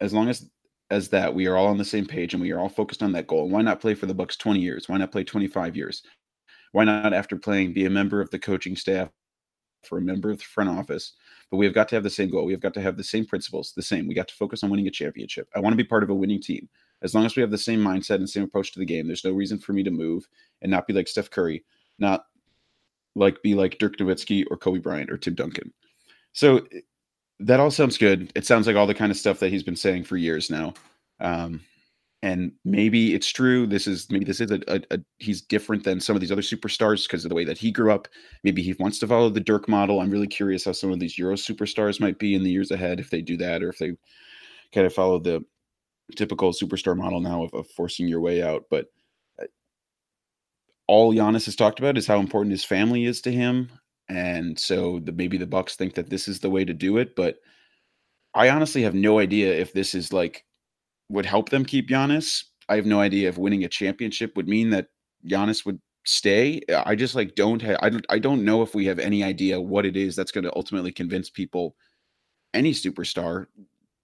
as 0.00 0.12
long 0.12 0.28
as 0.28 0.48
as 0.90 1.08
that 1.08 1.34
we 1.34 1.46
are 1.46 1.56
all 1.56 1.66
on 1.66 1.78
the 1.78 1.84
same 1.84 2.06
page 2.06 2.32
and 2.32 2.40
we 2.40 2.52
are 2.52 2.60
all 2.60 2.68
focused 2.68 3.02
on 3.02 3.12
that 3.12 3.26
goal. 3.26 3.48
Why 3.48 3.62
not 3.62 3.80
play 3.80 3.94
for 3.94 4.06
the 4.06 4.14
Bucks 4.14 4.36
20 4.36 4.60
years? 4.60 4.88
Why 4.88 4.96
not 4.98 5.12
play 5.12 5.24
25 5.24 5.76
years? 5.76 6.02
Why 6.72 6.84
not 6.84 7.12
after 7.12 7.36
playing 7.36 7.72
be 7.72 7.86
a 7.86 7.90
member 7.90 8.20
of 8.20 8.30
the 8.30 8.38
coaching 8.38 8.76
staff 8.76 9.08
for 9.84 9.98
a 9.98 10.02
member 10.02 10.30
of 10.30 10.38
the 10.38 10.44
front 10.44 10.70
office? 10.70 11.14
But 11.50 11.56
we 11.58 11.64
have 11.66 11.74
got 11.74 11.88
to 11.88 11.96
have 11.96 12.04
the 12.04 12.10
same 12.10 12.30
goal. 12.30 12.44
We 12.44 12.52
have 12.52 12.60
got 12.60 12.74
to 12.74 12.82
have 12.82 12.96
the 12.96 13.04
same 13.04 13.24
principles, 13.24 13.72
the 13.74 13.82
same. 13.82 14.06
We 14.06 14.14
got 14.14 14.28
to 14.28 14.34
focus 14.34 14.62
on 14.62 14.70
winning 14.70 14.88
a 14.88 14.90
championship. 14.92 15.48
I 15.54 15.60
want 15.60 15.72
to 15.72 15.82
be 15.82 15.84
part 15.84 16.02
of 16.02 16.10
a 16.10 16.14
winning 16.14 16.40
team. 16.40 16.68
As 17.02 17.14
long 17.14 17.24
as 17.24 17.36
we 17.36 17.42
have 17.42 17.50
the 17.50 17.58
same 17.58 17.80
mindset 17.80 18.16
and 18.16 18.28
same 18.28 18.44
approach 18.44 18.72
to 18.72 18.78
the 18.78 18.84
game, 18.84 19.06
there's 19.06 19.24
no 19.24 19.32
reason 19.32 19.58
for 19.58 19.72
me 19.72 19.82
to 19.82 19.90
move 19.90 20.26
and 20.62 20.70
not 20.70 20.86
be 20.86 20.92
like 20.92 21.08
Steph 21.08 21.30
Curry, 21.30 21.64
not 21.98 22.26
like 23.14 23.42
be 23.42 23.54
like 23.54 23.78
Dirk 23.78 23.96
Nowitzki 23.96 24.44
or 24.50 24.56
Kobe 24.56 24.78
Bryant 24.78 25.10
or 25.10 25.16
Tim 25.16 25.34
Duncan. 25.34 25.72
So 26.32 26.66
that 27.40 27.60
all 27.60 27.70
sounds 27.70 27.98
good. 27.98 28.32
It 28.34 28.46
sounds 28.46 28.66
like 28.66 28.76
all 28.76 28.86
the 28.86 28.94
kind 28.94 29.10
of 29.10 29.18
stuff 29.18 29.40
that 29.40 29.50
he's 29.50 29.62
been 29.62 29.76
saying 29.76 30.04
for 30.04 30.16
years 30.16 30.50
now. 30.50 30.74
Um, 31.20 31.60
and 32.22 32.52
maybe 32.64 33.14
it's 33.14 33.28
true. 33.28 33.66
This 33.66 33.86
is 33.86 34.10
maybe 34.10 34.24
this 34.24 34.40
is 34.40 34.50
a, 34.50 34.60
a, 34.68 34.80
a 34.90 34.98
he's 35.18 35.42
different 35.42 35.84
than 35.84 36.00
some 36.00 36.16
of 36.16 36.20
these 36.20 36.32
other 36.32 36.42
superstars 36.42 37.06
because 37.06 37.24
of 37.24 37.28
the 37.28 37.34
way 37.34 37.44
that 37.44 37.58
he 37.58 37.70
grew 37.70 37.92
up. 37.92 38.08
Maybe 38.42 38.62
he 38.62 38.74
wants 38.78 38.98
to 39.00 39.06
follow 39.06 39.28
the 39.28 39.40
Dirk 39.40 39.68
model. 39.68 40.00
I'm 40.00 40.10
really 40.10 40.26
curious 40.26 40.64
how 40.64 40.72
some 40.72 40.90
of 40.90 40.98
these 40.98 41.18
Euro 41.18 41.34
superstars 41.34 42.00
might 42.00 42.18
be 42.18 42.34
in 42.34 42.42
the 42.42 42.50
years 42.50 42.70
ahead 42.70 43.00
if 43.00 43.10
they 43.10 43.20
do 43.20 43.36
that, 43.36 43.62
or 43.62 43.68
if 43.68 43.78
they 43.78 43.92
kind 44.72 44.86
of 44.86 44.94
follow 44.94 45.18
the 45.18 45.44
typical 46.16 46.52
superstar 46.52 46.96
model 46.96 47.20
now 47.20 47.44
of, 47.44 47.52
of 47.52 47.68
forcing 47.68 48.08
your 48.08 48.20
way 48.20 48.42
out. 48.42 48.64
But 48.70 48.86
uh, 49.40 49.46
all 50.88 51.14
Giannis 51.14 51.44
has 51.44 51.56
talked 51.56 51.78
about 51.78 51.98
is 51.98 52.06
how 52.06 52.18
important 52.18 52.52
his 52.52 52.64
family 52.64 53.04
is 53.04 53.20
to 53.22 53.32
him 53.32 53.70
and 54.08 54.58
so 54.58 55.00
the, 55.00 55.12
maybe 55.12 55.36
the 55.36 55.46
Bucks 55.46 55.74
think 55.74 55.94
that 55.94 56.10
this 56.10 56.28
is 56.28 56.40
the 56.40 56.50
way 56.50 56.64
to 56.64 56.74
do 56.74 56.98
it. 56.98 57.16
But 57.16 57.36
I 58.34 58.50
honestly 58.50 58.82
have 58.82 58.94
no 58.94 59.18
idea 59.18 59.52
if 59.52 59.72
this 59.72 59.94
is 59.94 60.12
like 60.12 60.44
would 61.08 61.26
help 61.26 61.48
them 61.48 61.64
keep 61.64 61.88
Giannis. 61.88 62.44
I 62.68 62.76
have 62.76 62.86
no 62.86 63.00
idea 63.00 63.28
if 63.28 63.38
winning 63.38 63.64
a 63.64 63.68
championship 63.68 64.36
would 64.36 64.48
mean 64.48 64.70
that 64.70 64.88
Giannis 65.26 65.64
would 65.64 65.80
stay. 66.04 66.60
I 66.84 66.94
just 66.94 67.14
like 67.14 67.34
don't 67.34 67.60
have 67.62 67.78
I 67.82 67.90
don't 67.90 68.06
I 68.08 68.18
don't 68.18 68.44
know 68.44 68.62
if 68.62 68.74
we 68.74 68.86
have 68.86 68.98
any 68.98 69.24
idea 69.24 69.60
what 69.60 69.86
it 69.86 69.96
is 69.96 70.14
that's 70.14 70.32
going 70.32 70.44
to 70.44 70.54
ultimately 70.56 70.92
convince 70.92 71.30
people 71.30 71.76
any 72.54 72.72
superstar 72.72 73.46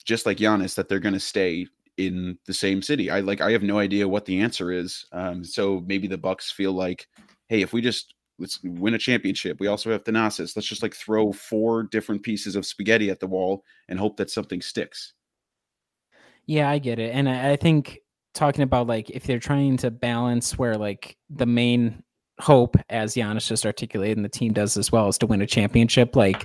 just 0.05 0.27
like 0.27 0.39
Giannis 0.39 0.75
that 0.75 0.89
they're 0.89 0.99
going 0.99 1.15
to 1.15 1.21
stay 1.21 1.67
in 1.97 2.37
the 2.47 2.55
same 2.55 2.83
city. 2.83 3.11
I 3.11 3.21
like 3.21 3.41
I 3.41 3.53
have 3.53 3.63
no 3.63 3.79
idea 3.79 4.09
what 4.09 4.25
the 4.25 4.41
answer 4.41 4.73
is. 4.73 5.07
Um 5.13 5.45
so 5.45 5.83
maybe 5.87 6.09
the 6.09 6.19
Bucks 6.19 6.51
feel 6.51 6.73
like 6.73 7.07
hey, 7.49 7.63
if 7.63 7.73
we 7.73 7.81
just 7.81 8.15
let's 8.43 8.61
win 8.63 8.95
a 8.95 8.99
championship. 8.99 9.61
We 9.61 9.69
also 9.69 9.91
have 9.91 10.05
Thanasis. 10.05 10.57
Let's 10.57 10.67
just 10.67 10.83
like 10.83 10.95
throw 10.95 11.33
four 11.33 11.85
different 11.85 12.23
pieces 12.23 12.57
of 12.57 12.67
spaghetti 12.67 13.09
at 13.09 13.21
the 13.21 13.29
wall 13.29 13.65
and 13.89 13.99
hope 13.99 14.17
that 14.19 14.31
something 14.31 14.61
sticks. 14.61 15.15
Yeah, 16.47 16.69
I 16.69 16.79
get 16.79 16.99
it. 16.99 17.15
And 17.15 17.29
I, 17.29 17.53
I 17.53 17.57
think 17.57 18.01
talking 18.35 18.63
about 18.63 18.89
like 18.89 19.09
if 19.11 19.25
they're 19.25 19.39
trying 19.39 19.77
to 19.79 19.91
balance 19.91 20.59
where 20.59 20.77
like 20.77 21.17
the 21.31 21.47
main 21.47 22.03
hope, 22.41 22.77
as 22.91 23.15
Giannis 23.15 23.47
just 23.47 23.65
articulated, 23.65 24.19
and 24.19 24.25
the 24.25 24.29
team 24.29 24.53
does 24.53 24.77
as 24.77 24.91
well, 24.91 25.09
is 25.09 25.19
to 25.19 25.27
win 25.27 25.41
a 25.41 25.47
championship. 25.47 26.17
Like 26.17 26.45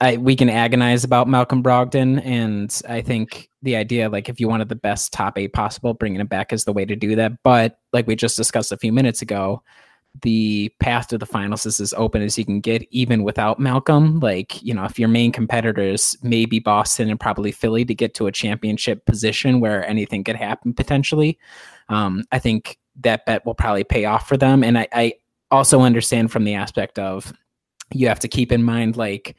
I, 0.00 0.16
we 0.16 0.34
can 0.34 0.48
agonize 0.48 1.04
about 1.04 1.28
Malcolm 1.28 1.62
Brogdon, 1.62 2.24
and 2.24 2.80
I 2.88 3.02
think 3.02 3.50
the 3.60 3.76
idea, 3.76 4.08
like 4.08 4.30
if 4.30 4.40
you 4.40 4.48
wanted 4.48 4.70
the 4.70 4.74
best 4.74 5.12
top 5.12 5.38
eight 5.38 5.52
possible, 5.52 5.92
bringing 5.92 6.20
him 6.20 6.26
back 6.28 6.52
is 6.52 6.64
the 6.64 6.72
way 6.72 6.86
to 6.86 6.96
do 6.96 7.14
that. 7.16 7.42
But 7.42 7.78
like 7.92 8.06
we 8.06 8.16
just 8.16 8.38
discussed 8.38 8.72
a 8.72 8.78
few 8.78 8.92
minutes 8.92 9.20
ago, 9.20 9.62
the 10.22 10.72
path 10.80 11.08
to 11.08 11.18
the 11.18 11.26
finals 11.26 11.66
is 11.66 11.80
as 11.80 11.92
open 11.94 12.22
as 12.22 12.38
you 12.38 12.44
can 12.44 12.60
get, 12.60 12.86
even 12.90 13.24
without 13.24 13.58
Malcolm. 13.58 14.20
Like, 14.20 14.62
you 14.62 14.72
know, 14.72 14.84
if 14.84 14.98
your 14.98 15.08
main 15.08 15.32
competitors 15.32 16.16
maybe 16.22 16.60
Boston 16.60 17.10
and 17.10 17.18
probably 17.18 17.52
Philly 17.52 17.84
to 17.84 17.94
get 17.94 18.14
to 18.14 18.26
a 18.26 18.32
championship 18.32 19.04
position 19.06 19.60
where 19.60 19.84
anything 19.86 20.22
could 20.24 20.36
happen 20.36 20.72
potentially, 20.72 21.38
um, 21.88 22.24
I 22.32 22.38
think 22.38 22.78
that 23.00 23.26
bet 23.26 23.44
will 23.44 23.54
probably 23.54 23.84
pay 23.84 24.04
off 24.04 24.28
for 24.28 24.36
them. 24.36 24.62
And 24.62 24.78
I, 24.78 24.88
I 24.92 25.14
also 25.50 25.80
understand 25.80 26.30
from 26.30 26.44
the 26.44 26.54
aspect 26.54 26.98
of 26.98 27.32
you 27.92 28.08
have 28.08 28.20
to 28.20 28.28
keep 28.28 28.52
in 28.52 28.62
mind, 28.62 28.96
like, 28.96 29.36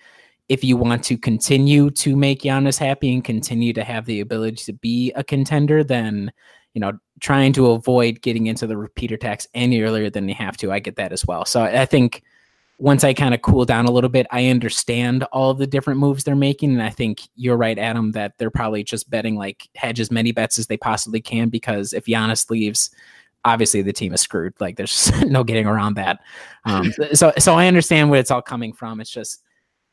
if 0.48 0.64
you 0.64 0.78
want 0.78 1.04
to 1.06 1.18
continue 1.18 1.90
to 1.90 2.16
make 2.16 2.44
Giannis 2.44 2.78
happy 2.78 3.12
and 3.12 3.24
continue 3.24 3.74
to 3.74 3.84
have 3.84 4.06
the 4.06 4.20
ability 4.20 4.58
to 4.66 4.74
be 4.74 5.12
a 5.14 5.24
contender, 5.24 5.84
then 5.84 6.32
you 6.76 6.82
know, 6.82 6.92
trying 7.22 7.54
to 7.54 7.72
avoid 7.72 8.22
getting 8.22 8.48
into 8.48 8.68
the 8.68 8.78
repeater 8.78 9.16
tax 9.18 9.48
any 9.56 9.82
earlier 9.82 10.10
than 10.10 10.28
they 10.28 10.34
have 10.34 10.58
to. 10.58 10.72
I 10.72 10.80
get 10.80 10.98
that 10.98 11.14
as 11.14 11.26
well. 11.26 11.46
So 11.46 11.64
I 11.64 11.86
think 11.86 12.22
once 12.78 13.06
I 13.06 13.14
kind 13.14 13.34
of 13.34 13.42
cool 13.42 13.64
down 13.64 13.86
a 13.86 13.92
little 13.92 14.10
bit, 14.10 14.28
I 14.30 14.48
understand 14.48 15.24
all 15.32 15.50
of 15.50 15.58
the 15.58 15.66
different 15.66 16.02
moves 16.02 16.26
they're 16.26 16.36
making. 16.36 16.72
And 16.72 16.84
I 16.84 16.90
think 16.90 17.22
you're 17.38 17.56
right, 17.56 17.80
Adam, 17.80 18.12
that 18.12 18.38
they're 18.38 18.52
probably 18.52 18.84
just 18.84 19.10
betting 19.10 19.38
like 19.38 19.70
hedge 19.76 20.02
as 20.02 20.12
many 20.12 20.34
bets 20.34 20.60
as 20.60 20.68
they 20.68 20.76
possibly 20.76 21.22
can 21.22 21.48
because 21.48 21.94
if 21.94 22.06
Giannis 22.06 22.50
leaves, 22.50 22.92
obviously 23.46 23.82
the 23.82 23.94
team 23.94 24.14
is 24.14 24.20
screwed. 24.20 24.54
Like 24.60 24.76
there's 24.76 25.10
no 25.26 25.46
getting 25.46 25.68
around 25.68 25.94
that. 25.94 26.20
Um, 26.66 26.92
so 27.14 27.32
so 27.40 27.56
I 27.56 27.68
understand 27.68 28.10
where 28.10 28.20
it's 28.20 28.32
all 28.32 28.42
coming 28.42 28.74
from. 28.74 29.00
It's 29.00 29.10
just 29.10 29.44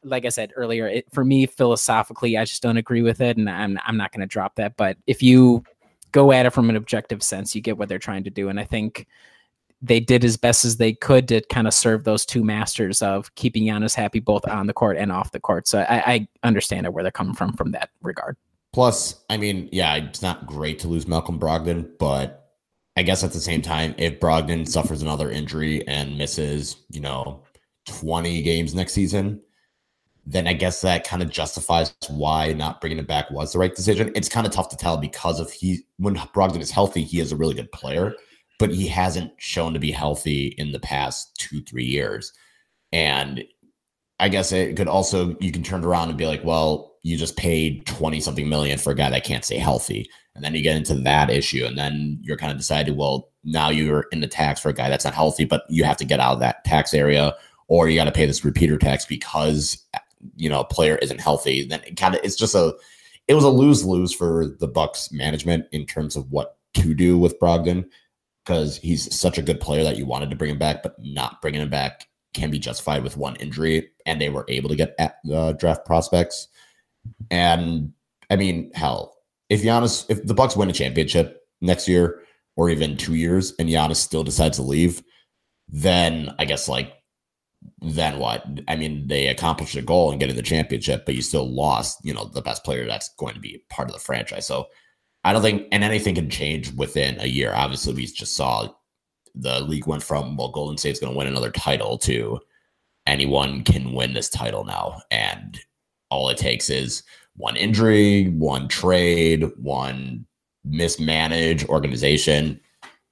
like 0.03 0.25
I 0.27 0.31
said 0.31 0.53
earlier, 0.57 0.89
it, 0.89 1.07
for 1.13 1.25
me 1.25 1.47
philosophically, 1.47 2.37
I 2.37 2.45
just 2.45 2.61
don't 2.61 2.77
agree 2.77 3.03
with 3.03 3.21
it, 3.21 3.37
and 3.37 3.49
I'm 3.49 3.79
I'm 3.85 3.97
not 3.97 4.11
going 4.11 4.23
to 4.23 4.27
drop 4.27 4.57
that. 4.57 4.77
But 4.77 4.97
if 5.07 5.23
you 5.23 5.63
go 6.13 6.33
at 6.33 6.47
it 6.47 6.51
from 6.51 6.71
an 6.71 6.77
objective 6.77 7.23
sense, 7.23 7.55
you 7.55 7.61
get 7.61 7.79
what 7.79 7.89
they're 7.89 7.99
trying 7.99 8.25
to 8.25 8.31
do. 8.31 8.49
And 8.49 8.61
I 8.61 8.65
think 8.65 9.07
they 9.83 9.99
did 9.99 10.25
as 10.25 10.37
best 10.37 10.65
as 10.65 10.77
they 10.77 10.93
could 10.93 11.27
to 11.29 11.41
kind 11.43 11.67
of 11.67 11.75
serve 11.75 12.05
those 12.05 12.25
two 12.25 12.45
masters 12.45 13.03
of 13.03 13.35
keeping 13.35 13.65
Giannis 13.65 13.95
happy 13.95 14.21
both 14.21 14.47
on 14.47 14.69
the 14.69 14.73
court 14.73 14.97
and 14.97 15.11
off 15.11 15.33
the 15.33 15.41
court. 15.41 15.67
So 15.67 15.81
I, 15.81 16.13
I 16.13 16.29
understand 16.45 16.87
where 16.89 17.03
they're 17.03 17.11
coming 17.11 17.35
from 17.35 17.53
from 17.55 17.73
that 17.73 17.91
regard. 18.01 18.37
Plus, 18.73 19.23
I 19.29 19.37
mean, 19.37 19.69
yeah, 19.73 19.97
it's 19.97 20.23
not 20.23 20.47
great 20.47 20.79
to 20.81 20.89
lose 20.89 21.07
Malcolm 21.07 21.39
Brogdon, 21.39 21.91
but 21.99 22.53
I 22.97 23.03
guess 23.03 23.25
at 23.25 23.33
the 23.33 23.41
same 23.41 23.61
time, 23.61 23.95
if 23.99 24.21
Brogdon 24.21 24.69
suffers 24.69 25.03
another 25.03 25.31
injury 25.31 25.87
and 25.89 26.17
misses, 26.17 26.77
you 26.89 27.01
know, 27.01 27.43
20 27.87 28.43
games 28.43 28.75
next 28.75 28.93
season, 28.93 29.41
then 30.25 30.47
I 30.47 30.53
guess 30.53 30.81
that 30.83 31.05
kind 31.05 31.23
of 31.23 31.31
justifies 31.31 31.95
why 32.09 32.53
not 32.53 32.81
bringing 32.81 32.99
him 32.99 33.07
back 33.07 33.31
was 33.31 33.53
the 33.53 33.59
right 33.59 33.75
decision. 33.75 34.13
It's 34.15 34.29
kind 34.29 34.47
of 34.47 34.53
tough 34.53 34.69
to 34.69 34.77
tell 34.77 34.97
because 34.97 35.41
of 35.41 35.51
he 35.51 35.81
when 35.99 36.15
Brogdon 36.15 36.61
is 36.61 36.71
healthy, 36.71 37.03
he 37.03 37.19
is 37.19 37.33
a 37.33 37.37
really 37.37 37.55
good 37.55 37.73
player, 37.73 38.15
but 38.59 38.71
he 38.71 38.87
hasn't 38.87 39.33
shown 39.39 39.75
to 39.75 39.81
be 39.81 39.91
healthy 39.91 40.55
in 40.59 40.71
the 40.73 40.79
past 40.81 41.35
two 41.39 41.61
three 41.63 41.85
years. 41.85 42.33
And 42.93 43.43
I 44.21 44.29
guess 44.29 44.53
it 44.53 44.77
could 44.77 44.87
also 44.87 45.37
you 45.41 45.51
can 45.51 45.65
turn 45.65 45.85
around 45.85 46.09
and 46.09 46.19
be 46.19 46.27
like, 46.27 46.45
well, 46.45 46.95
you 47.03 47.17
just 47.17 47.37
paid 47.37 47.85
twenty 47.87 48.21
something 48.21 48.49
million 48.49 48.79
for 48.79 48.93
a 48.93 48.95
guy 48.95 49.11
that 49.11 49.25
can't 49.25 49.45
stay 49.45 49.59
healthy, 49.59 50.09
And 50.35 50.45
then 50.45 50.55
you 50.55 50.63
get 50.63 50.77
into 50.77 50.95
that 50.95 51.31
issue, 51.31 51.65
and 51.67 51.77
then 51.77 52.19
you're 52.23 52.37
kind 52.37 52.53
of 52.53 52.59
decided, 52.59 52.97
well, 52.97 53.31
now 53.45 53.69
you're 53.71 54.07
in 54.13 54.21
the 54.21 54.27
tax 54.27 54.61
for 54.61 54.71
a 54.71 54.75
guy 54.75 54.89
that's 54.89 55.05
not 55.05 55.15
healthy, 55.15 55.45
but 55.45 55.65
you 55.69 55.85
have 55.85 55.97
to 55.99 56.05
get 56.05 56.21
out 56.21 56.35
of 56.35 56.41
that 56.41 56.65
tax 56.65 56.95
area, 56.95 57.35
or 57.69 57.89
you 57.89 57.97
got 57.97 58.05
to 58.05 58.13
pay 58.13 58.27
this 58.27 58.45
repeater 58.45 58.79
tax 58.79 59.05
because 59.05 59.85
you 60.37 60.49
know 60.49 60.61
a 60.61 60.65
player 60.65 60.97
isn't 60.97 61.21
healthy. 61.21 61.67
Then 61.67 61.81
it 61.87 61.97
kind 61.97 62.15
of 62.15 62.21
it's 62.25 62.37
just 62.37 62.55
a 62.55 62.75
it 63.29 63.35
was 63.35 63.45
a 63.45 63.49
lose 63.49 63.85
lose 63.85 64.13
for 64.13 64.57
the 64.59 64.69
Bucks 64.69 65.13
management 65.13 65.67
in 65.73 65.87
terms 65.87 66.17
of 66.17 66.31
what 66.31 66.57
to 66.75 66.95
do 66.95 67.19
with 67.19 67.39
Brogdon 67.39 67.85
because 68.45 68.77
he's 68.77 69.15
such 69.15 69.39
a 69.39 69.43
good 69.43 69.61
player 69.61 69.85
that 69.85 69.97
you 69.97 70.07
wanted 70.07 70.31
to 70.31 70.37
bring 70.37 70.51
him 70.51 70.59
back, 70.59 70.83
but 70.83 70.97
not 70.99 71.41
bringing 71.41 71.61
him 71.61 71.71
back 71.71 72.09
can 72.35 72.51
be 72.51 72.59
justified 72.59 73.03
with 73.03 73.17
one 73.17 73.37
injury, 73.37 73.91
and 74.07 74.21
they 74.21 74.29
were 74.29 74.45
able 74.49 74.69
to 74.69 74.77
get 74.77 74.95
at 74.99 75.17
uh, 75.33 75.53
draft 75.53 75.85
prospects. 75.85 76.49
And 77.31 77.93
I 78.31 78.37
mean, 78.37 78.73
hell, 78.75 79.17
if 79.49 79.63
Giannis, 79.63 80.07
if 80.09 80.25
the 80.25 80.35
Bucks 80.35 80.57
win 80.57 80.71
a 80.71 80.73
championship 80.73 81.43
next 81.61 81.89
year 81.89 82.21
or 82.57 82.71
even 82.71 82.97
two 82.97 83.15
years, 83.15 83.55
and 83.59 83.69
Giannis 83.69 83.97
still 83.97 84.25
decides 84.25 84.57
to 84.57 84.63
leave, 84.63 85.03
then 85.69 86.35
I 86.39 86.45
guess 86.45 86.69
like, 86.69 86.93
then 87.81 88.19
what? 88.19 88.45
I 88.69 88.77
mean, 88.77 89.07
they 89.09 89.27
accomplished 89.27 89.77
a 89.77 89.83
goal 89.83 90.11
and 90.11 90.21
getting 90.21 90.37
the 90.37 90.43
championship, 90.43 91.05
but 91.05 91.15
you 91.15 91.23
still 91.23 91.53
lost, 91.53 91.99
you 92.05 92.15
know, 92.15 92.27
the 92.27 92.43
best 92.43 92.65
player 92.65 92.87
that's 92.87 93.15
going 93.17 93.35
to 93.35 93.41
be 93.41 93.65
part 93.71 93.89
of 93.89 93.95
the 93.95 94.01
franchise. 94.01 94.47
So 94.47 94.69
I 95.25 95.33
don't 95.33 95.43
think, 95.43 95.69
and 95.73 95.85
anything 95.85 96.15
can 96.15 96.31
change 96.31 96.73
within 96.75 97.21
a 97.21 97.27
year. 97.27 97.53
Obviously, 97.55 97.95
we 97.95 98.07
just 98.07 98.37
saw 98.37 98.69
the 99.35 99.61
league 99.61 99.87
went 99.87 100.03
from 100.03 100.37
well, 100.37 100.51
Golden 100.51 100.77
State's 100.77 101.01
going 101.01 101.13
to 101.13 101.19
win 101.19 101.27
another 101.27 101.51
title 101.51 101.99
to 101.99 102.39
anyone 103.07 103.65
can 103.65 103.95
win 103.95 104.15
this 104.15 104.29
title 104.29 104.65
now, 104.65 105.01
and 105.11 105.59
all 106.11 106.29
it 106.29 106.39
takes 106.39 106.71
is 106.71 107.03
one 107.35 107.57
injury, 107.57 108.29
one 108.29 108.69
trade, 108.69 109.51
one 109.57 110.27
mismanaged 110.65 111.69
organization, 111.69 112.61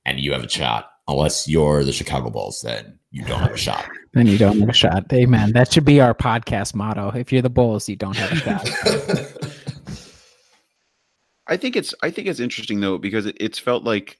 and 0.04 0.20
you 0.20 0.32
have 0.32 0.44
a 0.44 0.48
shot. 0.48 0.90
Unless 1.08 1.48
you're 1.48 1.82
the 1.82 1.92
Chicago 1.92 2.30
Bulls, 2.30 2.60
then 2.60 2.99
you 3.10 3.24
don't 3.24 3.40
have 3.40 3.52
a 3.52 3.56
shot. 3.56 3.88
Then 4.12 4.26
you 4.26 4.38
don't 4.38 4.58
have 4.58 4.68
a 4.68 4.72
shot. 4.72 5.12
Amen. 5.12 5.52
That 5.52 5.72
should 5.72 5.84
be 5.84 6.00
our 6.00 6.14
podcast 6.14 6.74
motto. 6.74 7.12
If 7.14 7.32
you're 7.32 7.42
the 7.42 7.48
Bulls, 7.48 7.88
you 7.88 7.94
don't 7.94 8.16
have 8.16 8.32
a 8.32 8.36
shot. 8.36 8.68
I 11.46 11.56
think 11.56 11.76
it's 11.76 11.94
I 12.02 12.10
think 12.10 12.28
it's 12.28 12.40
interesting 12.40 12.80
though 12.80 12.96
because 12.96 13.26
it, 13.26 13.36
it's 13.40 13.58
felt 13.58 13.84
like 13.84 14.18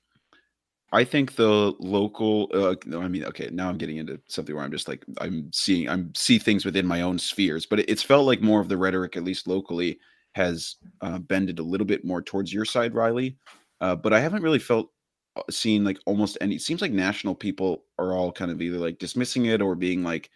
I 0.93 1.05
think 1.05 1.37
the 1.37 1.75
local 1.79 2.51
uh, 2.53 2.75
no, 2.85 3.01
I 3.01 3.09
mean 3.09 3.25
okay 3.25 3.49
now 3.53 3.69
I'm 3.69 3.79
getting 3.79 3.99
into 3.99 4.21
something 4.29 4.55
where 4.55 4.65
I'm 4.65 4.73
just 4.73 4.89
like 4.89 5.05
I'm 5.19 5.49
seeing 5.53 5.89
I'm 5.89 6.13
see 6.17 6.39
things 6.39 6.65
within 6.65 6.87
my 6.87 7.03
own 7.03 7.19
spheres 7.19 7.67
but 7.67 7.79
it, 7.81 7.89
it's 7.89 8.03
felt 8.03 8.27
like 8.27 8.43
more 8.43 8.61
of 8.61 8.69
the 8.69 8.77
rhetoric 8.77 9.17
at 9.17 9.23
least 9.23 9.47
locally 9.47 10.01
has 10.35 10.77
uh, 11.01 11.19
bended 11.19 11.61
a 11.61 11.65
little 11.65 11.87
bit 11.87 12.05
more 12.05 12.21
towards 12.21 12.53
your 12.53 12.65
side 12.65 12.95
Riley 12.95 13.37
uh, 13.81 13.95
but 13.95 14.13
I 14.13 14.19
haven't 14.19 14.43
really 14.43 14.59
felt 14.59 14.91
seen 15.51 15.85
like 15.85 15.99
almost 16.07 16.39
any 16.41 16.57
it 16.57 16.63
seems 16.63 16.83
like 16.83 16.93
national 16.93 17.35
people 17.35 17.85
are 17.99 18.13
all 18.13 18.33
kind 18.33 18.51
of 18.51 18.61
either 18.63 18.79
like 18.79 18.99
dismissing 18.99 19.47
it 19.47 19.63
or 19.63 19.75
being 19.75 20.03
like 20.03 20.31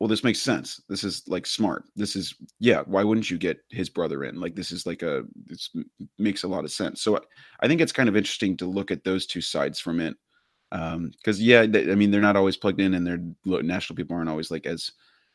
well 0.00 0.08
this 0.08 0.24
makes 0.24 0.40
sense. 0.42 0.82
This 0.88 1.04
is 1.04 1.22
like 1.26 1.46
smart. 1.46 1.84
This 1.96 2.16
is 2.16 2.34
yeah 2.60 2.82
why 2.86 3.04
wouldn't 3.04 3.30
you 3.30 3.38
get 3.38 3.58
his 3.70 3.88
brother 3.88 4.24
in? 4.24 4.40
Like 4.40 4.54
this 4.54 4.72
is 4.72 4.86
like 4.86 5.02
a 5.02 5.24
this 5.46 5.70
makes 6.18 6.42
a 6.44 6.48
lot 6.48 6.64
of 6.64 6.72
sense. 6.72 7.02
So 7.02 7.20
i 7.60 7.68
think 7.68 7.80
it's 7.80 7.92
kind 7.92 8.08
of 8.08 8.16
interesting 8.16 8.56
to 8.58 8.66
look 8.66 8.90
at 8.90 9.04
those 9.04 9.26
two 9.26 9.40
sides 9.40 9.80
from 9.80 10.00
it 10.00 10.16
um 10.72 11.10
because 11.16 11.40
yeah 11.40 11.64
they, 11.66 11.90
i 11.92 11.94
mean 11.94 12.10
they're 12.10 12.20
not 12.20 12.36
always 12.36 12.56
plugged 12.56 12.80
in 12.80 12.94
and 12.94 13.06
their 13.06 13.20
national 13.62 13.96
people 13.96 14.16
aren't 14.16 14.28
always 14.28 14.50
like 14.50 14.66
as 14.66 14.90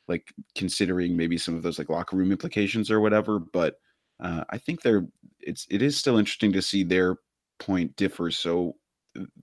like 0.08 0.34
considering 0.56 1.16
maybe 1.16 1.38
some 1.38 1.56
of 1.56 1.64
those 1.64 1.80
like 1.80 1.90
locker 1.90 2.18
room 2.18 2.32
implications 2.32 2.92
or 2.92 3.00
whatever 3.00 3.40
but 3.40 3.76
uh 4.20 4.44
i 4.50 4.58
think 4.58 4.82
they're 4.82 5.08
it's 5.40 5.66
it 5.70 5.82
is 5.82 5.98
still 5.98 6.18
interesting 6.18 6.52
to 6.52 6.62
see 6.62 6.84
their 6.84 7.16
point 7.60 7.96
differ 7.96 8.30
so 8.30 8.76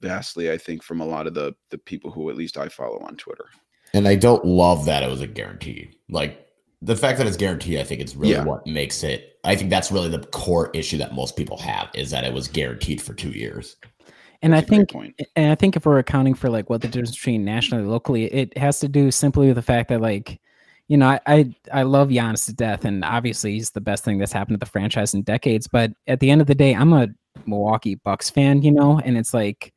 vastly 0.01 0.51
i 0.51 0.57
think 0.57 0.83
from 0.83 1.01
a 1.01 1.07
lot 1.07 1.27
of 1.27 1.35
the 1.35 1.55
the 1.71 1.79
people 1.79 2.11
who 2.11 2.31
at 2.31 2.37
least 2.37 2.57
i 2.57 2.69
follow 2.69 2.99
on 3.01 3.17
twitter 3.17 3.47
and 3.95 4.07
I 4.07 4.17
don't 4.17 4.45
love 4.45 4.85
that 4.85 5.03
it 5.03 5.11
was 5.11 5.21
a 5.21 5.27
guarantee. 5.27 5.91
Like 6.09 6.47
the 6.83 6.97
fact 6.97 7.19
that 7.19 7.27
it's 7.27 7.37
guaranteed, 7.37 7.79
I 7.79 7.85
think 7.85 8.01
it's 8.01 8.15
really 8.15 8.35
yeah. 8.35 8.45
what 8.45 8.67
makes 8.67 9.03
it. 9.03 9.39
I 9.45 9.57
think 9.57 9.71
that's 9.71 9.91
really 9.91 10.11
the 10.11 10.21
core 10.27 10.71
issue 10.75 10.99
that 10.99 11.15
most 11.15 11.37
people 11.37 11.59
have 11.59 11.91
is 11.95 12.11
that 12.11 12.25
it 12.25 12.33
was 12.33 12.49
guaranteed 12.49 13.01
for 13.01 13.15
two 13.15 13.31
years. 13.31 13.77
And 14.41 14.53
that's 14.53 14.71
I 14.71 14.85
think, 14.85 14.93
and 15.35 15.51
I 15.51 15.55
think 15.57 15.75
if 15.75 15.85
we're 15.85 15.99
accounting 15.99 16.35
for 16.35 16.49
like 16.49 16.71
what 16.71 16.81
the 16.81 16.89
difference 16.89 17.17
between 17.17 17.45
nationally 17.45 17.83
and 17.83 17.91
locally, 17.91 18.27
it 18.27 18.57
has 18.57 18.79
to 18.81 18.89
do 18.89 19.11
simply 19.11 19.49
with 19.49 19.57
the 19.57 19.63
fact 19.63 19.89
that 19.89 20.01
like, 20.01 20.41
you 20.87 20.97
know, 20.97 21.09
I, 21.09 21.21
I 21.27 21.55
I 21.73 21.83
love 21.83 22.09
Giannis 22.09 22.47
to 22.47 22.55
death, 22.55 22.85
and 22.85 23.05
obviously 23.05 23.55
he's 23.55 23.71
the 23.71 23.81
best 23.81 24.05
thing 24.05 24.17
that's 24.17 24.33
happened 24.33 24.55
to 24.55 24.65
the 24.65 24.71
franchise 24.71 25.13
in 25.13 25.23
decades. 25.23 25.67
But 25.67 25.93
at 26.07 26.21
the 26.21 26.31
end 26.31 26.41
of 26.41 26.47
the 26.47 26.55
day, 26.55 26.73
I'm 26.73 26.93
a 26.93 27.09
Milwaukee 27.49 27.97
Bucks 27.97 28.31
fan, 28.31 28.63
you 28.63 28.71
know, 28.73 29.01
and 29.01 29.17
it's 29.17 29.35
like 29.35 29.73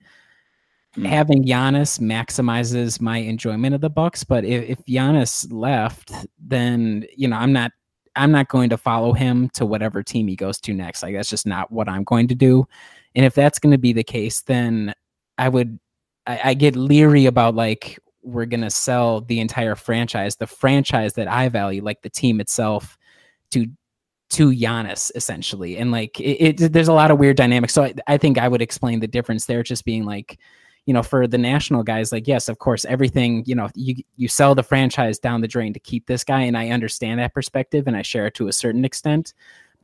Mm. 0.98 1.08
having 1.08 1.46
Giannis 1.46 2.00
maximizes 2.02 3.00
my 3.00 3.20
enjoyment 3.20 3.74
of 3.74 3.80
the 3.80 3.90
Bucks. 3.90 4.26
But 4.26 4.44
if, 4.44 4.72
if 4.72 4.86
Giannis 4.86 5.48
left, 5.50 6.12
then 6.38 7.06
you 7.16 7.30
know 7.30 7.38
I'm 7.38 7.54
not 7.54 7.72
I'm 8.18 8.32
not 8.32 8.50
going 8.50 8.70
to 8.72 8.78
follow 8.78 9.14
him 9.14 9.50
to 9.52 9.66
whatever 9.66 10.04
team 10.04 10.28
he 10.28 10.36
goes 10.36 10.60
to 10.60 10.74
next. 10.74 11.02
Like 11.02 11.16
that's 11.16 11.30
just 11.30 11.48
not 11.48 11.72
what 11.72 11.88
I'm 11.88 12.04
going 12.04 12.28
to 12.28 12.36
do. 12.36 12.68
And 13.16 13.26
if 13.26 13.34
that's 13.34 13.58
going 13.58 13.72
to 13.72 13.78
be 13.78 13.94
the 13.94 14.04
case, 14.04 14.42
then 14.42 14.94
I 15.38 15.48
would 15.48 15.80
I, 16.28 16.42
I 16.44 16.54
get 16.56 16.76
leery 16.76 17.26
about 17.26 17.56
like 17.56 17.98
we're 18.22 18.46
going 18.46 18.62
to 18.62 18.70
sell 18.70 19.22
the 19.22 19.40
entire 19.40 19.76
franchise, 19.76 20.36
the 20.36 20.46
franchise 20.46 21.14
that 21.14 21.30
I 21.30 21.48
value, 21.48 21.82
like 21.82 22.02
the 22.02 22.10
team 22.10 22.42
itself, 22.42 22.98
to 23.52 23.66
to 24.32 24.52
Giannis 24.52 25.12
essentially. 25.16 25.78
And 25.78 25.92
like 25.92 26.20
it, 26.20 26.62
it 26.62 26.74
there's 26.74 26.88
a 26.88 26.94
lot 26.94 27.12
of 27.12 27.20
weird 27.20 27.38
dynamics. 27.38 27.74
So 27.74 27.84
I, 27.84 27.94
I 28.08 28.18
think 28.18 28.38
I 28.38 28.48
would 28.48 28.62
explain 28.62 29.00
the 29.00 29.08
difference 29.08 29.46
there, 29.46 29.64
just 29.64 29.86
being 29.86 30.06
like 30.06 30.40
you 30.86 30.94
know, 30.94 31.04
for 31.04 31.28
the 31.28 31.38
national 31.38 31.84
guys, 31.84 32.12
like, 32.12 32.28
yes, 32.28 32.50
of 32.50 32.58
course, 32.58 32.86
everything, 32.86 33.44
you 33.46 33.54
know, 33.54 33.70
you 33.76 33.96
you 34.18 34.28
sell 34.28 34.56
the 34.56 34.64
franchise 34.64 35.20
down 35.20 35.42
the 35.42 35.48
drain 35.48 35.74
to 35.74 35.80
keep 35.80 36.08
this 36.08 36.24
guy. 36.24 36.42
And 36.42 36.58
I 36.58 36.70
understand 36.70 37.20
that 37.20 37.34
perspective 37.34 37.88
and 37.88 37.96
I 37.96 38.02
share 38.02 38.28
it 38.28 38.34
to 38.36 38.48
a 38.48 38.54
certain 38.54 38.84
extent. 38.84 39.34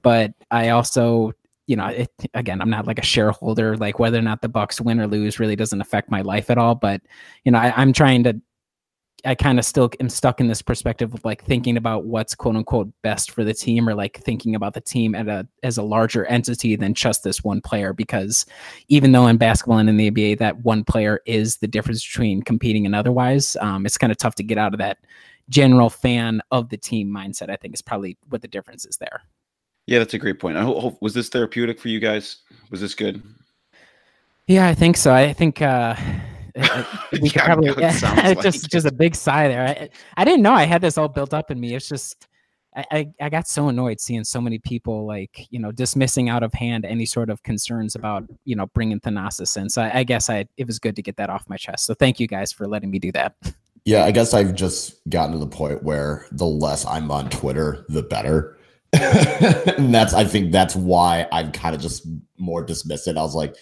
But 0.02 0.34
I 0.50 0.70
also, 0.70 1.34
you 1.68 1.76
know, 1.76 1.88
it, 1.88 2.12
again, 2.34 2.62
I'm 2.62 2.70
not 2.70 2.88
like 2.88 2.98
a 2.98 3.06
shareholder, 3.06 3.78
like 3.78 4.00
whether 4.00 4.18
or 4.18 4.24
not 4.24 4.42
the 4.42 4.50
Bucks 4.50 4.82
win 4.82 5.00
or 5.00 5.08
lose 5.08 5.40
really 5.40 5.56
doesn't 5.56 5.82
affect 5.82 6.10
my 6.10 6.22
life 6.22 6.50
at 6.50 6.58
all. 6.58 6.74
But, 6.74 7.02
you 7.44 7.52
know, 7.52 7.60
I, 7.60 7.74
I'm 7.80 7.94
trying 7.94 8.24
to 8.24 8.42
I 9.26 9.36
kind 9.36 9.58
of 9.58 9.66
still 9.66 9.90
am 10.00 10.10
stuck 10.10 10.40
in 10.40 10.48
this 10.48 10.62
perspective 10.62 11.14
of 11.14 11.26
like 11.26 11.44
thinking 11.44 11.76
about 11.76 12.06
what's 12.06 12.36
quote 12.36 12.56
unquote 12.56 12.92
best 13.02 13.32
for 13.32 13.44
the 13.44 13.54
team 13.54 13.90
or 13.90 13.96
like 13.96 14.20
thinking 14.20 14.54
about 14.54 14.74
the 14.74 14.82
team 14.82 15.16
at 15.16 15.28
a 15.28 15.48
as 15.64 15.78
a 15.78 15.84
larger 15.84 16.26
entity 16.26 16.76
than 16.76 16.94
just 16.94 17.24
this 17.24 17.44
one 17.44 17.60
player 17.60 17.94
because 17.94 18.46
even 18.90 19.12
though 19.12 19.28
in 19.28 19.38
basketball 19.38 19.80
and 19.80 19.90
in 19.90 19.98
the 19.98 20.12
NBA 20.12 20.38
that 20.40 20.64
one 20.64 20.84
player 20.84 21.22
is 21.26 21.58
the 21.58 21.68
difference 21.68 22.06
between 22.06 22.44
competing 22.44 22.86
and 22.86 22.94
otherwise 22.94 23.58
um, 23.62 23.86
it's 23.86 23.98
kind 23.98 24.12
of 24.12 24.18
tough 24.18 24.36
to 24.36 24.44
get 24.44 24.58
out 24.58 24.74
of 24.74 24.78
that 24.78 25.00
general 25.50 25.90
fan 25.90 26.42
of 26.52 26.70
the 26.70 26.78
team 26.78 27.10
mindset 27.10 27.50
I 27.50 27.56
think 27.56 27.74
is 27.74 27.82
probably 27.82 28.18
what 28.30 28.42
the 28.42 28.48
difference 28.48 28.86
is 28.86 28.98
there. 28.98 29.22
Yeah 29.88 30.00
that's 30.00 30.14
a 30.14 30.20
great 30.20 30.40
point. 30.40 30.58
I 30.58 30.64
hope, 30.64 31.02
was 31.02 31.14
this 31.14 31.30
therapeutic 31.30 31.80
for 31.80 31.88
you 31.88 32.00
guys? 32.00 32.38
Was 32.70 32.82
this 32.82 32.94
good? 32.94 33.24
Yeah 34.46 34.68
I 34.68 34.76
think 34.76 34.96
so. 34.96 35.14
I 35.14 35.34
think 35.34 35.62
uh 35.62 35.96
we 37.12 37.30
could 37.30 37.42
probably 37.42 37.74
yeah, 37.78 37.98
like. 38.26 38.42
just 38.42 38.70
just 38.70 38.86
a 38.86 38.92
big 38.92 39.16
sigh 39.16 39.48
there. 39.48 39.68
I, 39.68 39.90
I 40.18 40.26
didn't 40.26 40.42
know 40.42 40.54
I 40.54 40.64
had 40.64 40.82
this 40.82 40.98
all 40.98 41.08
built 41.08 41.34
up 41.34 41.52
in 41.52 41.60
me. 41.60 41.76
It's 41.76 41.88
just 41.88 42.28
I, 42.76 42.86
I, 42.92 43.08
I 43.22 43.30
got 43.30 43.48
so 43.48 43.68
annoyed 43.68 44.00
seeing 44.00 44.24
so 44.24 44.42
many 44.42 44.60
people 44.60 45.06
like 45.06 45.48
you 45.50 45.60
know 45.60 45.72
dismissing 45.72 46.30
out 46.30 46.44
of 46.44 46.54
hand 46.54 46.86
any 46.86 47.06
sort 47.06 47.30
of 47.30 47.44
concerns 47.44 47.96
about 47.96 48.24
you 48.46 48.56
know 48.56 48.68
bringing 48.68 49.00
Thanasis 49.00 49.56
in. 49.58 49.70
So 49.70 49.84
I, 49.84 50.00
I 50.00 50.04
guess 50.04 50.30
I 50.30 50.46
it 50.58 50.66
was 50.66 50.80
good 50.80 50.96
to 50.96 51.02
get 51.02 51.18
that 51.18 51.30
off 51.30 51.48
my 51.48 51.58
chest. 51.58 51.86
So 51.86 51.94
thank 51.94 52.20
you 52.20 52.28
guys 52.28 52.52
for 52.52 52.68
letting 52.68 52.90
me 52.90 53.00
do 53.00 53.12
that. 53.12 53.36
Yeah, 53.86 54.04
I 54.04 54.12
guess 54.12 54.34
I've 54.34 54.54
just 54.54 54.96
gotten 55.10 55.32
to 55.34 55.38
the 55.38 55.48
point 55.48 55.84
where 55.84 56.26
the 56.32 56.46
less 56.46 56.86
I'm 56.86 57.10
on 57.10 57.30
Twitter, 57.30 57.86
the 57.88 58.04
better. 58.04 58.58
and 58.94 59.94
that's 59.94 60.14
I 60.14 60.26
think 60.26 60.52
that's 60.52 60.76
why 60.76 61.28
I'm 61.32 61.52
kind 61.52 61.76
of 61.76 61.82
just 61.82 62.08
more 62.38 62.66
dismissive. 62.66 63.18
I 63.18 63.22
was 63.22 63.36
like, 63.36 63.56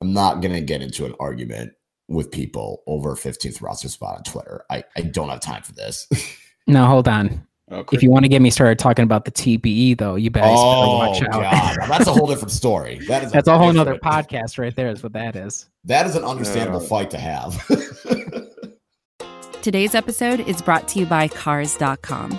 I'm 0.00 0.12
not 0.12 0.40
gonna 0.40 0.60
get 0.60 0.82
into 0.82 1.04
an 1.04 1.14
argument 1.18 1.72
with 2.08 2.30
people 2.30 2.82
over 2.86 3.14
15th 3.14 3.60
roster 3.62 3.88
spot 3.88 4.16
on 4.16 4.22
Twitter. 4.24 4.64
I, 4.70 4.82
I 4.96 5.02
don't 5.02 5.28
have 5.28 5.40
time 5.40 5.62
for 5.62 5.72
this. 5.72 6.08
no, 6.66 6.86
hold 6.86 7.06
on. 7.06 7.46
Okay. 7.70 7.96
If 7.96 8.02
you 8.02 8.10
want 8.10 8.24
to 8.24 8.30
get 8.30 8.40
me 8.40 8.48
started 8.48 8.78
talking 8.78 9.02
about 9.02 9.26
the 9.26 9.30
TPE, 9.30 9.98
though, 9.98 10.14
you 10.14 10.30
better, 10.30 10.46
oh, 10.48 10.98
watch 10.98 11.22
out. 11.22 11.32
God. 11.32 11.76
That's 11.86 12.06
a 12.06 12.12
whole 12.12 12.26
different 12.26 12.50
story. 12.50 12.98
That 13.08 13.24
is 13.24 13.32
that's 13.32 13.46
a, 13.46 13.52
a 13.52 13.58
whole 13.58 13.78
other 13.78 13.96
podcast 13.96 14.58
right 14.58 14.74
there. 14.74 14.88
Is 14.88 15.02
what 15.02 15.12
that 15.12 15.36
is. 15.36 15.68
That 15.84 16.06
is 16.06 16.16
an 16.16 16.24
understandable 16.24 16.80
uh, 16.80 16.84
fight 16.84 17.10
to 17.10 17.18
have. 17.18 17.62
Today's 19.62 19.94
episode 19.94 20.40
is 20.40 20.62
brought 20.62 20.88
to 20.88 21.00
you 21.00 21.04
by 21.04 21.28
Cars.com. 21.28 22.38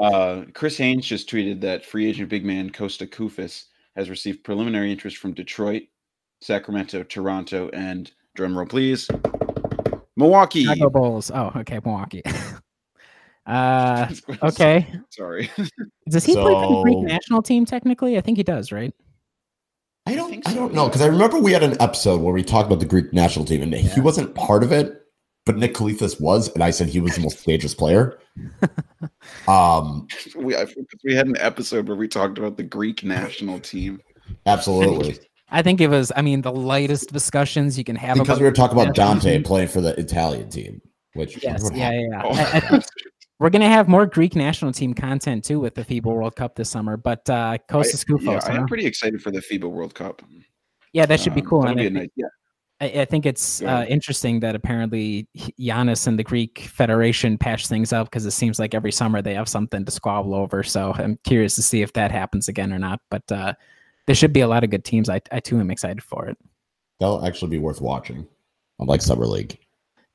Uh, 0.00 0.42
Chris 0.52 0.76
Haynes 0.76 1.06
just 1.06 1.28
tweeted 1.28 1.60
that 1.62 1.84
free 1.84 2.06
agent 2.06 2.28
big 2.28 2.44
man 2.44 2.70
Kosta 2.70 3.08
Koufos 3.08 3.64
has 3.96 4.10
received 4.10 4.44
preliminary 4.44 4.92
interest 4.92 5.16
from 5.16 5.32
Detroit, 5.32 5.82
Sacramento, 6.40 7.02
Toronto, 7.02 7.70
and 7.72 8.12
drumroll 8.36 8.68
please, 8.68 9.08
Milwaukee. 10.16 10.64
Chicago 10.64 10.90
Bulls. 10.90 11.30
Oh, 11.34 11.52
okay, 11.56 11.80
Milwaukee. 11.84 12.22
uh, 13.46 14.08
okay. 14.42 14.92
Sorry. 15.10 15.50
Does 16.08 16.24
he 16.24 16.34
play 16.34 16.52
for 16.52 16.76
the 16.76 16.82
Greek 16.82 16.98
national 16.98 17.42
team? 17.42 17.64
Technically, 17.64 18.18
I 18.18 18.20
think 18.20 18.36
he 18.36 18.42
does, 18.42 18.72
right? 18.72 18.92
I 20.06 20.14
don't. 20.14 20.30
think 20.30 20.46
I, 20.46 20.52
so, 20.52 20.56
don't 20.56 20.74
know 20.74 20.86
because 20.86 21.02
I 21.02 21.06
remember 21.06 21.38
we 21.38 21.52
had 21.52 21.64
an 21.64 21.80
episode 21.80 22.20
where 22.20 22.32
we 22.32 22.44
talked 22.44 22.66
about 22.66 22.80
the 22.80 22.86
Greek 22.86 23.12
national 23.12 23.44
team, 23.44 23.62
and 23.62 23.74
he 23.74 24.00
wasn't 24.00 24.34
part 24.36 24.62
of 24.62 24.70
it, 24.70 25.02
but 25.44 25.56
Nick 25.56 25.74
Calathes 25.74 26.20
was, 26.20 26.48
and 26.54 26.62
I 26.62 26.70
said 26.70 26.88
he 26.88 27.00
was 27.00 27.16
the 27.16 27.22
most 27.22 27.44
dangerous 27.44 27.74
player. 27.74 28.18
Um, 29.48 30.06
we 30.36 30.56
I, 30.56 30.66
we 31.04 31.14
had 31.14 31.26
an 31.26 31.36
episode 31.38 31.88
where 31.88 31.96
we 31.96 32.08
talked 32.08 32.38
about 32.38 32.56
the 32.56 32.62
Greek 32.62 33.04
national 33.04 33.60
team. 33.60 34.00
absolutely, 34.46 35.18
I 35.50 35.62
think 35.62 35.80
it 35.80 35.88
was. 35.88 36.12
I 36.16 36.22
mean, 36.22 36.42
the 36.42 36.52
lightest 36.52 37.12
discussions 37.12 37.76
you 37.78 37.84
can 37.84 37.96
have 37.96 38.14
because 38.16 38.28
about 38.28 38.38
we 38.40 38.44
were 38.46 38.52
talking 38.52 38.78
about 38.80 38.94
Donte 38.94 39.22
team. 39.22 39.42
playing 39.42 39.68
for 39.68 39.80
the 39.80 39.98
Italian 40.00 40.48
team, 40.50 40.80
which 41.14 41.42
Yes, 41.42 41.70
yeah, 41.74 41.90
yeah, 41.92 42.00
yeah. 42.10 42.22
Oh. 42.24 42.30
I- 42.32 42.56
I 42.56 42.60
think 42.60 42.84
we're 43.38 43.50
gonna 43.50 43.68
have 43.68 43.86
more 43.88 44.06
Greek 44.06 44.34
national 44.34 44.72
team 44.72 44.94
content 44.94 45.44
too 45.44 45.60
with 45.60 45.74
the 45.74 45.84
FIBA 45.84 46.04
World 46.04 46.36
Cup 46.36 46.54
this 46.56 46.70
summer. 46.70 46.96
But 46.96 47.28
uh, 47.28 47.58
Kostas 47.70 48.04
I, 48.08 48.12
Koufos, 48.12 48.24
yeah, 48.24 48.40
I 48.48 48.52
huh? 48.54 48.60
am 48.60 48.66
pretty 48.66 48.86
excited 48.86 49.20
for 49.22 49.30
the 49.30 49.40
FIBA 49.40 49.70
World 49.70 49.94
Cup. 49.94 50.22
yeah, 50.94 51.04
that 51.06 51.20
should 51.20 51.34
be 51.34 51.42
Um, 51.42 51.46
cool. 51.46 51.60
that'll 51.62 51.76
be 51.76 51.82
I 51.82 51.86
a 51.86 51.90
nice, 51.90 52.08
yeah. 52.16 52.26
I, 52.80 52.86
I 52.86 53.04
think 53.06 53.24
it's 53.26 53.60
Go 53.60 53.68
uh, 53.68 53.84
interesting 53.88 54.40
that 54.40 54.54
apparently 54.54 55.28
Giannis 55.58 56.06
and 56.06 56.18
the 56.18 56.22
Greek 56.24 56.60
Federation 56.60 57.38
patch 57.38 57.66
things 57.68 57.92
up 57.92 58.08
because 58.10 58.26
it 58.26 58.32
seems 58.32 58.58
like 58.58 58.74
every 58.74 58.92
summer 58.92 59.22
they 59.22 59.34
have 59.34 59.48
something 59.48 59.84
to 59.84 59.90
squabble 59.90 60.34
over. 60.34 60.62
So 60.62 60.92
I'm 60.94 61.18
curious 61.24 61.54
to 61.56 61.62
see 61.62 61.82
if 61.82 61.92
that 61.94 62.10
happens 62.12 62.48
again 62.48 62.72
or 62.72 62.78
not. 62.78 63.00
But 63.10 63.30
uh, 63.32 63.54
there 64.06 64.14
should 64.14 64.32
be 64.32 64.40
a 64.40 64.48
lot 64.48 64.62
of 64.64 64.70
good 64.70 64.84
teams. 64.84 65.08
I, 65.08 65.20
I 65.32 65.40
too 65.40 65.58
am 65.58 65.70
excited 65.70 66.02
for 66.02 66.26
it. 66.28 66.36
that'll 67.00 67.24
actually 67.24 67.50
be 67.50 67.58
worth 67.58 67.80
watching. 67.80 68.26
Unlike 68.78 69.00
summer 69.02 69.26
league, 69.26 69.58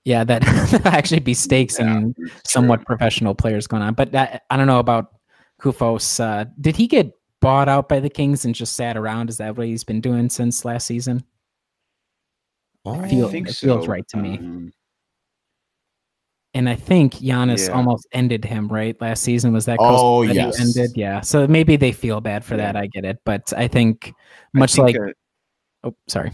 Yeah, 0.05 0.23
that 0.23 0.43
actually 0.85 1.19
be 1.19 1.33
stakes 1.33 1.79
Yeah, 1.79 1.97
and 1.97 2.15
somewhat 2.45 2.77
true. 2.77 2.85
professional 2.85 3.33
players 3.33 3.65
going 3.65 3.81
on. 3.81 3.95
But 3.95 4.13
I, 4.15 4.39
I 4.51 4.57
don't 4.57 4.67
know 4.67 4.77
about 4.79 5.15
Koufos. 5.59 6.19
Uh, 6.19 6.45
did 6.59 6.75
he 6.75 6.85
get 6.85 7.11
bought 7.39 7.67
out 7.67 7.89
by 7.89 7.99
the 7.99 8.09
Kings 8.09 8.45
and 8.45 8.53
just 8.53 8.73
sat 8.73 8.97
around? 8.97 9.29
Is 9.31 9.37
that 9.37 9.57
what 9.57 9.65
he's 9.65 9.83
been 9.83 9.99
doing 9.99 10.29
since 10.29 10.63
last 10.63 10.85
season? 10.85 11.23
I 12.85 13.07
feel- 13.09 13.27
I 13.27 13.31
think 13.31 13.49
it 13.49 13.55
feels 13.55 13.87
right 13.87 14.07
to 14.09 14.17
me. 14.17 14.37
Um, 14.37 14.73
And 16.53 16.67
I 16.67 16.75
think 16.75 17.13
Giannis 17.13 17.67
Yeah. 17.69 17.73
almost 17.75 18.05
ended 18.11 18.43
him 18.43 18.67
right 18.67 18.99
last 18.99 19.23
season. 19.23 19.53
Was 19.53 19.63
that 19.67 19.77
close 19.77 19.99
Oh, 20.01 20.25
that 20.25 20.35
yes. 20.35 20.59
ended? 20.59 20.91
Yeah. 20.97 21.21
So 21.21 21.47
maybe 21.47 21.77
they 21.77 21.93
feel 21.93 22.19
bad 22.19 22.43
for 22.43 22.55
Yeah. 22.55 22.73
that. 22.73 22.75
I 22.75 22.87
get 22.87 23.05
it, 23.05 23.19
but 23.23 23.53
I 23.55 23.69
think 23.69 24.11
I 24.53 24.57
much 24.59 24.73
think, 24.73 24.97
like 24.97 25.15
oh 25.85 25.95
sorry. 26.09 26.31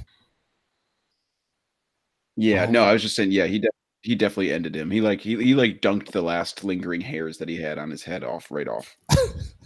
yeah, 2.35 2.65
Oh. 2.67 2.71
no, 2.71 2.83
I 2.83 2.93
was 2.93 3.03
just 3.03 3.15
saying, 3.15 3.31
yeah, 3.31 3.45
he 3.45 3.59
de- 3.59 3.69
he 4.01 4.15
definitely 4.15 4.51
ended 4.53 4.75
him. 4.75 4.89
He 4.89 5.01
like 5.01 5.21
he, 5.21 5.35
he 5.43 5.53
like 5.53 5.81
dunked 5.81 6.11
the 6.11 6.21
last 6.23 6.63
lingering 6.63 7.01
hairs 7.01 7.37
that 7.37 7.49
he 7.49 7.57
had 7.61 7.77
on 7.77 7.91
his 7.91 8.03
head 8.03 8.23
off 8.23 8.49
right 8.49 8.67
off. 8.67 8.97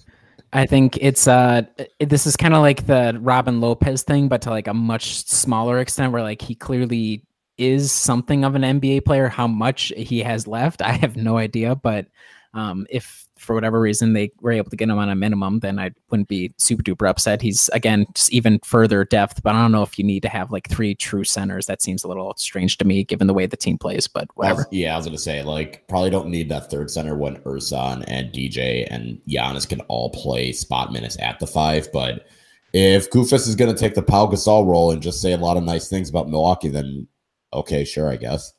I 0.53 0.65
think 0.65 0.97
it's 0.99 1.27
uh 1.27 1.61
this 1.99 2.27
is 2.27 2.35
kind 2.35 2.53
of 2.53 2.61
like 2.61 2.85
the 2.85 3.17
Robin 3.21 3.61
Lopez 3.61 4.03
thing, 4.03 4.27
but 4.27 4.41
to 4.43 4.49
like 4.49 4.67
a 4.67 4.73
much 4.73 5.25
smaller 5.27 5.79
extent 5.79 6.11
where 6.11 6.23
like 6.23 6.41
he 6.41 6.55
clearly 6.55 7.25
is 7.57 7.91
something 7.91 8.43
of 8.43 8.55
an 8.55 8.63
NBA 8.63 9.05
player. 9.05 9.29
How 9.29 9.47
much 9.47 9.93
he 9.95 10.19
has 10.19 10.47
left, 10.47 10.81
I 10.81 10.93
have 10.93 11.15
no 11.15 11.37
idea. 11.37 11.75
But 11.75 12.07
um 12.53 12.85
if 12.89 13.27
for 13.41 13.55
whatever 13.55 13.79
reason 13.79 14.13
they 14.13 14.31
were 14.41 14.51
able 14.51 14.69
to 14.69 14.75
get 14.75 14.89
him 14.89 14.97
on 14.97 15.09
a 15.09 15.15
minimum, 15.15 15.59
then 15.59 15.79
I 15.79 15.91
wouldn't 16.09 16.29
be 16.29 16.53
super 16.57 16.83
duper 16.83 17.09
upset. 17.09 17.41
He's 17.41 17.69
again 17.69 18.05
just 18.13 18.31
even 18.31 18.59
further 18.63 19.03
depth, 19.03 19.41
but 19.43 19.55
I 19.55 19.61
don't 19.61 19.71
know 19.71 19.81
if 19.81 19.97
you 19.97 20.05
need 20.05 20.21
to 20.21 20.29
have 20.29 20.51
like 20.51 20.69
three 20.69 20.95
true 20.95 21.23
centers. 21.23 21.65
That 21.65 21.81
seems 21.81 22.03
a 22.03 22.07
little 22.07 22.33
strange 22.37 22.77
to 22.77 22.85
me 22.85 23.03
given 23.03 23.27
the 23.27 23.33
way 23.33 23.47
the 23.47 23.57
team 23.57 23.77
plays, 23.77 24.07
but 24.07 24.27
whatever. 24.35 24.61
Well, 24.61 24.67
yeah, 24.71 24.93
I 24.93 24.97
was 24.97 25.05
gonna 25.05 25.17
say 25.17 25.41
like 25.43 25.87
probably 25.87 26.11
don't 26.11 26.29
need 26.29 26.49
that 26.49 26.69
third 26.69 26.91
center 26.91 27.15
when 27.15 27.37
Ersan 27.37 28.03
and 28.07 28.31
DJ 28.31 28.87
and 28.89 29.19
Giannis 29.27 29.67
can 29.67 29.81
all 29.81 30.11
play 30.11 30.51
spot 30.51 30.93
minutes 30.93 31.17
at 31.19 31.39
the 31.39 31.47
five. 31.47 31.91
But 31.91 32.27
if 32.73 33.09
Koufos 33.09 33.47
is 33.47 33.55
gonna 33.55 33.73
take 33.73 33.95
the 33.95 34.03
Pau 34.03 34.27
Gasol 34.27 34.67
role 34.67 34.91
and 34.91 35.01
just 35.01 35.21
say 35.21 35.33
a 35.33 35.37
lot 35.37 35.57
of 35.57 35.63
nice 35.63 35.89
things 35.89 36.09
about 36.09 36.29
Milwaukee, 36.29 36.69
then 36.69 37.07
okay, 37.53 37.83
sure, 37.83 38.09
I 38.09 38.17
guess 38.17 38.53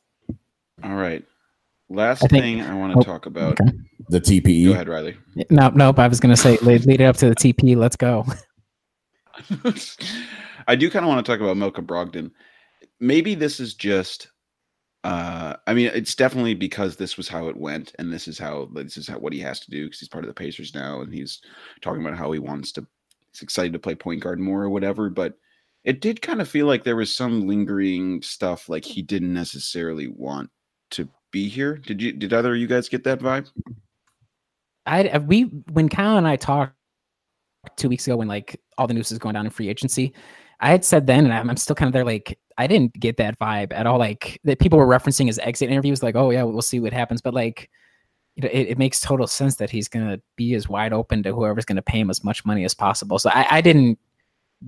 All 0.83 0.95
right. 0.95 1.23
Last 1.89 2.23
I 2.23 2.27
think- 2.27 2.43
thing 2.43 2.61
I 2.61 2.73
want 2.75 2.95
oh, 2.95 3.01
to 3.01 3.05
talk 3.05 3.25
about. 3.25 3.59
okay. 3.59 3.71
the. 4.09 4.21
TPE. 4.21 4.67
Go 4.67 4.73
ahead, 4.73 4.89
Riley. 4.89 5.17
No, 5.49 5.69
nope. 5.69 5.99
I 5.99 6.07
was 6.07 6.19
gonna 6.19 6.37
say 6.37 6.57
lead, 6.57 6.85
lead 6.85 7.01
it 7.01 7.05
up 7.05 7.17
to 7.17 7.29
the 7.29 7.35
TP. 7.35 7.75
Let's 7.75 7.95
go. 7.95 8.25
I 10.67 10.75
do 10.75 10.89
kind 10.89 11.05
of 11.05 11.09
want 11.09 11.25
to 11.25 11.31
talk 11.31 11.41
about 11.41 11.57
Malcolm 11.57 11.85
Brogdon. 11.85 12.31
Maybe 12.99 13.35
this 13.35 13.59
is 13.59 13.73
just 13.73 14.29
uh 15.03 15.55
I 15.67 15.73
mean 15.73 15.87
it's 15.93 16.15
definitely 16.15 16.53
because 16.53 16.95
this 16.95 17.17
was 17.17 17.27
how 17.27 17.47
it 17.47 17.57
went 17.57 17.93
and 17.99 18.13
this 18.13 18.27
is 18.27 18.39
how 18.39 18.69
this 18.73 18.95
is 18.95 19.07
how 19.07 19.17
what 19.19 19.33
he 19.33 19.39
has 19.39 19.59
to 19.61 19.69
do 19.69 19.85
because 19.85 19.99
he's 19.99 20.07
part 20.07 20.23
of 20.23 20.29
the 20.29 20.33
Pacers 20.33 20.73
now 20.73 21.01
and 21.01 21.13
he's 21.13 21.41
talking 21.81 22.01
about 22.01 22.17
how 22.17 22.31
he 22.31 22.39
wants 22.39 22.71
to 22.73 22.87
he's 23.33 23.41
excited 23.41 23.73
to 23.73 23.79
play 23.79 23.95
point 23.95 24.21
guard 24.21 24.39
more 24.39 24.63
or 24.63 24.69
whatever 24.69 25.09
but 25.09 25.33
it 25.83 25.99
did 25.99 26.21
kind 26.21 26.39
of 26.39 26.47
feel 26.47 26.67
like 26.67 26.85
there 26.85 26.95
was 26.95 27.13
some 27.13 27.45
lingering 27.45 28.21
stuff 28.21 28.69
like 28.69 28.85
he 28.85 29.01
didn't 29.01 29.33
necessarily 29.33 30.07
want 30.07 30.49
to 30.91 31.09
be 31.33 31.49
here. 31.49 31.75
Did 31.75 32.01
you 32.01 32.13
did 32.13 32.31
either 32.31 32.53
of 32.53 32.59
you 32.59 32.67
guys 32.67 32.87
get 32.87 33.03
that 33.03 33.19
vibe? 33.19 33.49
I 34.85 35.09
uh, 35.09 35.19
we 35.19 35.41
when 35.73 35.89
Kyle 35.89 36.17
and 36.17 36.25
I 36.27 36.37
talked 36.37 36.75
two 37.75 37.89
weeks 37.89 38.07
ago 38.07 38.15
when 38.15 38.29
like 38.29 38.59
all 38.77 38.87
the 38.87 38.93
news 38.93 39.11
is 39.11 39.19
going 39.19 39.33
down 39.33 39.45
in 39.45 39.51
free 39.51 39.67
agency, 39.67 40.13
I 40.61 40.69
had 40.69 40.85
said 40.85 41.07
then, 41.07 41.25
and 41.25 41.33
I'm, 41.33 41.49
I'm 41.49 41.57
still 41.57 41.75
kind 41.75 41.87
of 41.87 41.93
there. 41.93 42.05
Like 42.05 42.39
I 42.57 42.67
didn't 42.67 42.93
get 42.99 43.17
that 43.17 43.37
vibe 43.39 43.73
at 43.73 43.85
all. 43.87 43.99
Like 43.99 44.39
that 44.45 44.59
people 44.59 44.79
were 44.79 44.87
referencing 44.87 45.27
his 45.27 45.39
exit 45.39 45.69
interviews, 45.69 46.03
like, 46.03 46.15
oh 46.15 46.29
yeah, 46.29 46.43
we'll 46.43 46.61
see 46.61 46.79
what 46.79 46.93
happens. 46.93 47.21
But 47.21 47.33
like, 47.33 47.69
you 48.35 48.43
know, 48.43 48.49
it, 48.51 48.69
it 48.69 48.77
makes 48.77 49.01
total 49.01 49.27
sense 49.27 49.55
that 49.55 49.69
he's 49.69 49.87
gonna 49.87 50.19
be 50.37 50.53
as 50.53 50.69
wide 50.69 50.93
open 50.93 51.23
to 51.23 51.33
whoever's 51.33 51.65
gonna 51.65 51.81
pay 51.81 51.99
him 51.99 52.09
as 52.09 52.23
much 52.23 52.45
money 52.45 52.63
as 52.63 52.73
possible. 52.73 53.19
So 53.19 53.29
I, 53.31 53.57
I 53.57 53.61
didn't 53.61 53.97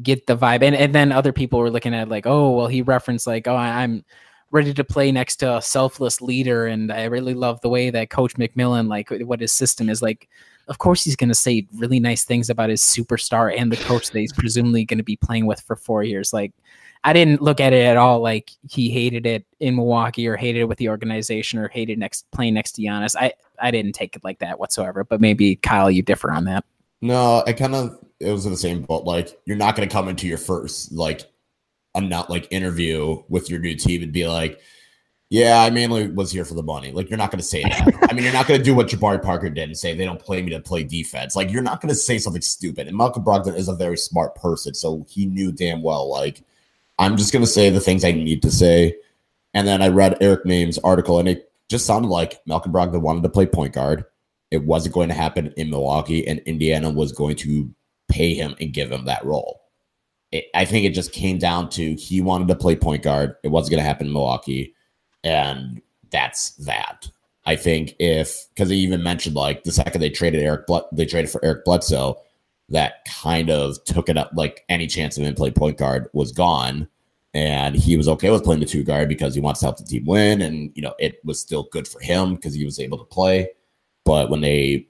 get 0.01 0.25
the 0.25 0.35
vibe, 0.37 0.63
and 0.63 0.75
and 0.75 0.93
then 0.95 1.11
other 1.11 1.31
people 1.31 1.59
were 1.59 1.69
looking 1.71 1.93
at 1.93 2.09
like, 2.09 2.25
oh 2.25 2.51
well, 2.51 2.67
he 2.67 2.81
referenced 2.81 3.27
like, 3.27 3.47
oh 3.47 3.55
I- 3.55 3.83
I'm 3.83 4.03
ready 4.55 4.73
to 4.73 4.83
play 4.83 5.11
next 5.11 5.35
to 5.35 5.57
a 5.57 5.61
selfless 5.61 6.21
leader 6.21 6.65
and 6.65 6.91
i 6.91 7.03
really 7.03 7.33
love 7.33 7.59
the 7.61 7.69
way 7.69 7.89
that 7.89 8.09
coach 8.09 8.35
mcmillan 8.35 8.87
like 8.87 9.09
what 9.25 9.41
his 9.41 9.51
system 9.51 9.89
is 9.89 10.01
like 10.01 10.29
of 10.67 10.77
course 10.77 11.03
he's 11.03 11.15
going 11.15 11.29
to 11.29 11.35
say 11.35 11.67
really 11.75 11.99
nice 11.99 12.23
things 12.23 12.49
about 12.49 12.69
his 12.69 12.81
superstar 12.81 13.53
and 13.55 13.71
the 13.71 13.77
coach 13.77 14.09
that 14.11 14.19
he's 14.19 14.33
presumably 14.33 14.85
going 14.85 14.97
to 14.97 15.03
be 15.03 15.17
playing 15.17 15.45
with 15.45 15.59
for 15.59 15.75
four 15.75 16.03
years 16.03 16.31
like 16.31 16.53
i 17.03 17.11
didn't 17.11 17.41
look 17.41 17.59
at 17.59 17.73
it 17.73 17.85
at 17.85 17.97
all 17.97 18.21
like 18.21 18.49
he 18.69 18.89
hated 18.89 19.25
it 19.25 19.45
in 19.59 19.75
milwaukee 19.75 20.25
or 20.25 20.37
hated 20.37 20.61
it 20.61 20.69
with 20.69 20.77
the 20.77 20.89
organization 20.89 21.59
or 21.59 21.67
hated 21.67 21.99
next 21.99 22.25
playing 22.31 22.53
next 22.53 22.71
to 22.71 22.81
Giannis. 22.81 23.15
i 23.19 23.33
i 23.59 23.69
didn't 23.69 23.91
take 23.91 24.15
it 24.15 24.23
like 24.23 24.39
that 24.39 24.57
whatsoever 24.57 25.03
but 25.03 25.19
maybe 25.19 25.57
kyle 25.57 25.91
you 25.91 26.01
differ 26.01 26.31
on 26.31 26.45
that 26.45 26.63
No, 27.01 27.43
I 27.45 27.53
kind 27.53 27.75
of 27.75 27.99
it 28.19 28.31
was 28.31 28.45
the 28.45 28.57
same 28.57 28.81
boat. 28.81 29.03
Like 29.03 29.37
you're 29.45 29.57
not 29.57 29.75
going 29.75 29.87
to 29.87 29.93
come 29.93 30.07
into 30.07 30.27
your 30.27 30.37
first 30.37 30.91
like 30.91 31.25
a 31.95 32.01
not 32.01 32.29
like 32.29 32.47
interview 32.51 33.23
with 33.29 33.49
your 33.49 33.59
new 33.59 33.75
team 33.75 34.03
and 34.03 34.11
be 34.11 34.27
like, 34.27 34.59
"Yeah, 35.29 35.61
I 35.61 35.69
mainly 35.69 36.09
was 36.09 36.31
here 36.31 36.45
for 36.45 36.53
the 36.53 36.63
money." 36.63 36.91
Like 36.91 37.09
you're 37.09 37.17
not 37.17 37.31
going 37.31 37.39
to 37.39 37.45
say 37.45 37.63
that. 37.63 38.09
I 38.09 38.13
mean, 38.13 38.23
you're 38.23 38.33
not 38.33 38.47
going 38.47 38.59
to 38.59 38.63
do 38.63 38.75
what 38.75 38.87
Jabari 38.87 39.21
Parker 39.21 39.49
did 39.49 39.69
and 39.69 39.77
say 39.77 39.95
they 39.95 40.05
don't 40.05 40.19
play 40.19 40.41
me 40.41 40.51
to 40.51 40.59
play 40.59 40.83
defense. 40.83 41.35
Like 41.35 41.51
you're 41.51 41.63
not 41.63 41.81
going 41.81 41.89
to 41.89 41.95
say 41.95 42.17
something 42.17 42.41
stupid. 42.41 42.87
And 42.87 42.97
Malcolm 42.97 43.23
Brogdon 43.23 43.55
is 43.55 43.67
a 43.67 43.75
very 43.75 43.97
smart 43.97 44.35
person, 44.35 44.73
so 44.73 45.05
he 45.09 45.25
knew 45.25 45.51
damn 45.51 45.81
well 45.81 46.09
like 46.09 46.43
I'm 46.99 47.17
just 47.17 47.33
going 47.33 47.43
to 47.43 47.51
say 47.51 47.69
the 47.69 47.79
things 47.79 48.03
I 48.03 48.11
need 48.11 48.41
to 48.43 48.51
say. 48.51 48.95
And 49.53 49.67
then 49.67 49.81
I 49.81 49.87
read 49.87 50.17
Eric 50.21 50.45
Nehm's 50.45 50.77
article, 50.79 51.19
and 51.19 51.27
it 51.27 51.51
just 51.69 51.85
sounded 51.85 52.09
like 52.09 52.41
Malcolm 52.45 52.73
Brogdon 52.73 53.01
wanted 53.01 53.23
to 53.23 53.29
play 53.29 53.45
point 53.45 53.73
guard. 53.73 54.05
It 54.51 54.63
wasn't 54.63 54.95
going 54.95 55.09
to 55.09 55.15
happen 55.15 55.53
in 55.57 55.69
Milwaukee, 55.69 56.27
and 56.27 56.39
Indiana 56.39 56.89
was 56.89 57.11
going 57.11 57.35
to 57.37 57.73
pay 58.09 58.33
him 58.33 58.55
and 58.59 58.73
give 58.73 58.91
him 58.91 59.05
that 59.05 59.25
role. 59.25 59.61
I 60.53 60.65
think 60.65 60.85
it 60.85 60.93
just 60.93 61.11
came 61.11 61.37
down 61.37 61.69
to 61.71 61.95
he 61.95 62.21
wanted 62.21 62.47
to 62.47 62.55
play 62.55 62.75
point 62.75 63.03
guard. 63.03 63.35
It 63.43 63.49
wasn't 63.49 63.71
going 63.71 63.83
to 63.83 63.87
happen 63.87 64.07
in 64.07 64.13
Milwaukee, 64.13 64.73
and 65.23 65.81
that's 66.11 66.51
that. 66.51 67.09
I 67.45 67.55
think 67.55 67.95
if 67.99 68.47
because 68.49 68.69
he 68.69 68.77
even 68.77 69.03
mentioned 69.03 69.35
like 69.35 69.63
the 69.63 69.71
second 69.71 70.01
they 70.01 70.09
traded 70.09 70.41
Eric, 70.41 70.67
they 70.91 71.05
traded 71.05 71.29
for 71.29 71.43
Eric 71.45 71.63
Bledsoe, 71.63 72.19
that 72.69 73.05
kind 73.05 73.49
of 73.49 73.83
took 73.83 74.09
it 74.09 74.17
up. 74.17 74.31
Like 74.33 74.63
any 74.69 74.87
chance 74.87 75.17
of 75.17 75.23
him 75.23 75.35
playing 75.35 75.53
point 75.53 75.77
guard 75.77 76.09
was 76.13 76.31
gone, 76.31 76.87
and 77.33 77.75
he 77.75 77.97
was 77.97 78.07
okay 78.07 78.31
with 78.31 78.43
playing 78.43 78.61
the 78.61 78.65
two 78.65 78.83
guard 78.83 79.09
because 79.09 79.35
he 79.35 79.41
wants 79.41 79.59
to 79.59 79.67
help 79.67 79.77
the 79.77 79.83
team 79.83 80.05
win, 80.05 80.41
and 80.41 80.71
you 80.75 80.81
know 80.81 80.95
it 80.99 81.19
was 81.23 81.39
still 81.39 81.67
good 81.71 81.87
for 81.87 81.99
him 81.99 82.35
because 82.35 82.53
he 82.53 82.65
was 82.65 82.79
able 82.79 82.97
to 82.97 83.05
play. 83.05 83.49
But 84.05 84.29
when 84.29 84.41
they 84.41 84.87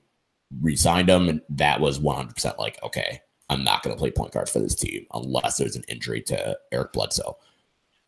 re-signed 0.61 1.09
him, 1.09 1.41
that 1.49 1.81
was 1.81 1.99
100 1.99 2.33
percent 2.33 2.59
like 2.59 2.81
okay, 2.83 3.21
I'm 3.49 3.63
not 3.63 3.83
going 3.83 3.95
to 3.95 3.99
play 3.99 4.11
point 4.11 4.31
guard 4.31 4.49
for 4.49 4.59
this 4.59 4.75
team 4.75 5.05
unless 5.13 5.57
there's 5.57 5.75
an 5.75 5.83
injury 5.87 6.21
to 6.23 6.57
Eric 6.71 6.93
Bledsoe. 6.93 7.37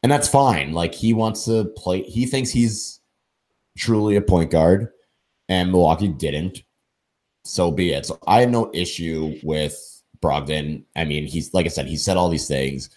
And 0.03 0.11
that's 0.11 0.27
fine. 0.27 0.73
Like 0.73 0.93
he 0.93 1.13
wants 1.13 1.45
to 1.45 1.65
play, 1.75 2.03
he 2.03 2.25
thinks 2.25 2.49
he's 2.49 2.99
truly 3.77 4.15
a 4.15 4.21
point 4.21 4.51
guard, 4.51 4.89
and 5.49 5.71
Milwaukee 5.71 6.07
didn't. 6.07 6.63
So 7.43 7.71
be 7.71 7.93
it. 7.93 8.05
So 8.05 8.19
I 8.27 8.41
have 8.41 8.49
no 8.49 8.69
issue 8.73 9.39
with 9.43 10.03
Brogdon. 10.21 10.83
I 10.95 11.05
mean, 11.05 11.25
he's 11.25 11.53
like 11.53 11.65
I 11.65 11.69
said, 11.69 11.87
he 11.87 11.95
said 11.95 12.17
all 12.17 12.29
these 12.29 12.47
things. 12.47 12.89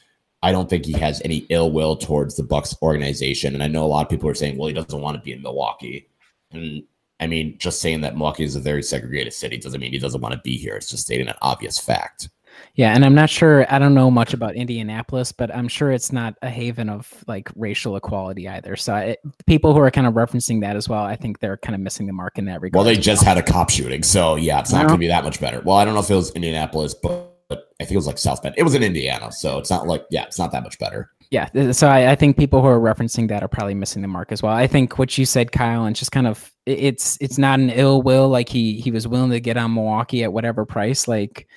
I 0.42 0.52
don't 0.52 0.70
think 0.70 0.86
he 0.86 0.92
has 0.92 1.20
any 1.24 1.46
ill 1.50 1.70
will 1.70 1.96
towards 1.96 2.36
the 2.36 2.42
Bucks 2.42 2.74
organization. 2.82 3.54
And 3.54 3.62
I 3.62 3.68
know 3.68 3.84
a 3.84 3.86
lot 3.86 4.06
of 4.06 4.10
people 4.10 4.28
are 4.28 4.34
saying, 4.34 4.56
well, 4.56 4.68
he 4.68 4.74
doesn't 4.74 5.00
want 5.00 5.16
to 5.16 5.22
be 5.22 5.32
in 5.32 5.42
Milwaukee. 5.42 6.08
And 6.50 6.82
I 7.20 7.26
mean, 7.26 7.56
just 7.58 7.80
saying 7.80 8.00
that 8.00 8.14
Milwaukee 8.14 8.44
is 8.44 8.56
a 8.56 8.60
very 8.60 8.82
segregated 8.82 9.32
city 9.32 9.58
doesn't 9.58 9.80
mean 9.80 9.92
he 9.92 9.98
doesn't 9.98 10.20
want 10.20 10.34
to 10.34 10.40
be 10.42 10.56
here. 10.56 10.76
It's 10.76 10.90
just 10.90 11.04
stating 11.04 11.28
an 11.28 11.36
obvious 11.42 11.78
fact. 11.78 12.28
Yeah, 12.74 12.94
and 12.94 13.04
I'm 13.04 13.14
not 13.14 13.30
sure. 13.30 13.66
I 13.72 13.78
don't 13.78 13.94
know 13.94 14.10
much 14.10 14.32
about 14.32 14.54
Indianapolis, 14.54 15.32
but 15.32 15.54
I'm 15.54 15.68
sure 15.68 15.90
it's 15.90 16.12
not 16.12 16.34
a 16.42 16.48
haven 16.48 16.88
of 16.88 17.12
like 17.26 17.50
racial 17.54 17.96
equality 17.96 18.48
either. 18.48 18.76
So 18.76 18.94
I, 18.94 19.16
people 19.46 19.74
who 19.74 19.80
are 19.80 19.90
kind 19.90 20.06
of 20.06 20.14
referencing 20.14 20.60
that 20.62 20.76
as 20.76 20.88
well, 20.88 21.02
I 21.02 21.16
think 21.16 21.40
they're 21.40 21.56
kind 21.56 21.74
of 21.74 21.80
missing 21.80 22.06
the 22.06 22.12
mark 22.12 22.38
in 22.38 22.46
that 22.46 22.60
regard. 22.60 22.78
Well, 22.78 22.84
they 22.84 23.00
just 23.00 23.22
had 23.22 23.38
a 23.38 23.42
cop 23.42 23.70
shooting, 23.70 24.02
so 24.02 24.36
yeah, 24.36 24.60
it's 24.60 24.72
not 24.72 24.86
going 24.86 24.98
to 24.98 24.98
be 24.98 25.08
that 25.08 25.24
much 25.24 25.40
better. 25.40 25.60
Well, 25.60 25.76
I 25.76 25.84
don't 25.84 25.94
know 25.94 26.00
if 26.00 26.10
it 26.10 26.14
was 26.14 26.30
Indianapolis, 26.32 26.94
but, 26.94 27.34
but 27.48 27.68
I 27.80 27.84
think 27.84 27.92
it 27.92 27.96
was 27.96 28.06
like 28.06 28.18
South 28.18 28.42
Bend. 28.42 28.54
It 28.56 28.62
was 28.62 28.74
in 28.74 28.82
Indiana, 28.82 29.32
so 29.32 29.58
it's 29.58 29.70
not 29.70 29.86
like 29.86 30.04
yeah, 30.10 30.24
it's 30.24 30.38
not 30.38 30.52
that 30.52 30.62
much 30.62 30.78
better. 30.78 31.10
Yeah, 31.30 31.70
so 31.70 31.86
I, 31.86 32.10
I, 32.10 32.14
think 32.16 32.36
people 32.36 32.60
who 32.60 32.66
are 32.66 32.80
referencing 32.80 33.28
that 33.28 33.44
are 33.44 33.48
probably 33.48 33.74
missing 33.74 34.02
the 34.02 34.08
mark 34.08 34.32
as 34.32 34.42
well. 34.42 34.52
I 34.52 34.66
think 34.66 34.98
what 34.98 35.16
you 35.16 35.24
said, 35.24 35.52
Kyle, 35.52 35.84
and 35.84 35.94
just 35.94 36.10
kind 36.10 36.26
of 36.26 36.49
it's 36.66 37.16
it's 37.20 37.38
not 37.38 37.58
an 37.60 37.70
ill 37.70 38.02
will. 38.02 38.28
Like 38.28 38.48
he 38.48 38.80
he 38.80 38.90
was 38.90 39.08
willing 39.08 39.30
to 39.30 39.40
get 39.40 39.56
on 39.56 39.74
Milwaukee 39.74 40.22
at 40.24 40.32
whatever 40.32 40.64
price. 40.64 41.08
Like 41.08 41.48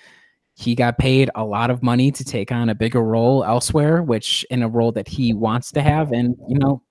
he 0.55 0.75
got 0.75 0.97
paid 0.97 1.29
a 1.35 1.43
lot 1.43 1.69
of 1.69 1.81
money 1.81 2.11
to 2.11 2.23
take 2.23 2.51
on 2.51 2.69
a 2.69 2.75
bigger 2.75 3.01
role 3.01 3.43
elsewhere, 3.43 4.03
which 4.03 4.45
in 4.49 4.61
a 4.61 4.69
role 4.69 4.91
that 4.91 5.07
he 5.07 5.33
wants 5.33 5.71
to 5.71 5.81
have, 5.81 6.11
and 6.11 6.35
you 6.47 6.57
know, 6.57 6.81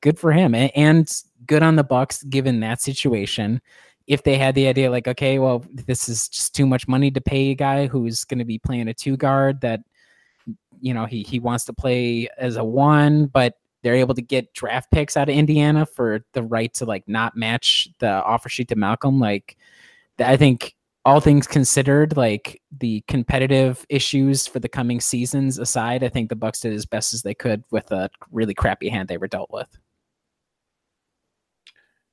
good 0.00 0.18
for 0.18 0.32
him 0.32 0.54
and 0.54 1.22
good 1.46 1.62
on 1.62 1.76
the 1.76 1.84
Bucks 1.84 2.22
given 2.24 2.60
that 2.60 2.80
situation. 2.80 3.60
If 4.06 4.22
they 4.22 4.38
had 4.38 4.54
the 4.54 4.68
idea 4.68 4.90
like, 4.90 5.08
okay, 5.08 5.38
well, 5.38 5.64
this 5.72 6.08
is 6.08 6.28
just 6.28 6.54
too 6.54 6.66
much 6.66 6.86
money 6.86 7.10
to 7.10 7.20
pay 7.20 7.50
a 7.50 7.54
guy 7.54 7.86
who's 7.86 8.24
going 8.24 8.38
to 8.38 8.44
be 8.44 8.58
playing 8.58 8.88
a 8.88 8.94
two 8.94 9.16
guard 9.16 9.60
that 9.62 9.80
you 10.80 10.94
know 10.94 11.06
he 11.06 11.22
he 11.22 11.40
wants 11.40 11.64
to 11.64 11.72
play 11.72 12.28
as 12.38 12.56
a 12.56 12.64
one, 12.64 13.26
but 13.26 13.54
they're 13.82 13.94
able 13.94 14.14
to 14.14 14.22
get 14.22 14.52
draft 14.54 14.90
picks 14.90 15.16
out 15.16 15.28
of 15.28 15.34
Indiana 15.34 15.86
for 15.86 16.24
the 16.32 16.42
right 16.42 16.72
to 16.74 16.84
like 16.84 17.06
not 17.06 17.36
match 17.36 17.88
the 17.98 18.08
offer 18.24 18.48
sheet 18.48 18.68
to 18.68 18.76
Malcolm. 18.76 19.20
Like, 19.20 19.56
I 20.18 20.36
think 20.36 20.74
all 21.04 21.20
things 21.20 21.46
considered, 21.46 22.16
like 22.16 22.60
the 22.76 23.04
competitive 23.06 23.86
issues 23.88 24.46
for 24.46 24.58
the 24.58 24.68
coming 24.68 25.00
seasons 25.00 25.58
aside, 25.58 26.02
I 26.02 26.08
think 26.08 26.28
the 26.28 26.36
Bucks 26.36 26.60
did 26.60 26.72
as 26.72 26.84
best 26.84 27.14
as 27.14 27.22
they 27.22 27.34
could 27.34 27.62
with 27.70 27.92
a 27.92 28.10
really 28.32 28.54
crappy 28.54 28.88
hand 28.88 29.08
they 29.08 29.18
were 29.18 29.28
dealt 29.28 29.50
with. 29.52 29.68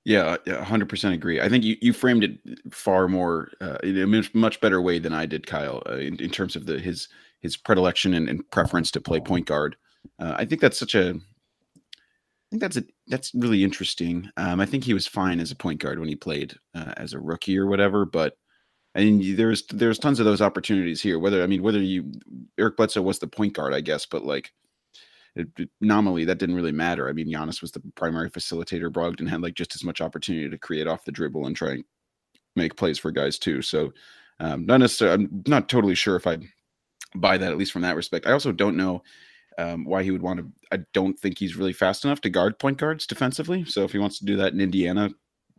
Yeah, 0.06 0.36
hundred 0.64 0.90
percent 0.90 1.14
agree. 1.14 1.40
I 1.40 1.48
think 1.48 1.64
you, 1.64 1.78
you 1.82 1.94
framed 1.94 2.26
it 2.26 2.38
far 2.72 3.08
more 3.08 3.52
uh, 3.62 3.78
in 3.84 3.98
a 3.98 4.24
much 4.34 4.60
better 4.60 4.82
way 4.82 5.00
than 5.00 5.14
I 5.14 5.26
did, 5.26 5.48
Kyle, 5.48 5.82
uh, 5.88 5.96
in, 5.96 6.18
in 6.18 6.30
terms 6.30 6.58
of 6.58 6.66
the 6.66 6.78
his 6.78 7.08
his 7.40 7.56
predilection 7.56 8.14
and, 8.14 8.28
and 8.28 8.50
preference 8.52 8.92
to 8.92 9.02
play 9.02 9.22
point 9.22 9.46
guard. 9.46 9.78
Uh, 10.20 10.34
I 10.36 10.46
think 10.46 10.60
that's 10.60 10.78
such 10.78 10.94
a, 10.94 11.16
think 12.54 12.62
that's 12.62 12.78
a 12.78 12.84
that's 13.08 13.34
really 13.34 13.64
interesting. 13.64 14.30
Um, 14.38 14.60
I 14.60 14.66
think 14.68 14.84
he 14.84 14.94
was 14.94 15.08
fine 15.08 15.40
as 15.40 15.50
a 15.50 15.56
point 15.56 15.80
guard 15.82 16.00
when 16.00 16.08
he 16.08 16.16
played 16.16 16.54
uh, 16.76 16.94
as 16.98 17.14
a 17.14 17.20
rookie 17.20 17.58
or 17.58 17.66
whatever, 17.66 18.06
but 18.06 18.38
I 18.96 19.00
mean, 19.00 19.36
there's 19.36 19.66
there's 19.68 19.98
tons 19.98 20.20
of 20.20 20.26
those 20.26 20.42
opportunities 20.42 21.02
here. 21.02 21.18
Whether 21.18 21.42
I 21.42 21.48
mean, 21.48 21.64
whether 21.64 21.80
you 21.80 22.12
Eric 22.60 22.78
Bledsoe 22.78 23.02
was 23.02 23.18
the 23.18 23.28
point 23.28 23.54
guard, 23.54 23.74
I 23.74 23.82
guess, 23.82 24.06
but 24.06 24.24
like 24.24 24.54
it, 25.36 25.48
nominally 25.82 26.26
that 26.26 26.38
didn't 26.38 26.56
really 26.56 26.72
matter. 26.72 27.10
I 27.10 27.14
mean, 27.14 27.28
Giannis 27.28 27.60
was 27.60 27.72
the 27.72 27.82
primary 27.96 28.30
facilitator. 28.30 28.92
Brogdon 28.92 29.28
had 29.28 29.42
like 29.42 29.56
just 29.56 29.74
as 29.74 29.84
much 29.84 30.00
opportunity 30.00 30.48
to 30.48 30.58
create 30.60 30.88
off 30.88 31.06
the 31.06 31.12
dribble 31.12 31.48
and 31.48 31.56
try 31.56 31.72
and 31.72 31.84
make 32.56 32.76
plays 32.76 33.00
for 33.00 33.10
guys 33.10 33.40
too. 33.40 33.64
So, 33.64 33.94
um, 34.40 34.68
not 34.68 34.78
necessarily. 34.78 35.24
I'm 35.24 35.44
not 35.48 35.70
totally 35.70 35.96
sure 35.96 36.16
if 36.16 36.28
I 36.28 36.38
buy 37.16 37.40
that 37.40 37.52
at 37.52 37.58
least 37.58 37.72
from 37.72 37.82
that 37.82 37.96
respect. 37.96 38.28
I 38.28 38.32
also 38.32 38.52
don't 38.52 38.78
know 38.78 39.02
um, 39.58 39.86
why 39.86 40.04
he 40.04 40.12
would 40.12 40.22
want 40.22 40.40
to. 40.40 40.48
I 40.72 40.84
don't 40.94 41.18
think 41.20 41.38
he's 41.38 41.56
really 41.56 41.74
fast 41.74 42.06
enough 42.06 42.22
to 42.22 42.30
guard 42.30 42.60
point 42.60 42.78
guards 42.78 43.08
defensively. 43.08 43.66
So 43.66 43.84
if 43.84 43.92
he 43.92 44.00
wants 44.00 44.20
to 44.20 44.26
do 44.26 44.36
that 44.38 44.54
in 44.54 44.62
Indiana, 44.62 45.10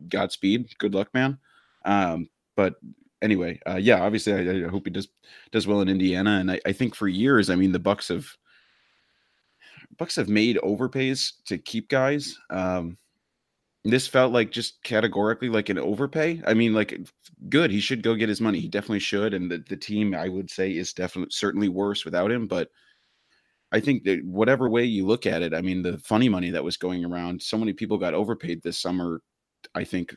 Godspeed. 0.09 0.77
Good 0.77 0.93
luck, 0.93 1.13
man. 1.13 1.37
Um, 1.85 2.29
but 2.55 2.75
anyway, 3.21 3.59
uh, 3.67 3.77
yeah, 3.77 4.01
obviously, 4.01 4.33
I, 4.33 4.65
I, 4.65 4.69
hope 4.69 4.85
he 4.85 4.91
does 4.91 5.07
does 5.51 5.67
well 5.67 5.81
in 5.81 5.89
Indiana, 5.89 6.37
and 6.39 6.51
I, 6.51 6.59
I, 6.65 6.71
think 6.71 6.95
for 6.95 7.07
years, 7.07 7.49
I 7.49 7.55
mean, 7.55 7.71
the 7.71 7.79
Bucks 7.79 8.07
have 8.09 8.27
Bucks 9.97 10.15
have 10.15 10.29
made 10.29 10.57
overpays 10.57 11.33
to 11.45 11.57
keep 11.57 11.89
guys. 11.89 12.37
Um, 12.49 12.97
this 13.83 14.07
felt 14.07 14.33
like 14.33 14.51
just 14.51 14.81
categorically 14.83 15.49
like 15.49 15.69
an 15.69 15.77
overpay. 15.77 16.41
I 16.45 16.53
mean, 16.53 16.73
like 16.73 16.99
good, 17.49 17.69
he 17.71 17.79
should 17.79 18.01
go 18.01 18.15
get 18.15 18.29
his 18.29 18.41
money. 18.41 18.59
He 18.59 18.67
definitely 18.67 18.99
should, 18.99 19.33
and 19.33 19.49
the 19.49 19.63
the 19.69 19.77
team 19.77 20.15
I 20.15 20.29
would 20.29 20.49
say 20.49 20.75
is 20.75 20.93
definitely 20.93 21.31
certainly 21.31 21.69
worse 21.69 22.05
without 22.05 22.31
him, 22.31 22.47
but. 22.47 22.69
I 23.75 23.79
think 23.81 24.03
that 24.05 24.23
whatever 24.23 24.69
way 24.69 24.85
you 24.85 25.05
look 25.05 25.25
at 25.25 25.41
it, 25.41 25.53
I 25.53 25.61
mean, 25.61 25.83
the 25.83 25.97
funny 25.97 26.29
money 26.29 26.49
that 26.51 26.63
was 26.63 26.77
going 26.77 27.03
around, 27.03 27.41
so 27.41 27.57
many 27.57 27.73
people 27.73 27.97
got 27.97 28.13
overpaid 28.13 28.63
this 28.63 28.79
summer 28.79 29.21
I 29.73 29.83
think 29.83 30.15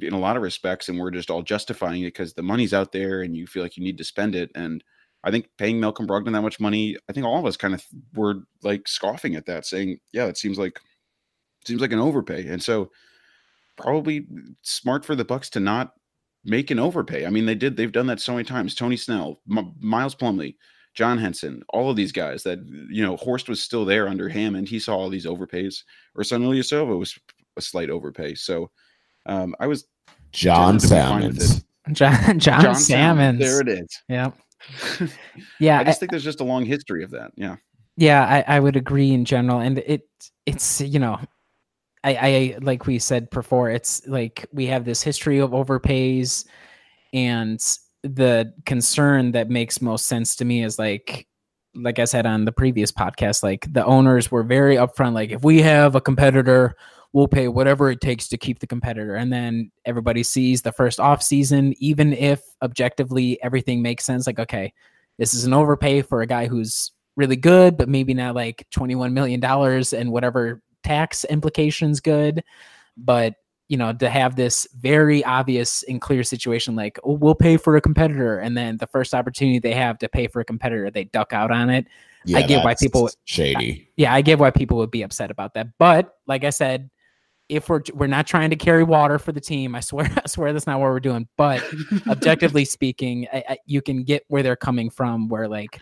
in 0.00 0.12
a 0.12 0.18
lot 0.18 0.36
of 0.36 0.42
respects, 0.42 0.88
and 0.88 0.98
we're 0.98 1.10
just 1.10 1.30
all 1.30 1.42
justifying 1.42 2.02
it 2.02 2.06
because 2.14 2.34
the 2.34 2.42
money's 2.42 2.74
out 2.74 2.92
there 2.92 3.22
and 3.22 3.36
you 3.36 3.46
feel 3.46 3.62
like 3.62 3.76
you 3.76 3.84
need 3.84 3.98
to 3.98 4.04
spend 4.04 4.34
it. 4.34 4.50
And 4.54 4.82
I 5.22 5.30
think 5.30 5.48
paying 5.58 5.78
Malcolm 5.78 6.06
Brogdon 6.06 6.32
that 6.32 6.42
much 6.42 6.60
money, 6.60 6.96
I 7.08 7.12
think 7.12 7.26
all 7.26 7.38
of 7.38 7.46
us 7.46 7.56
kind 7.56 7.74
of 7.74 7.84
were 8.14 8.42
like 8.62 8.88
scoffing 8.88 9.36
at 9.36 9.46
that, 9.46 9.66
saying, 9.66 9.98
"Yeah, 10.12 10.26
it 10.26 10.38
seems 10.38 10.58
like 10.58 10.80
seems 11.66 11.80
like 11.80 11.92
an 11.92 11.98
overpay." 11.98 12.46
And 12.48 12.62
so, 12.62 12.90
probably 13.76 14.26
smart 14.62 15.04
for 15.04 15.14
the 15.14 15.24
Bucks 15.24 15.50
to 15.50 15.60
not 15.60 15.92
make 16.44 16.70
an 16.70 16.78
overpay. 16.78 17.26
I 17.26 17.30
mean, 17.30 17.46
they 17.46 17.54
did; 17.54 17.76
they've 17.76 17.92
done 17.92 18.06
that 18.08 18.20
so 18.20 18.32
many 18.32 18.44
times. 18.44 18.74
Tony 18.74 18.96
Snell, 18.96 19.40
M- 19.50 19.74
Miles 19.78 20.14
Plumlee, 20.14 20.56
John 20.94 21.18
Henson, 21.18 21.62
all 21.68 21.90
of 21.90 21.96
these 21.96 22.12
guys 22.12 22.42
that 22.42 22.58
you 22.88 23.04
know, 23.04 23.16
Horst 23.16 23.48
was 23.48 23.62
still 23.62 23.84
there 23.84 24.08
under 24.08 24.28
him, 24.28 24.54
and 24.54 24.68
he 24.68 24.78
saw 24.78 24.96
all 24.96 25.08
these 25.08 25.26
overpays. 25.26 25.82
Ersan 26.16 26.42
Ilyasova 26.42 26.98
was 26.98 27.18
a 27.56 27.60
slight 27.60 27.90
overpay. 27.90 28.34
So 28.34 28.70
um, 29.26 29.54
I 29.60 29.66
was 29.66 29.86
John 30.32 30.80
Salmons. 30.80 31.64
John, 31.92 32.38
John, 32.38 32.62
John 32.62 32.74
Salmons. 32.74 33.40
There 33.40 33.60
it 33.60 33.68
is. 33.68 34.02
Yeah. 34.08 34.30
yeah. 35.58 35.80
I 35.80 35.84
just 35.84 35.98
I, 35.98 36.00
think 36.00 36.10
there's 36.10 36.24
just 36.24 36.40
a 36.40 36.44
long 36.44 36.64
history 36.64 37.02
of 37.02 37.10
that. 37.10 37.32
Yeah. 37.36 37.56
Yeah, 37.96 38.24
I, 38.24 38.56
I 38.56 38.60
would 38.60 38.76
agree 38.76 39.12
in 39.12 39.24
general. 39.24 39.60
And 39.60 39.78
it 39.78 40.08
it's 40.46 40.80
you 40.80 40.98
know, 40.98 41.18
I, 42.04 42.14
I 42.14 42.58
like 42.60 42.86
we 42.86 42.98
said 42.98 43.28
before, 43.30 43.70
it's 43.70 44.06
like 44.06 44.46
we 44.52 44.66
have 44.66 44.84
this 44.84 45.02
history 45.02 45.38
of 45.38 45.50
overpays 45.50 46.46
and 47.12 47.60
the 48.02 48.52
concern 48.66 49.32
that 49.32 49.50
makes 49.50 49.82
most 49.82 50.06
sense 50.06 50.36
to 50.36 50.44
me 50.44 50.64
is 50.64 50.78
like 50.78 51.26
like 51.74 52.00
I 52.00 52.04
said 52.04 52.26
on 52.26 52.44
the 52.44 52.52
previous 52.52 52.90
podcast, 52.90 53.44
like 53.44 53.72
the 53.72 53.84
owners 53.84 54.28
were 54.30 54.42
very 54.42 54.74
upfront. 54.74 55.12
Like, 55.12 55.30
if 55.30 55.44
we 55.44 55.62
have 55.62 55.94
a 55.94 56.00
competitor 56.00 56.74
we'll 57.12 57.28
pay 57.28 57.48
whatever 57.48 57.90
it 57.90 58.00
takes 58.00 58.28
to 58.28 58.38
keep 58.38 58.60
the 58.60 58.66
competitor. 58.66 59.16
And 59.16 59.32
then 59.32 59.70
everybody 59.84 60.22
sees 60.22 60.62
the 60.62 60.72
first 60.72 61.00
off 61.00 61.22
season, 61.22 61.74
even 61.78 62.12
if 62.12 62.42
objectively 62.62 63.42
everything 63.42 63.82
makes 63.82 64.04
sense. 64.04 64.26
Like, 64.26 64.38
okay, 64.38 64.72
this 65.18 65.34
is 65.34 65.44
an 65.44 65.52
overpay 65.52 66.02
for 66.02 66.22
a 66.22 66.26
guy 66.26 66.46
who's 66.46 66.92
really 67.16 67.36
good, 67.36 67.76
but 67.76 67.88
maybe 67.88 68.14
not 68.14 68.34
like 68.34 68.66
$21 68.74 69.12
million 69.12 69.44
and 69.44 70.12
whatever 70.12 70.62
tax 70.84 71.24
implications 71.24 72.00
good. 72.00 72.44
But 72.96 73.34
you 73.70 73.76
know, 73.76 73.92
to 73.92 74.10
have 74.10 74.34
this 74.34 74.66
very 74.80 75.22
obvious 75.22 75.84
and 75.84 76.00
clear 76.00 76.24
situation 76.24 76.74
like, 76.74 76.98
oh, 77.04 77.12
we'll 77.12 77.36
pay 77.36 77.56
for 77.56 77.76
a 77.76 77.80
competitor, 77.80 78.36
and 78.40 78.56
then 78.56 78.76
the 78.78 78.86
first 78.88 79.14
opportunity 79.14 79.60
they 79.60 79.72
have 79.72 79.96
to 79.98 80.08
pay 80.08 80.26
for 80.26 80.40
a 80.40 80.44
competitor, 80.44 80.90
they 80.90 81.04
duck 81.04 81.32
out 81.32 81.52
on 81.52 81.70
it. 81.70 81.86
Yeah, 82.24 82.38
I 82.38 82.42
get 82.42 82.64
why 82.64 82.74
people 82.74 83.08
shady. 83.26 83.88
Yeah, 83.96 84.12
I 84.12 84.22
get 84.22 84.40
why 84.40 84.50
people 84.50 84.76
would 84.78 84.90
be 84.90 85.02
upset 85.02 85.30
about 85.30 85.54
that. 85.54 85.68
But 85.78 86.12
like 86.26 86.42
I 86.42 86.50
said, 86.50 86.90
if 87.48 87.68
we're 87.68 87.82
we're 87.94 88.08
not 88.08 88.26
trying 88.26 88.50
to 88.50 88.56
carry 88.56 88.82
water 88.82 89.20
for 89.20 89.30
the 89.30 89.40
team, 89.40 89.76
I 89.76 89.80
swear, 89.80 90.10
I 90.16 90.26
swear 90.26 90.52
that's 90.52 90.66
not 90.66 90.80
what 90.80 90.90
we're 90.90 90.98
doing. 90.98 91.28
But 91.36 91.62
objectively 92.08 92.64
speaking, 92.64 93.28
I, 93.32 93.44
I, 93.50 93.58
you 93.66 93.82
can 93.82 94.02
get 94.02 94.24
where 94.26 94.42
they're 94.42 94.56
coming 94.56 94.90
from. 94.90 95.28
Where 95.28 95.46
like, 95.46 95.80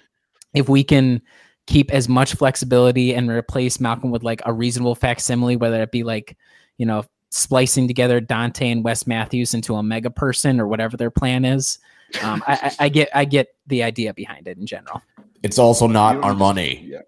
if 0.52 0.68
we 0.68 0.84
can 0.84 1.22
keep 1.66 1.90
as 1.90 2.06
much 2.06 2.34
flexibility 2.34 3.14
and 3.14 3.30
replace 3.30 3.80
Malcolm 3.80 4.10
with 4.10 4.22
like 4.22 4.42
a 4.44 4.52
reasonable 4.52 4.94
facsimile, 4.94 5.56
whether 5.56 5.82
it 5.82 5.90
be 5.90 6.02
like, 6.02 6.36
you 6.76 6.84
know, 6.84 7.02
splicing 7.30 7.86
together 7.86 8.20
Donte 8.20 8.70
and 8.70 8.84
Wes 8.84 9.06
Matthews 9.06 9.54
into 9.54 9.74
a 9.74 9.82
mega 9.82 10.10
person 10.10 10.60
or 10.60 10.66
whatever 10.66 10.96
their 10.96 11.10
plan 11.10 11.44
is. 11.44 11.78
Um, 12.22 12.42
I, 12.46 12.74
I, 12.78 12.88
get 12.88 13.10
I 13.14 13.24
get 13.24 13.48
the 13.66 13.82
idea 13.82 14.14
behind 14.14 14.48
it 14.48 14.56
in 14.56 14.66
general. 14.66 15.02
It's 15.42 15.58
also 15.58 15.86
not 15.86 16.22
our 16.24 16.34
money. 16.34 16.84
Yeah. 16.86 17.02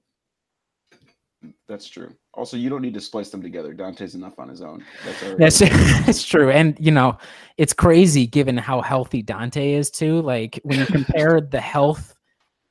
That's 1.66 1.88
true. 1.88 2.14
Also, 2.34 2.56
you 2.56 2.68
don't 2.68 2.82
need 2.82 2.94
to 2.94 3.00
splice 3.00 3.30
them 3.30 3.42
together. 3.42 3.74
Donte's 3.74 4.14
enough 4.14 4.38
on 4.38 4.48
his 4.48 4.60
own. 4.60 4.84
That's 5.04 5.58
That's 5.58 5.58
that's 6.06 6.24
true, 6.24 6.50
and 6.50 6.76
you 6.80 6.90
know 6.90 7.16
it's 7.58 7.72
crazy 7.72 8.26
given 8.26 8.56
how 8.56 8.80
healthy 8.80 9.22
Donte 9.22 9.74
is 9.74 9.90
too. 9.90 10.20
Like 10.22 10.58
when 10.64 10.80
you 10.80 10.86
compare 10.86 11.40
the 11.40 11.60
health 11.60 12.14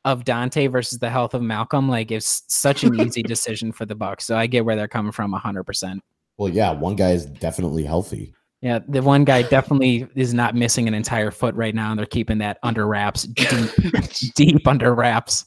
of 0.06 0.24
Donte 0.24 0.70
versus 0.72 1.00
the 1.00 1.10
health 1.10 1.34
of 1.34 1.42
Malcolm, 1.42 1.88
like 1.88 2.12
it's 2.12 2.44
such 2.48 2.84
an 2.84 3.00
easy 3.00 3.24
decision 3.24 3.72
for 3.72 3.86
the 3.86 3.96
Bucks. 3.96 4.26
So 4.26 4.38
I 4.38 4.48
get 4.48 4.66
where 4.66 4.76
they're 4.76 4.88
coming 4.88 5.12
from 5.12 5.32
hundred 5.34 5.64
percent. 5.64 6.04
Well, 6.40 6.50
yeah, 6.50 6.72
one 6.72 6.96
guy 6.96 7.12
is 7.12 7.26
definitely 7.26 7.84
healthy. 7.84 8.34
Yeah, 8.62 8.80
the 8.88 9.02
one 9.02 9.26
guy 9.26 9.42
definitely 9.42 10.08
is 10.16 10.34
not 10.34 10.56
missing 10.56 10.88
an 10.88 10.94
entire 10.94 11.32
foot 11.32 11.54
right 11.54 11.76
now, 11.76 11.92
and 11.92 12.00
they're 12.00 12.06
keeping 12.06 12.38
that 12.38 12.60
under 12.64 12.88
wraps, 12.88 13.24
deep, 13.24 13.72
deep 14.36 14.66
under 14.66 14.96
wraps. 14.96 15.44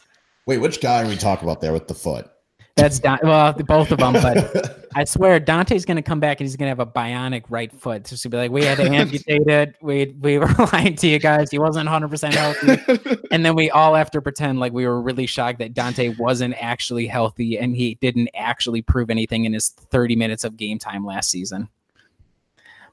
Wait, 0.47 0.59
which 0.59 0.83
guy 0.83 1.03
are 1.03 1.09
we 1.09 1.17
talking 1.17 1.49
about 1.49 1.63
there 1.63 1.73
with 1.73 1.89
the 1.89 1.95
foot? 1.95 2.29
That's 2.75 2.99
Don- 2.99 3.19
well, 3.23 3.53
both 3.53 3.93
of 3.93 3.99
them, 3.99 4.15
but 4.15 4.89
I 4.95 5.05
swear 5.05 5.39
Donte's 5.39 5.85
going 5.85 5.97
to 5.97 6.03
come 6.03 6.21
back 6.21 6.41
and 6.41 6.47
he's 6.47 6.57
going 6.57 6.67
to 6.67 6.71
have 6.71 6.81
a 6.81 6.91
bionic 6.91 7.45
right 7.51 7.71
foot. 7.71 8.05
Just 8.07 8.23
to 8.23 8.31
be 8.31 8.39
like, 8.39 8.51
we 8.51 8.65
had 8.65 8.79
to 8.79 8.85
amputate 8.85 9.47
it. 9.47 9.77
We 9.83 10.17
we 10.21 10.39
were 10.39 10.49
lying 10.73 10.97
to 10.97 11.07
you 11.07 11.19
guys. 11.19 11.51
He 11.51 11.59
wasn't 11.59 11.87
100 11.87 12.09
percent 12.09 12.35
healthy, 12.35 13.19
and 13.31 13.45
then 13.45 13.55
we 13.55 13.71
all 13.71 13.95
have 13.95 14.11
to 14.13 14.23
pretend 14.23 14.59
like 14.59 14.73
we 14.73 14.87
were 14.87 15.03
really 15.03 15.27
shocked 15.27 15.59
that 15.59 15.75
Donte 15.75 16.19
wasn't 16.19 16.55
actually 16.59 17.07
healthy 17.07 17.59
and 17.59 17.77
he 17.77 17.97
didn't 17.97 18.31
actually 18.35 18.81
prove 18.81 19.11
anything 19.11 19.45
in 19.45 19.53
his 19.53 19.69
30 19.69 20.17
minutes 20.17 20.45
of 20.45 20.57
game 20.57 20.79
time 20.79 21.05
last 21.05 21.31
season. 21.31 21.69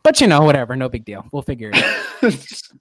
But 0.04 0.20
you 0.20 0.28
know, 0.28 0.42
whatever, 0.42 0.76
no 0.76 0.90
big 0.90 1.06
deal. 1.06 1.26
We'll 1.32 1.42
figure 1.42 1.72
it 1.74 1.84
out. 1.84 2.79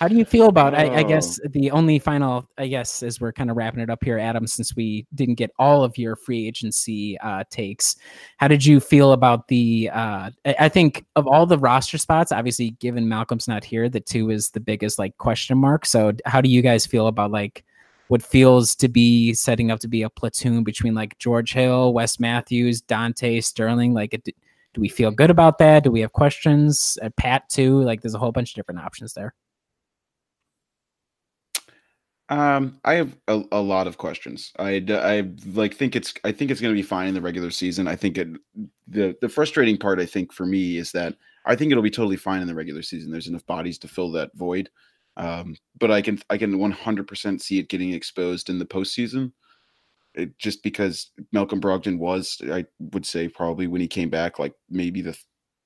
How 0.00 0.08
do 0.08 0.16
you 0.16 0.24
feel 0.24 0.48
about? 0.48 0.74
I, 0.74 0.96
I 0.96 1.02
guess 1.02 1.38
the 1.50 1.70
only 1.70 1.98
final, 1.98 2.48
I 2.58 2.66
guess, 2.66 3.02
as 3.02 3.20
we're 3.20 3.32
kind 3.32 3.50
of 3.50 3.56
wrapping 3.56 3.80
it 3.80 3.90
up 3.90 4.02
here, 4.02 4.18
Adam, 4.18 4.46
since 4.46 4.74
we 4.74 5.06
didn't 5.14 5.36
get 5.36 5.50
all 5.58 5.84
of 5.84 5.96
your 5.98 6.16
free 6.16 6.46
agency 6.46 7.18
uh, 7.20 7.44
takes, 7.50 7.96
how 8.38 8.48
did 8.48 8.64
you 8.64 8.80
feel 8.80 9.12
about 9.12 9.48
the? 9.48 9.90
Uh, 9.92 10.30
I 10.44 10.56
I 10.58 10.68
think 10.68 11.04
of 11.16 11.26
all 11.26 11.46
the 11.46 11.58
roster 11.58 11.98
spots, 11.98 12.32
obviously, 12.32 12.70
given 12.70 13.08
Malcolm's 13.08 13.48
not 13.48 13.64
here, 13.64 13.88
the 13.88 14.00
two 14.00 14.30
is 14.30 14.50
the 14.50 14.60
biggest 14.60 14.98
like 14.98 15.16
question 15.18 15.58
mark. 15.58 15.86
So, 15.86 16.12
how 16.24 16.40
do 16.40 16.48
you 16.48 16.62
guys 16.62 16.86
feel 16.86 17.06
about 17.06 17.30
like? 17.30 17.64
What 18.08 18.22
feels 18.22 18.74
to 18.76 18.88
be 18.88 19.34
setting 19.34 19.70
up 19.70 19.80
to 19.80 19.88
be 19.88 20.00
a 20.00 20.08
platoon 20.08 20.64
between 20.64 20.94
like 20.94 21.18
George 21.18 21.52
Hill, 21.52 21.92
Wes 21.92 22.18
Matthews, 22.18 22.80
Donte 22.80 23.44
Sterling? 23.44 23.92
Like, 23.92 24.14
it, 24.14 24.24
do 24.24 24.80
we 24.80 24.88
feel 24.88 25.10
good 25.10 25.28
about 25.28 25.58
that? 25.58 25.84
Do 25.84 25.90
we 25.90 26.00
have 26.00 26.14
questions? 26.14 26.96
Uh, 27.02 27.10
Pat 27.18 27.46
too. 27.50 27.82
Like, 27.82 28.00
there's 28.00 28.14
a 28.14 28.18
whole 28.18 28.32
bunch 28.32 28.52
of 28.52 28.54
different 28.54 28.80
options 28.80 29.12
there. 29.12 29.34
Um, 32.30 32.78
I 32.84 32.94
have 32.94 33.16
a, 33.26 33.42
a 33.52 33.60
lot 33.60 33.86
of 33.86 33.96
questions. 33.96 34.52
I, 34.58 34.84
I 34.90 35.30
like 35.46 35.74
think 35.74 35.96
it's 35.96 36.12
I 36.24 36.32
think 36.32 36.50
it's 36.50 36.60
going 36.60 36.74
to 36.74 36.78
be 36.78 36.86
fine 36.86 37.08
in 37.08 37.14
the 37.14 37.22
regular 37.22 37.50
season. 37.50 37.88
I 37.88 37.96
think 37.96 38.18
it 38.18 38.28
the 38.86 39.16
the 39.20 39.28
frustrating 39.28 39.78
part 39.78 39.98
I 39.98 40.06
think 40.06 40.32
for 40.32 40.44
me 40.44 40.76
is 40.76 40.92
that 40.92 41.14
I 41.46 41.56
think 41.56 41.70
it'll 41.72 41.82
be 41.82 41.90
totally 41.90 42.16
fine 42.18 42.42
in 42.42 42.46
the 42.46 42.54
regular 42.54 42.82
season. 42.82 43.10
There's 43.10 43.28
enough 43.28 43.46
bodies 43.46 43.78
to 43.78 43.88
fill 43.88 44.12
that 44.12 44.30
void. 44.34 44.68
Um, 45.16 45.56
but 45.80 45.90
I 45.90 46.02
can 46.02 46.20
I 46.28 46.36
can 46.36 46.54
100% 46.54 47.40
see 47.40 47.58
it 47.58 47.68
getting 47.68 47.92
exposed 47.92 48.50
in 48.50 48.58
the 48.58 48.66
postseason. 48.66 49.32
It, 50.14 50.38
just 50.38 50.62
because 50.62 51.10
Malcolm 51.32 51.60
Brogdon 51.60 51.98
was, 51.98 52.40
I 52.50 52.66
would 52.78 53.06
say, 53.06 53.28
probably 53.28 53.66
when 53.66 53.80
he 53.80 53.88
came 53.88 54.10
back, 54.10 54.38
like 54.38 54.54
maybe 54.68 55.00
the 55.00 55.16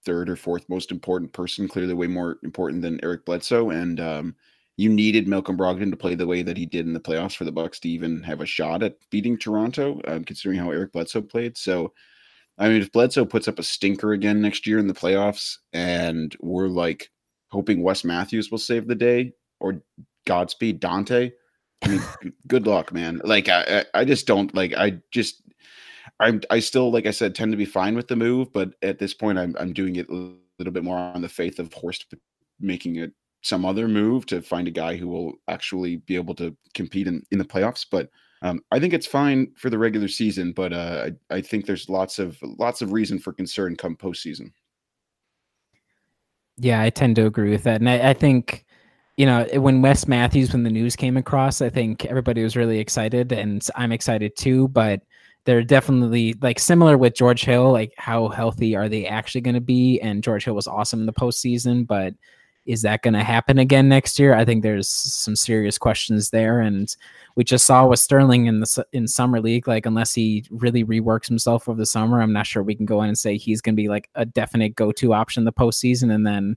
third 0.05 0.29
or 0.29 0.37
fourth 0.37 0.69
most 0.69 0.91
important 0.91 1.33
person, 1.33 1.69
clearly 1.69 1.95
way 1.95 2.07
more 2.07 2.39
important 2.43 2.83
than 2.83 3.01
Eric 3.03 3.25
Bledsoe, 3.25 3.71
and 3.71 4.01
um, 4.01 4.37
you 4.83 4.89
needed 4.89 5.29
Malcolm 5.29 5.57
Brogdon 5.57 5.93
to 5.93 5.97
play 5.97 6.17
the 6.17 6.27
way 6.27 6.43
that 6.43 6.57
he 6.57 6.67
did 6.67 6.87
in 6.87 6.93
the 6.93 7.01
playoffs 7.01 7.37
for 7.37 7.45
the 7.45 7.53
Bucks 7.53 7.79
to 7.81 7.89
even 7.89 8.21
have 8.25 8.41
a 8.41 8.47
shot 8.47 8.83
at 8.83 8.97
beating 9.11 9.39
Toronto, 9.39 10.01
um, 10.09 10.25
considering 10.25 10.59
how 10.59 10.73
Eric 10.73 10.93
Bledsoe 10.93 11.23
played. 11.23 11.57
So, 11.57 11.93
I 12.59 12.69
mean, 12.69 12.83
if 12.83 12.91
Bledsoe 12.91 13.25
puts 13.25 13.47
up 13.47 13.61
a 13.61 13.63
stinker 13.63 14.13
again 14.13 14.43
next 14.43 14.67
year 14.67 14.79
in 14.79 14.89
the 14.89 14.95
playoffs, 14.95 15.59
and 15.73 16.37
we're 16.41 16.67
like 16.67 17.11
hoping 17.53 17.83
Wes 17.83 18.03
Matthews 18.03 18.51
will 18.51 18.59
save 18.59 18.89
the 18.89 18.97
day, 18.97 19.35
or 19.61 19.81
Godspeed 20.27 20.81
Donte, 20.81 21.31
I 21.85 21.89
mean, 21.89 22.03
good 22.49 22.67
luck, 22.67 22.93
man. 22.93 23.21
Like, 23.23 23.49
I, 23.49 23.85
I 23.95 24.05
just 24.05 24.27
don't 24.27 24.53
like. 24.55 24.75
I 24.75 24.99
just. 25.13 25.43
I'm 26.19 26.41
I 26.51 26.59
still 26.59 26.91
like 26.93 27.07
I 27.07 27.11
said 27.11 27.35
tend 27.35 27.53
to 27.53 27.57
be 27.57 27.65
fine 27.65 27.95
with 27.95 28.09
the 28.09 28.17
move, 28.17 28.53
but 28.53 28.75
at 28.83 28.99
this 28.99 29.15
point 29.15 29.39
I'm 29.39 29.57
I'm 29.59 29.73
doing 29.73 29.97
it 29.97 30.09
a 30.09 30.33
little 30.59 30.73
bit 30.73 30.85
more 30.85 30.99
on 30.99 31.23
the 31.23 31.29
faith 31.29 31.59
of 31.59 31.73
Horst 31.73 32.13
making 32.61 32.97
it 32.97 33.13
some 33.43 33.65
other 33.65 33.89
move 33.89 34.25
to 34.27 34.41
find 34.41 34.69
a 34.69 34.73
guy 34.73 34.97
who 34.97 35.09
will 35.09 35.35
actually 35.49 35.97
be 35.97 36.15
able 36.15 36.35
to 36.37 36.57
compete 36.75 37.09
in, 37.09 37.23
in 37.31 37.39
the 37.39 37.45
playoffs. 37.45 37.85
But 37.91 38.09
um, 38.41 38.61
I 38.71 38.81
think 38.81 38.95
it's 38.95 39.07
fine 39.07 39.53
for 39.57 39.71
the 39.71 39.79
regular 39.79 40.09
season, 40.09 40.53
but 40.53 40.73
uh, 40.73 41.11
I, 41.31 41.37
I 41.37 41.41
think 41.41 41.67
there's 41.67 41.89
lots 41.89 42.19
of 42.19 42.37
lots 42.43 42.83
of 42.83 42.93
reason 42.93 43.19
for 43.19 43.33
concern 43.33 43.77
come 43.77 43.97
postseason. 43.97 44.53
Yeah, 46.57 46.81
I 46.81 46.91
tend 46.91 47.17
to 47.17 47.27
agree 47.27 47.51
with 47.51 47.65
that. 47.65 47.81
And 47.81 47.89
I, 47.89 48.11
I 48.11 48.15
think, 48.15 48.65
you 49.17 49.27
know, 49.27 49.47
when 49.55 49.83
Wes 49.83 50.07
Matthews, 50.07 50.53
when 50.53 50.65
the 50.65 50.71
news 50.71 50.97
came 50.97 51.17
across, 51.17 51.61
I 51.61 51.71
think 51.71 52.05
everybody 52.07 52.43
was 52.43 52.57
really 52.57 52.79
excited 52.79 53.33
and 53.33 53.67
I'm 53.75 53.93
excited 53.93 54.37
too. 54.37 54.69
But 54.69 55.03
they're 55.45 55.65
definitely 55.65 56.35
like 56.41 56.59
similar 56.59 56.97
with 56.97 57.15
George 57.15 57.45
Hill, 57.45 57.73
like 57.73 57.93
how 57.97 58.29
healthy 58.29 58.77
are 58.77 58.89
they 58.89 59.07
actually 59.07 59.41
going 59.41 59.55
to 59.55 59.61
be? 59.61 60.01
And 60.01 60.23
George 60.23 60.45
Hill 60.45 60.55
was 60.55 60.69
awesome 60.69 61.01
in 61.01 61.07
the 61.07 61.13
postseason, 61.13 61.87
but 61.87 62.15
is 62.65 62.83
that 62.83 63.03
going 63.03 63.15
to 63.15 63.25
happen 63.25 63.59
again 63.59 63.89
next 63.89 64.19
year? 64.19 64.35
I 64.35 64.45
think 64.45 64.63
there's 64.63 64.89
some 64.89 65.35
serious 65.35 65.79
questions 65.79 66.31
there. 66.31 66.61
And 66.61 66.95
we 67.35 67.45
just 67.45 67.67
saw 67.67 67.87
with 67.87 67.99
Sterling 67.99 68.47
in 68.47 68.61
the 68.61 68.87
in 68.93 69.09
summer 69.09 69.41
league, 69.41 69.67
like 69.67 69.87
unless 69.87 70.15
he 70.15 70.45
really 70.51 70.85
reworks 70.85 71.27
himself 71.27 71.69
over 71.69 71.79
the 71.79 71.87
summer, 71.87 72.21
I'm 72.21 72.33
not 72.33 72.47
sure 72.47 72.63
we 72.63 72.75
can 72.75 72.87
go 72.87 73.03
in 73.03 73.09
and 73.09 73.19
say 73.19 73.37
he's 73.37 73.61
going 73.61 73.75
to 73.75 73.83
be 73.83 73.89
like 73.89 74.09
a 74.15 74.25
definite 74.25 74.77
go-to 74.77 75.13
option 75.13 75.45
the 75.45 75.53
postseason. 75.53 76.15
And 76.15 76.27
then, 76.27 76.57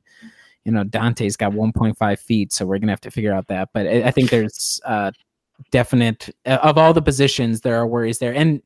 you 0.63 0.71
know, 0.71 0.83
Donte's 0.83 1.37
got 1.37 1.53
1.5 1.53 2.19
feet, 2.19 2.53
so 2.53 2.65
we're 2.65 2.77
going 2.77 2.87
to 2.87 2.93
have 2.93 3.01
to 3.01 3.11
figure 3.11 3.33
out 3.33 3.47
that. 3.47 3.69
But 3.73 3.87
I, 3.87 4.03
I 4.03 4.11
think 4.11 4.29
there's 4.29 4.79
uh, 4.85 5.11
definite 5.71 6.29
uh, 6.45 6.59
of 6.61 6.77
all 6.77 6.93
the 6.93 7.01
positions, 7.01 7.61
there 7.61 7.77
are 7.77 7.87
worries 7.87 8.19
there, 8.19 8.33
and 8.33 8.61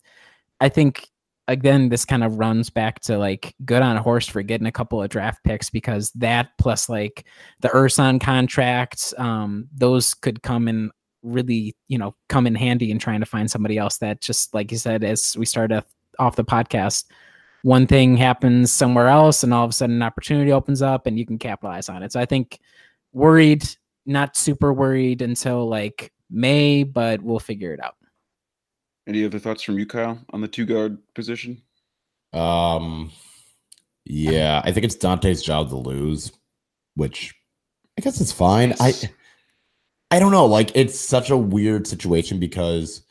I 0.59 0.69
think 0.69 1.07
again, 1.49 1.89
this 1.89 2.05
kind 2.05 2.23
of 2.23 2.37
runs 2.37 2.69
back 2.69 2.99
to 3.01 3.17
like 3.17 3.55
good 3.65 3.81
on 3.81 3.97
Horst 3.97 4.31
for 4.31 4.41
getting 4.43 4.67
a 4.67 4.71
couple 4.71 5.01
of 5.01 5.09
draft 5.09 5.43
picks 5.43 5.69
because 5.69 6.11
that 6.11 6.51
plus 6.57 6.87
like 6.87 7.25
the 7.59 7.69
Ersan 7.69 8.21
contracts, 8.21 9.13
um, 9.17 9.67
those 9.73 10.13
could 10.13 10.43
come 10.43 10.67
in 10.67 10.91
really, 11.23 11.75
you 11.87 11.97
know, 11.97 12.15
come 12.29 12.47
in 12.47 12.55
handy 12.55 12.91
in 12.91 12.99
trying 12.99 13.19
to 13.19 13.25
find 13.25 13.49
somebody 13.49 13.77
else 13.77 13.97
that 13.97 14.21
just 14.21 14.53
like 14.53 14.71
you 14.71 14.77
said, 14.77 15.03
as 15.03 15.35
we 15.37 15.45
started 15.45 15.83
off 16.19 16.35
the 16.35 16.45
podcast, 16.45 17.05
one 17.63 17.87
thing 17.87 18.15
happens 18.15 18.71
somewhere 18.71 19.07
else 19.07 19.43
and 19.43 19.53
all 19.53 19.65
of 19.65 19.71
a 19.71 19.73
sudden 19.73 19.97
an 19.97 20.03
opportunity 20.03 20.51
opens 20.51 20.81
up 20.81 21.07
and 21.07 21.17
you 21.17 21.25
can 21.25 21.37
capitalize 21.37 21.89
on 21.89 22.03
it. 22.03 22.13
So 22.13 22.19
I 22.19 22.25
think 22.25 22.59
worried, 23.11 23.67
not 24.05 24.37
super 24.37 24.71
worried 24.71 25.21
until 25.21 25.67
like 25.67 26.13
May, 26.29 26.83
but 26.83 27.21
we'll 27.21 27.39
figure 27.39 27.73
it 27.73 27.83
out. 27.83 27.95
Any 29.09 29.25
other 29.25 29.39
thoughts 29.39 29.63
from 29.63 29.79
you, 29.79 29.87
Kyle, 29.87 30.19
on 30.29 30.41
the 30.41 30.47
two 30.47 30.67
guard 30.67 30.99
position? 31.15 31.63
Um, 32.31 33.11
yeah, 34.05 34.61
I 34.63 34.71
think 34.71 34.85
it's 34.85 34.95
Donte's 34.95 35.41
job 35.41 35.69
to 35.69 35.77
lose, 35.77 36.31
which 36.93 37.33
I 37.97 38.01
guess 38.01 38.21
it's 38.21 38.31
fine. 38.31 38.75
I 38.79 38.93
I 40.11 40.19
don't 40.19 40.31
know, 40.31 40.45
like 40.45 40.71
it's 40.75 40.99
such 40.99 41.31
a 41.31 41.37
weird 41.37 41.87
situation 41.87 42.39
because 42.39 43.01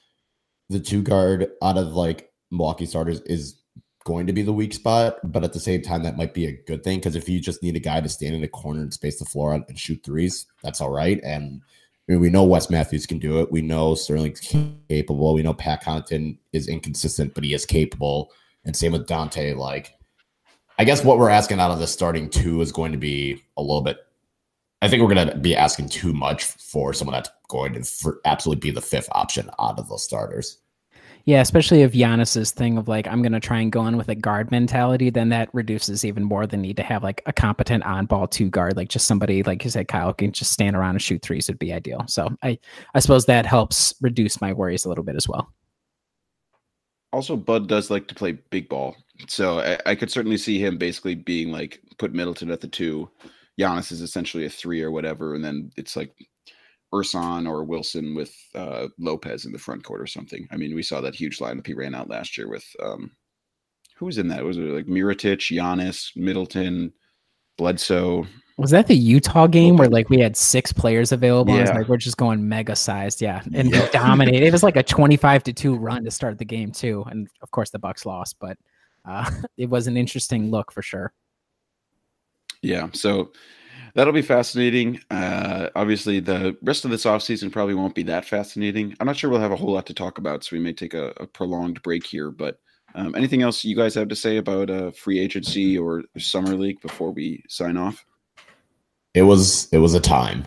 the 0.69 0.79
two 0.79 1.03
guard 1.03 1.49
out 1.63 1.77
of 1.77 1.89
like 1.89 2.31
Milwaukee 2.53 2.87
starters 2.87 3.21
is 3.23 3.61
going 4.05 4.29
to 4.29 4.33
be 4.33 4.43
the 4.43 4.53
weak 4.53 4.75
spot, 4.75 5.17
but 5.25 5.43
at 5.43 5.53
the 5.53 5.59
same 5.59 5.83
time, 5.83 6.05
that 6.05 6.17
might 6.17 6.33
be 6.33 6.47
a 6.47 6.63
good 6.69 6.85
thing 6.85 7.01
because 7.01 7.17
if 7.17 7.29
you 7.29 7.41
just 7.41 7.61
need 7.61 7.75
a 7.75 7.81
guy 7.81 8.01
to 8.01 8.09
stand 8.09 8.37
in 8.37 8.45
a 8.45 8.49
corner 8.49 8.83
and 8.83 8.95
space 8.95 9.19
the 9.19 9.25
floor 9.25 9.53
out 9.53 9.69
and 9.69 9.77
shoot 9.77 10.01
threes, 10.05 10.47
that's 10.63 10.81
all 10.81 10.91
right. 10.91 11.21
And 11.25 11.61
I 12.09 12.13
mean, 12.13 12.21
we 12.21 12.31
know 12.31 12.45
Wes 12.45 12.71
Matthews 12.71 13.05
can 13.05 13.19
do 13.19 13.41
it. 13.41 13.53
We 13.53 13.61
know 13.61 13.95
Sterling's 13.95 14.41
capable. 14.89 15.35
We 15.35 15.43
know 15.43 15.53
Pat 15.53 15.83
Connaughton 15.83 16.39
is 16.53 16.67
inconsistent, 16.67 17.35
but 17.35 17.45
he 17.45 17.53
is 17.53 17.67
capable. 17.67 18.33
And 18.65 18.75
same 18.75 18.93
with 18.93 19.07
Donte. 19.07 19.57
Like, 19.57 19.95
I 20.79 20.85
guess 20.85 21.05
what 21.05 21.19
we're 21.19 21.29
asking 21.29 21.61
out 21.61 21.71
of 21.71 21.81
the 21.81 21.87
starting 21.87 22.31
two 22.31 22.63
is 22.63 22.73
going 22.73 22.93
to 22.93 22.99
be 22.99 23.43
a 23.59 23.63
little 23.63 23.83
bit. 23.83 23.99
I 24.81 24.89
think 24.89 25.03
we're 25.03 25.13
going 25.13 25.29
to 25.29 25.37
be 25.37 25.55
asking 25.57 25.91
too 25.91 26.13
much 26.15 26.45
for 26.45 26.95
someone 26.95 27.15
that's 27.15 27.31
going 27.49 27.75
to 27.75 28.21
absolutely 28.25 28.61
be 28.61 28.71
the 28.71 28.81
fifth 28.81 29.09
option 29.13 29.51
out 29.59 29.79
of 29.79 29.89
those 29.89 30.05
starters. 30.05 30.59
Yeah, 31.29 31.43
especially 31.43 31.83
if 31.83 31.93
Giannis's 31.93 32.53
thing 32.53 32.79
of 32.79 32.89
like 32.89 33.07
I'm 33.07 33.21
gonna 33.21 33.39
try 33.39 33.61
and 33.61 33.71
go 33.71 33.81
on 33.81 33.99
with 33.99 34.09
a 34.09 34.15
guard 34.15 34.51
mentality, 34.51 35.11
then 35.11 35.29
that 35.29 35.51
reduces 35.53 36.03
even 36.03 36.25
more 36.25 36.47
the 36.47 36.57
need 36.57 36.79
to 36.79 36.83
have 36.83 37.03
like 37.03 37.21
a 37.27 37.35
competent 37.35 37.85
on 37.85 38.07
ball 38.07 38.27
two 38.27 38.49
guard, 38.49 38.79
like 38.79 38.89
just 38.89 39.07
somebody 39.07 39.43
like 39.43 39.63
you 39.63 39.69
said, 39.69 39.89
Kyle 39.89 40.15
can 40.15 40.33
just 40.33 40.55
stand 40.55 40.75
around 40.75 40.93
and 40.93 41.03
shoot 41.03 41.21
threes 41.21 41.47
would 41.47 41.59
be 41.59 41.71
ideal. 41.71 42.03
So 42.09 42.31
I 42.43 42.59
I 42.95 43.01
suppose 43.01 43.27
that 43.27 43.45
helps 43.45 43.93
reduce 44.01 44.41
my 44.41 44.55
worries 44.55 44.87
a 44.87 44.89
little 44.89 45.05
bit 45.05 45.17
as 45.17 45.29
well. 45.29 45.53
Also, 47.13 47.37
Bud 47.37 47.69
does 47.69 47.91
like 47.91 48.09
to 48.09 48.15
play 48.15 48.33
big 48.33 48.67
ball, 48.71 48.97
so 49.27 49.61
I, 49.61 49.79
I 49.85 49.95
could 49.97 50.11
certainly 50.11 50.39
see 50.39 50.59
him 50.59 50.79
basically 50.79 51.15
being 51.15 51.53
like 51.53 51.83
put 51.99 52.15
Middleton 52.15 52.51
at 52.51 52.63
the 52.63 52.69
two. 52.69 53.07
Giannis 53.61 53.93
is 53.93 54.01
essentially 54.01 54.47
a 54.47 54.49
three 54.49 54.81
or 54.81 54.91
whatever, 54.91 55.35
and 55.35 55.45
then 55.45 55.73
it's 55.77 55.95
like 55.95 56.15
Ersan 56.93 57.49
or 57.49 57.65
Wilson 57.65 58.15
with 58.15 58.35
uh, 58.55 58.89
Lopez 58.99 59.45
in 59.45 59.53
the 59.53 59.59
front 59.59 59.85
court 59.85 60.01
or 60.01 60.07
something. 60.07 60.49
I 60.51 60.57
mean, 60.57 60.75
we 60.75 60.83
saw 60.83 61.01
that 61.01 61.15
huge 61.15 61.39
lineup 61.39 61.67
he 61.67 61.75
ran 61.75 61.95
out 61.95 62.09
last 62.09 62.39
year 62.39 62.49
with 62.49 62.65
um, 62.83 63.11
who 63.97 64.07
was 64.07 64.19
in 64.19 64.29
that? 64.29 64.45
Was 64.45 64.57
it 64.57 64.63
like 64.63 64.87
Mirotic, 64.87 65.39
Giannis, 65.39 66.17
Middleton, 66.17 66.93
Bledsoe? 67.57 68.27
Was 68.57 68.71
that 68.71 68.87
the 68.87 68.97
Utah 68.97 69.47
game 69.47 69.77
where 69.77 69.89
like 69.89 70.09
we 70.09 70.19
had 70.19 70.37
six 70.37 70.73
players 70.73 71.13
available? 71.13 71.57
Yeah. 71.57 71.73
Like 71.73 71.89
we're 71.89 71.97
just 71.97 72.17
going 72.17 72.49
mega 72.49 72.75
sized, 72.75 73.21
yeah, 73.21 73.43
and 73.55 73.71
yeah. 73.71 73.89
dominate. 73.93 74.43
It 74.43 74.53
was 74.53 74.63
like 74.63 74.77
a 74.77 74.83
twenty-five 74.85 75.43
to 75.45 75.53
two 75.53 75.77
run 75.77 76.05
to 76.05 76.11
start 76.11 76.39
the 76.39 76.45
game 76.45 76.73
too, 76.73 77.05
and 77.11 77.29
of 77.43 77.51
course 77.51 77.71
the 77.71 77.79
Bucks 77.79 78.07
lost, 78.07 78.37
but 78.41 78.57
uh, 79.05 79.31
it 79.57 79.69
was 79.69 79.87
an 79.87 79.97
interesting 79.97 80.51
look 80.51 80.73
for 80.73 80.83
sure. 80.83 81.13
Yeah, 82.63 82.89
so 82.93 83.33
that'll 83.95 84.13
be 84.13 84.23
fascinating. 84.23 85.01
Uh, 85.11 85.69
obviously, 85.75 86.21
the 86.21 86.57
rest 86.63 86.85
of 86.85 86.91
this 86.91 87.05
offseason 87.05 87.51
probably 87.51 87.75
won't 87.75 87.95
be 87.95 88.03
that 88.05 88.25
fascinating. 88.25 88.95
I'm 89.01 89.07
not 89.07 89.17
sure 89.17 89.31
we'll 89.31 89.41
have 89.41 89.53
a 89.53 89.57
whole 89.57 89.73
lot 89.73 89.87
to 89.87 89.95
talk 89.95 90.19
about, 90.19 90.45
so 90.45 90.57
we 90.57 90.61
may 90.61 90.73
take 90.73 90.95
a, 90.95 91.13
a 91.19 91.27
prolonged 91.27 91.83
break 91.83 92.07
here. 92.07 92.31
But 92.31 92.59
um, 92.95 93.15
anything 93.15 93.43
else 93.43 93.65
you 93.65 93.77
guys 93.77 93.95
have 93.95 94.09
to 94.09 94.17
say 94.17 94.39
about 94.39 94.71
uh, 94.71 94.91
free 94.91 95.19
agency 95.19 95.79
or 95.79 96.03
summer 96.17 96.55
league 96.55 96.81
before 96.81 97.13
we 97.13 97.45
sign 97.49 97.77
off? 97.77 98.05
It 99.15 99.23
was 99.23 99.69
it 99.73 99.79
was 99.79 99.95
a 99.95 100.01
time. 100.01 100.45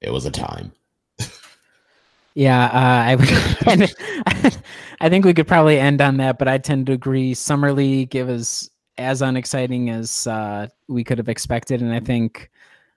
It 0.00 0.10
was 0.10 0.26
a 0.26 0.30
time. 0.30 0.72
yeah, 2.34 2.66
uh, 2.66 3.04
I 3.08 3.14
would. 3.14 4.56
I 5.00 5.08
think 5.08 5.24
we 5.24 5.34
could 5.34 5.46
probably 5.46 5.78
end 5.78 6.00
on 6.00 6.16
that, 6.18 6.38
but 6.38 6.48
I 6.48 6.58
tend 6.58 6.86
to 6.86 6.92
agree. 6.92 7.34
Summer 7.34 7.72
league 7.72 8.14
it 8.14 8.24
was 8.24 8.70
as 8.98 9.20
unexciting 9.20 9.90
as 9.90 10.26
uh, 10.26 10.68
we 10.88 11.04
could 11.04 11.18
have 11.18 11.28
expected, 11.28 11.82
and 11.82 11.92
I 11.92 12.00
think 12.00 12.50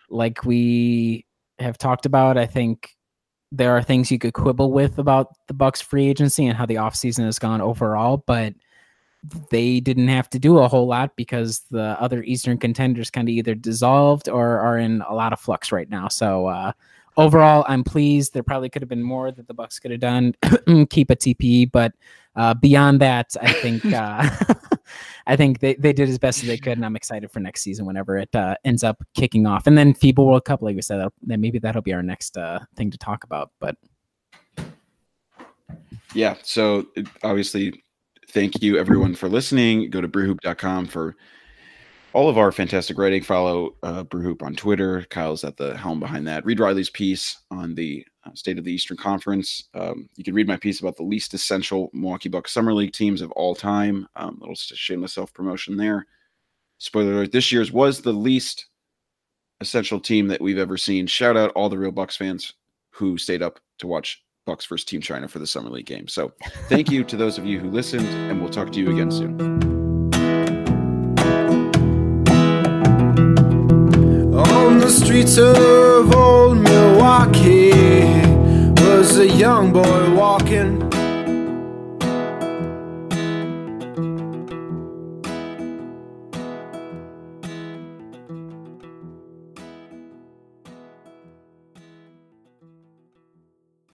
like 0.10 0.45
we 0.45 1.26
have 1.60 1.78
talked 1.78 2.05
about, 2.05 2.38
I 2.38 2.45
think 2.45 2.95
there 3.51 3.76
are 3.76 3.82
things 3.82 4.12
you 4.12 4.20
could 4.20 4.34
quibble 4.34 4.72
with 4.72 4.99
about 4.99 5.34
the 5.47 5.53
Bucks 5.53 5.82
free 5.82 6.07
agency 6.07 6.45
and 6.45 6.55
how 6.55 6.66
the 6.66 6.76
offseason 6.76 7.26
has 7.26 7.39
gone 7.39 7.62
overall, 7.62 8.24
but 8.26 8.53
they 9.49 9.80
didn't 9.80 10.07
have 10.07 10.30
to 10.30 10.39
do 10.39 10.60
a 10.60 10.68
whole 10.68 10.88
lot 10.88 11.16
because 11.16 11.62
the 11.72 11.97
other 11.99 12.24
Eastern 12.24 12.57
contenders 12.57 13.10
kind 13.10 13.28
of 13.28 13.34
either 13.34 13.55
dissolved 13.55 14.30
or 14.30 14.60
are 14.60 14.78
in 14.78 15.01
a 15.01 15.14
lot 15.14 15.34
of 15.34 15.39
flux 15.39 15.72
right 15.72 15.89
now. 15.89 16.07
So 16.07 16.47
uh, 16.47 16.72
overall, 17.18 17.66
I'm 17.68 17.84
pleased. 17.84 18.34
There 18.34 18.43
probably 18.43 18.70
could 18.70 18.82
have 18.82 18.89
been 18.89 19.03
more 19.03 19.32
that 19.32 19.47
the 19.47 19.53
Bucks 19.53 19.80
could 19.80 19.91
have 19.91 19.99
done. 19.99 20.36
Keep 20.89 21.10
a 21.10 21.16
TPE, 21.16 21.72
but 21.72 21.93
uh, 22.39 22.53
beyond 22.53 23.01
that, 23.01 23.35
I 23.41 23.51
think 23.51 23.85
uh, 23.93 24.27
I 25.27 25.35
think 25.35 25.59
they, 25.59 25.75
they 25.75 25.93
did 25.93 26.09
as 26.09 26.17
best 26.17 26.41
as 26.41 26.47
they 26.47 26.57
could, 26.57 26.77
and 26.77 26.85
I'm 26.85 26.95
excited 26.95 27.29
for 27.31 27.39
next 27.39 27.61
season 27.61 27.85
whenever 27.85 28.17
it 28.17 28.33
uh, 28.33 28.55
ends 28.63 28.83
up 28.83 29.03
kicking 29.13 29.45
off. 29.45 29.67
And 29.67 29.77
then 29.77 29.93
FIBA 29.93 30.25
World 30.25 30.45
Cup, 30.45 30.61
like 30.61 30.75
we 30.75 30.81
said, 30.81 31.05
then 31.21 31.41
maybe 31.41 31.59
that'll 31.59 31.81
be 31.81 31.93
our 31.93 32.01
next 32.01 32.37
uh, 32.37 32.59
thing 32.75 32.89
to 32.91 32.97
talk 32.97 33.25
about. 33.25 33.51
But 33.59 33.75
yeah, 36.13 36.35
so 36.41 36.87
obviously, 37.23 37.83
thank 38.29 38.61
you 38.63 38.77
everyone 38.77 39.15
for 39.15 39.27
listening. 39.27 39.89
Go 39.89 40.01
to 40.01 40.07
brewhoop.com 40.07 40.87
for 40.87 41.17
all 42.13 42.29
of 42.29 42.37
our 42.37 42.51
fantastic 42.51 42.97
writing. 42.97 43.21
Follow 43.21 43.75
uh, 43.83 44.05
Brewhoop 44.05 44.41
on 44.41 44.55
Twitter. 44.55 45.05
Kyle's 45.09 45.43
at 45.43 45.57
the 45.57 45.77
helm 45.77 45.99
behind 45.99 46.27
that. 46.27 46.45
Read 46.45 46.59
Riley's 46.59 46.89
piece 46.89 47.37
on 47.51 47.75
the 47.75 48.05
State 48.34 48.57
of 48.57 48.63
the 48.63 48.72
Eastern 48.72 48.97
Conference. 48.97 49.65
Um, 49.74 50.09
you 50.15 50.24
can 50.24 50.34
read 50.34 50.47
my 50.47 50.57
piece 50.57 50.80
about 50.80 50.95
the 50.95 51.03
least 51.03 51.34
essential 51.34 51.89
Milwaukee 51.93 52.30
Bucks 52.30 52.51
Summer 52.51 52.74
League 52.74 52.93
teams 52.93 53.22
of 53.22 53.32
all 53.32 53.55
time. 53.55 54.07
Um, 54.15 54.38
little 54.39 54.55
shameless 54.55 55.13
self 55.13 55.34
promotion 55.34 55.78
there. 55.78 56.05
Spoiler 56.78 57.13
alert: 57.13 57.32
this 57.32 57.51
year's 57.51 57.72
was 57.72 58.01
the 58.01 58.13
least 58.13 58.67
essential 59.61 59.99
team 59.99 60.28
that 60.28 60.41
we've 60.41 60.57
ever 60.57 60.78
seen. 60.78 61.07
Shout 61.07 61.38
out 61.38 61.51
all 61.51 61.70
the 61.70 61.78
real 61.78 61.91
Bucks 61.91 62.15
fans 62.15 62.53
who 62.91 63.17
stayed 63.17 63.41
up 63.41 63.59
to 63.80 63.88
watch 63.88 64.24
Bucks 64.45 64.65
versus 64.65 64.86
Team 64.86 65.01
China 65.01 65.28
for 65.28 65.39
the 65.39 65.47
Summer 65.47 65.70
League 65.70 65.86
game. 65.86 66.07
So, 66.07 66.34
thank 66.67 66.89
you 66.89 67.03
to 67.03 67.17
those 67.17 67.38
of 67.38 67.45
you 67.45 67.59
who 67.59 67.70
listened, 67.70 68.07
and 68.07 68.41
we'll 68.41 68.49
talk 68.49 68.72
to 68.72 68.80
you 68.80 68.91
again 68.91 69.11
soon. 69.11 69.39
On 74.34 74.80
the 74.80 74.89
streets 74.89 75.38
of 75.38 76.15
old 76.15 76.57
Milwaukee 76.57 77.59
was 79.10 79.18
a 79.18 79.28
young 79.28 79.74
boy 79.74 80.14
walking 80.14 80.98